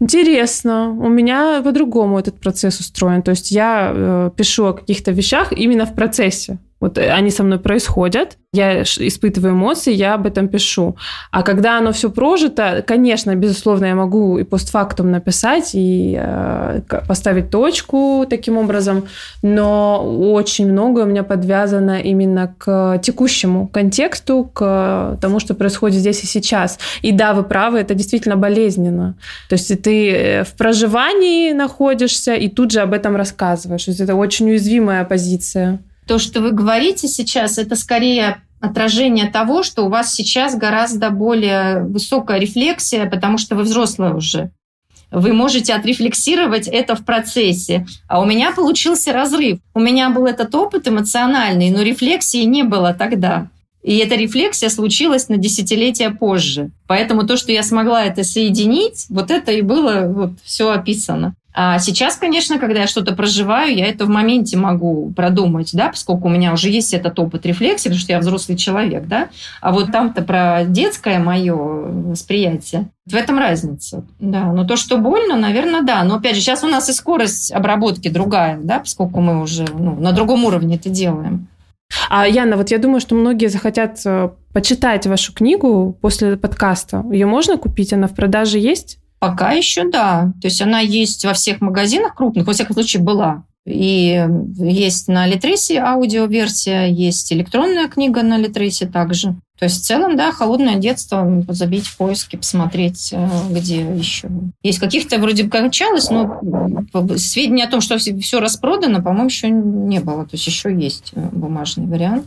Интересно. 0.00 0.90
У 0.90 1.08
меня 1.08 1.62
по-другому 1.62 2.18
этот 2.18 2.38
процесс 2.40 2.80
устроен. 2.80 3.22
То 3.22 3.30
есть 3.30 3.50
я 3.50 3.92
э, 3.94 4.30
пишу 4.36 4.66
о 4.66 4.72
каких-то 4.74 5.10
вещах 5.10 5.52
именно 5.52 5.86
в 5.86 5.94
процессе. 5.94 6.58
Вот 6.78 6.98
они 6.98 7.30
со 7.30 7.42
мной 7.42 7.58
происходят, 7.58 8.36
я 8.52 8.82
испытываю 8.82 9.54
эмоции, 9.54 9.94
я 9.94 10.14
об 10.14 10.26
этом 10.26 10.48
пишу. 10.48 10.96
А 11.30 11.42
когда 11.42 11.78
оно 11.78 11.92
все 11.92 12.10
прожито, 12.10 12.84
конечно, 12.86 13.34
безусловно, 13.34 13.86
я 13.86 13.94
могу 13.94 14.38
и 14.38 14.44
постфактум 14.44 15.10
написать, 15.10 15.70
и 15.74 16.18
э, 16.18 16.80
поставить 17.08 17.50
точку 17.50 18.26
таким 18.28 18.58
образом, 18.58 19.04
но 19.42 20.32
очень 20.32 20.70
многое 20.70 21.04
у 21.04 21.08
меня 21.08 21.22
подвязано 21.22 22.00
именно 22.00 22.54
к 22.58 22.98
текущему 23.02 23.68
контексту, 23.68 24.50
к 24.52 25.18
тому, 25.20 25.40
что 25.40 25.54
происходит 25.54 26.00
здесь 26.00 26.22
и 26.24 26.26
сейчас. 26.26 26.78
И 27.00 27.12
да, 27.12 27.32
вы 27.32 27.42
правы, 27.42 27.78
это 27.78 27.94
действительно 27.94 28.36
болезненно. 28.36 29.16
То 29.48 29.54
есть 29.54 29.82
ты 29.82 30.10
э, 30.10 30.44
в 30.44 30.52
проживании 30.56 31.52
находишься 31.52 32.34
и 32.34 32.48
тут 32.48 32.70
же 32.70 32.80
об 32.80 32.92
этом 32.92 33.16
рассказываешь. 33.16 33.84
То 33.84 33.90
есть 33.90 34.00
это 34.00 34.14
очень 34.14 34.50
уязвимая 34.50 35.04
позиция. 35.04 35.80
То, 36.06 36.18
что 36.18 36.40
вы 36.40 36.52
говорите 36.52 37.08
сейчас, 37.08 37.58
это 37.58 37.76
скорее 37.76 38.42
отражение 38.60 39.30
того, 39.30 39.62
что 39.62 39.84
у 39.84 39.88
вас 39.88 40.14
сейчас 40.14 40.56
гораздо 40.56 41.10
более 41.10 41.82
высокая 41.82 42.38
рефлексия, 42.38 43.06
потому 43.08 43.38
что 43.38 43.56
вы 43.56 43.62
взрослая 43.62 44.14
уже. 44.14 44.50
Вы 45.10 45.32
можете 45.32 45.74
отрефлексировать 45.74 46.66
это 46.66 46.96
в 46.96 47.04
процессе. 47.04 47.86
А 48.08 48.20
у 48.20 48.24
меня 48.24 48.52
получился 48.52 49.12
разрыв. 49.12 49.60
У 49.72 49.80
меня 49.80 50.10
был 50.10 50.26
этот 50.26 50.54
опыт 50.54 50.88
эмоциональный, 50.88 51.70
но 51.70 51.82
рефлексии 51.82 52.42
не 52.42 52.64
было 52.64 52.92
тогда. 52.92 53.48
И 53.82 53.98
эта 53.98 54.16
рефлексия 54.16 54.68
случилась 54.68 55.28
на 55.28 55.36
десятилетия 55.36 56.10
позже. 56.10 56.70
Поэтому 56.88 57.24
то, 57.24 57.36
что 57.36 57.52
я 57.52 57.62
смогла 57.62 58.04
это 58.04 58.24
соединить, 58.24 59.06
вот 59.08 59.30
это 59.30 59.52
и 59.52 59.62
было 59.62 60.06
вот 60.08 60.32
все 60.42 60.70
описано. 60.70 61.36
А 61.58 61.78
сейчас, 61.78 62.16
конечно, 62.16 62.58
когда 62.58 62.80
я 62.80 62.86
что-то 62.86 63.16
проживаю, 63.16 63.74
я 63.74 63.86
это 63.86 64.04
в 64.04 64.10
моменте 64.10 64.58
могу 64.58 65.10
продумать, 65.16 65.70
да, 65.72 65.88
поскольку 65.88 66.28
у 66.28 66.30
меня 66.30 66.52
уже 66.52 66.68
есть 66.68 66.92
этот 66.92 67.18
опыт 67.18 67.46
рефлексии, 67.46 67.88
потому 67.88 67.98
что 67.98 68.12
я 68.12 68.18
взрослый 68.18 68.58
человек, 68.58 69.06
да. 69.06 69.30
А 69.62 69.72
вот 69.72 69.90
там-то 69.90 70.20
про 70.20 70.64
детское 70.66 71.18
мое 71.18 71.54
восприятие. 71.54 72.90
В 73.06 73.14
этом 73.14 73.38
разница, 73.38 74.04
да. 74.20 74.52
Но 74.52 74.66
то, 74.66 74.76
что 74.76 74.98
больно, 74.98 75.34
наверное, 75.34 75.80
да. 75.80 76.04
Но 76.04 76.16
опять 76.16 76.34
же, 76.34 76.42
сейчас 76.42 76.62
у 76.62 76.68
нас 76.68 76.90
и 76.90 76.92
скорость 76.92 77.50
обработки 77.50 78.08
другая, 78.08 78.58
да, 78.62 78.80
поскольку 78.80 79.22
мы 79.22 79.40
уже 79.40 79.64
ну, 79.78 79.98
на 79.98 80.12
другом 80.12 80.44
уровне 80.44 80.76
это 80.76 80.90
делаем. 80.90 81.48
А, 82.10 82.28
Яна, 82.28 82.58
вот 82.58 82.70
я 82.70 82.76
думаю, 82.76 83.00
что 83.00 83.14
многие 83.14 83.46
захотят 83.46 84.00
э, 84.04 84.28
почитать 84.52 85.06
вашу 85.06 85.32
книгу 85.32 85.96
после 86.02 86.36
подкаста. 86.36 87.02
Ее 87.10 87.24
можно 87.24 87.56
купить? 87.56 87.94
Она 87.94 88.08
в 88.08 88.14
продаже 88.14 88.58
есть? 88.58 88.98
Пока 89.18 89.52
еще 89.52 89.88
да. 89.88 90.32
То 90.40 90.48
есть 90.48 90.60
она 90.60 90.80
есть 90.80 91.24
во 91.24 91.32
всех 91.32 91.60
магазинах 91.60 92.14
крупных, 92.14 92.46
во 92.46 92.52
всяком 92.52 92.74
случае 92.74 93.02
была. 93.02 93.44
И 93.66 94.24
есть 94.58 95.08
на 95.08 95.26
Литрисе 95.26 95.80
аудиоверсия, 95.80 96.86
есть 96.86 97.32
электронная 97.32 97.88
книга 97.88 98.22
на 98.22 98.38
Литрисе 98.38 98.86
также. 98.86 99.34
То 99.58 99.64
есть 99.64 99.82
в 99.82 99.84
целом, 99.84 100.16
да, 100.16 100.30
холодное 100.30 100.76
детство, 100.76 101.44
забить 101.48 101.86
в 101.86 101.96
поиске, 101.96 102.38
посмотреть, 102.38 103.10
э, 103.12 103.28
где 103.50 103.80
еще. 103.80 104.28
Есть 104.62 104.78
каких-то 104.78 105.18
вроде 105.18 105.44
бы 105.44 105.50
кончалось, 105.50 106.10
но 106.10 106.40
сведения 107.16 107.64
о 107.64 107.70
том, 107.70 107.80
что 107.80 107.98
все 107.98 108.38
распродано, 108.38 109.02
по-моему, 109.02 109.28
еще 109.28 109.50
не 109.50 109.98
было. 109.98 110.24
То 110.24 110.34
есть 110.34 110.46
еще 110.46 110.72
есть 110.72 111.12
э, 111.14 111.28
бумажный 111.32 111.86
вариант. 111.86 112.26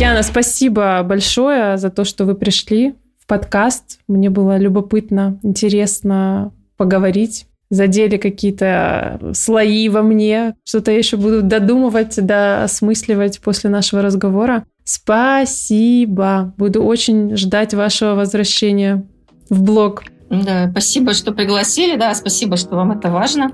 Яна, 0.00 0.22
спасибо 0.22 1.02
большое 1.04 1.78
за 1.78 1.90
то, 1.90 2.04
что 2.04 2.24
вы 2.24 2.34
пришли 2.34 2.94
подкаст. 3.30 4.00
Мне 4.08 4.28
было 4.28 4.58
любопытно, 4.58 5.38
интересно 5.44 6.52
поговорить 6.76 7.46
задели 7.72 8.16
какие-то 8.16 9.20
слои 9.32 9.88
во 9.88 10.02
мне, 10.02 10.56
что-то 10.64 10.90
я 10.90 10.98
еще 10.98 11.16
буду 11.16 11.40
додумывать, 11.40 12.16
доосмысливать 12.16 13.38
после 13.38 13.70
нашего 13.70 14.02
разговора. 14.02 14.64
Спасибо. 14.82 16.52
Буду 16.56 16.82
очень 16.82 17.36
ждать 17.36 17.72
вашего 17.72 18.16
возвращения 18.16 19.06
в 19.48 19.62
блог. 19.62 20.02
Да, 20.30 20.68
спасибо, 20.72 21.12
что 21.12 21.30
пригласили, 21.30 21.96
да, 21.96 22.12
спасибо, 22.16 22.56
что 22.56 22.74
вам 22.74 22.90
это 22.90 23.08
важно. 23.08 23.52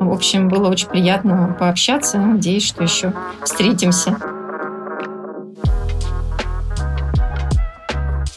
В 0.00 0.10
общем, 0.10 0.48
было 0.48 0.70
очень 0.70 0.88
приятно 0.88 1.54
пообщаться. 1.60 2.18
Надеюсь, 2.18 2.64
что 2.64 2.82
еще 2.82 3.12
встретимся. 3.44 4.16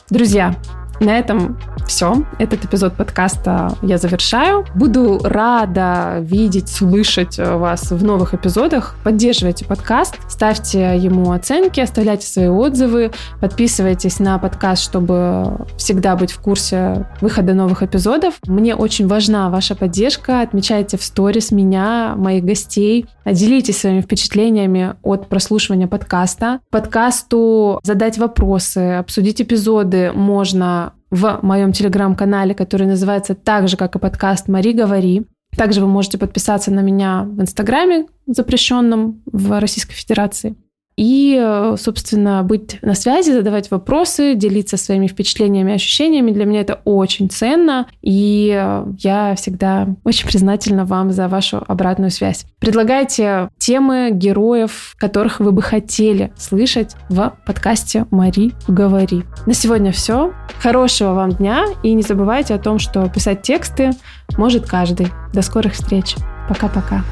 Друзья, 0.09 0.53
на 1.01 1.17
этом 1.17 1.57
все. 1.87 2.23
Этот 2.39 2.63
эпизод 2.63 2.93
подкаста 2.93 3.73
я 3.81 3.97
завершаю. 3.97 4.65
Буду 4.75 5.19
рада 5.23 6.17
видеть, 6.21 6.69
слышать 6.69 7.37
вас 7.37 7.91
в 7.91 8.03
новых 8.03 8.33
эпизодах. 8.33 8.95
Поддерживайте 9.03 9.65
подкаст, 9.65 10.15
ставьте 10.29 10.97
ему 10.97 11.31
оценки, 11.31 11.79
оставляйте 11.79 12.27
свои 12.27 12.47
отзывы, 12.47 13.11
подписывайтесь 13.39 14.19
на 14.19 14.37
подкаст, 14.37 14.83
чтобы 14.83 15.65
всегда 15.77 16.15
быть 16.15 16.31
в 16.31 16.39
курсе 16.39 17.07
выхода 17.19 17.53
новых 17.53 17.83
эпизодов. 17.83 18.35
Мне 18.45 18.75
очень 18.75 19.07
важна 19.07 19.49
ваша 19.49 19.75
поддержка. 19.75 20.41
Отмечайте 20.41 20.97
в 20.97 21.03
сторис 21.03 21.51
меня, 21.51 22.13
моих 22.15 22.45
гостей. 22.45 23.07
Делитесь 23.25 23.79
своими 23.79 24.01
впечатлениями 24.01 24.95
от 25.03 25.27
прослушивания 25.27 25.87
подкаста. 25.87 26.59
Подкасту 26.69 27.79
задать 27.83 28.17
вопросы, 28.17 28.93
обсудить 28.93 29.41
эпизоды 29.41 30.11
можно 30.13 30.90
в 31.11 31.39
моем 31.41 31.73
телеграм-канале, 31.73 32.55
который 32.55 32.87
называется 32.87 33.35
так 33.35 33.67
же, 33.67 33.77
как 33.77 33.95
и 33.95 33.99
подкаст 33.99 34.47
«Мари, 34.47 34.71
говори». 34.71 35.27
Также 35.55 35.81
вы 35.81 35.87
можете 35.87 36.17
подписаться 36.17 36.71
на 36.71 36.79
меня 36.79 37.23
в 37.23 37.41
Инстаграме, 37.41 38.07
запрещенном 38.25 39.21
в 39.25 39.59
Российской 39.59 39.93
Федерации 39.93 40.55
и, 40.97 41.39
э, 41.41 41.75
собственно, 41.79 42.43
быть 42.43 42.77
на 42.81 42.93
связи, 42.95 43.31
задавать 43.31 43.71
вопросы, 43.71 44.35
делиться 44.35 44.77
своими 44.77 45.07
впечатлениями, 45.07 45.73
ощущениями. 45.73 46.31
Для 46.31 46.45
меня 46.45 46.61
это 46.61 46.81
очень 46.85 47.29
ценно, 47.29 47.87
и 48.01 48.53
э, 48.55 48.85
я 48.99 49.35
всегда 49.35 49.87
очень 50.03 50.27
признательна 50.27 50.85
вам 50.85 51.11
за 51.11 51.27
вашу 51.27 51.63
обратную 51.67 52.11
связь. 52.11 52.45
Предлагайте 52.59 53.49
темы 53.57 54.09
героев, 54.11 54.95
которых 54.97 55.39
вы 55.39 55.51
бы 55.51 55.61
хотели 55.61 56.31
слышать 56.37 56.95
в 57.09 57.33
подкасте 57.45 58.05
«Мари, 58.11 58.51
говори». 58.67 59.23
На 59.45 59.53
сегодня 59.53 59.91
все. 59.91 60.33
Хорошего 60.59 61.13
вам 61.13 61.31
дня, 61.31 61.65
и 61.83 61.93
не 61.93 62.03
забывайте 62.03 62.53
о 62.53 62.59
том, 62.59 62.79
что 62.79 63.09
писать 63.09 63.41
тексты 63.41 63.91
может 64.37 64.67
каждый. 64.67 65.07
До 65.33 65.41
скорых 65.41 65.73
встреч. 65.73 66.15
Пока-пока. 66.47 67.03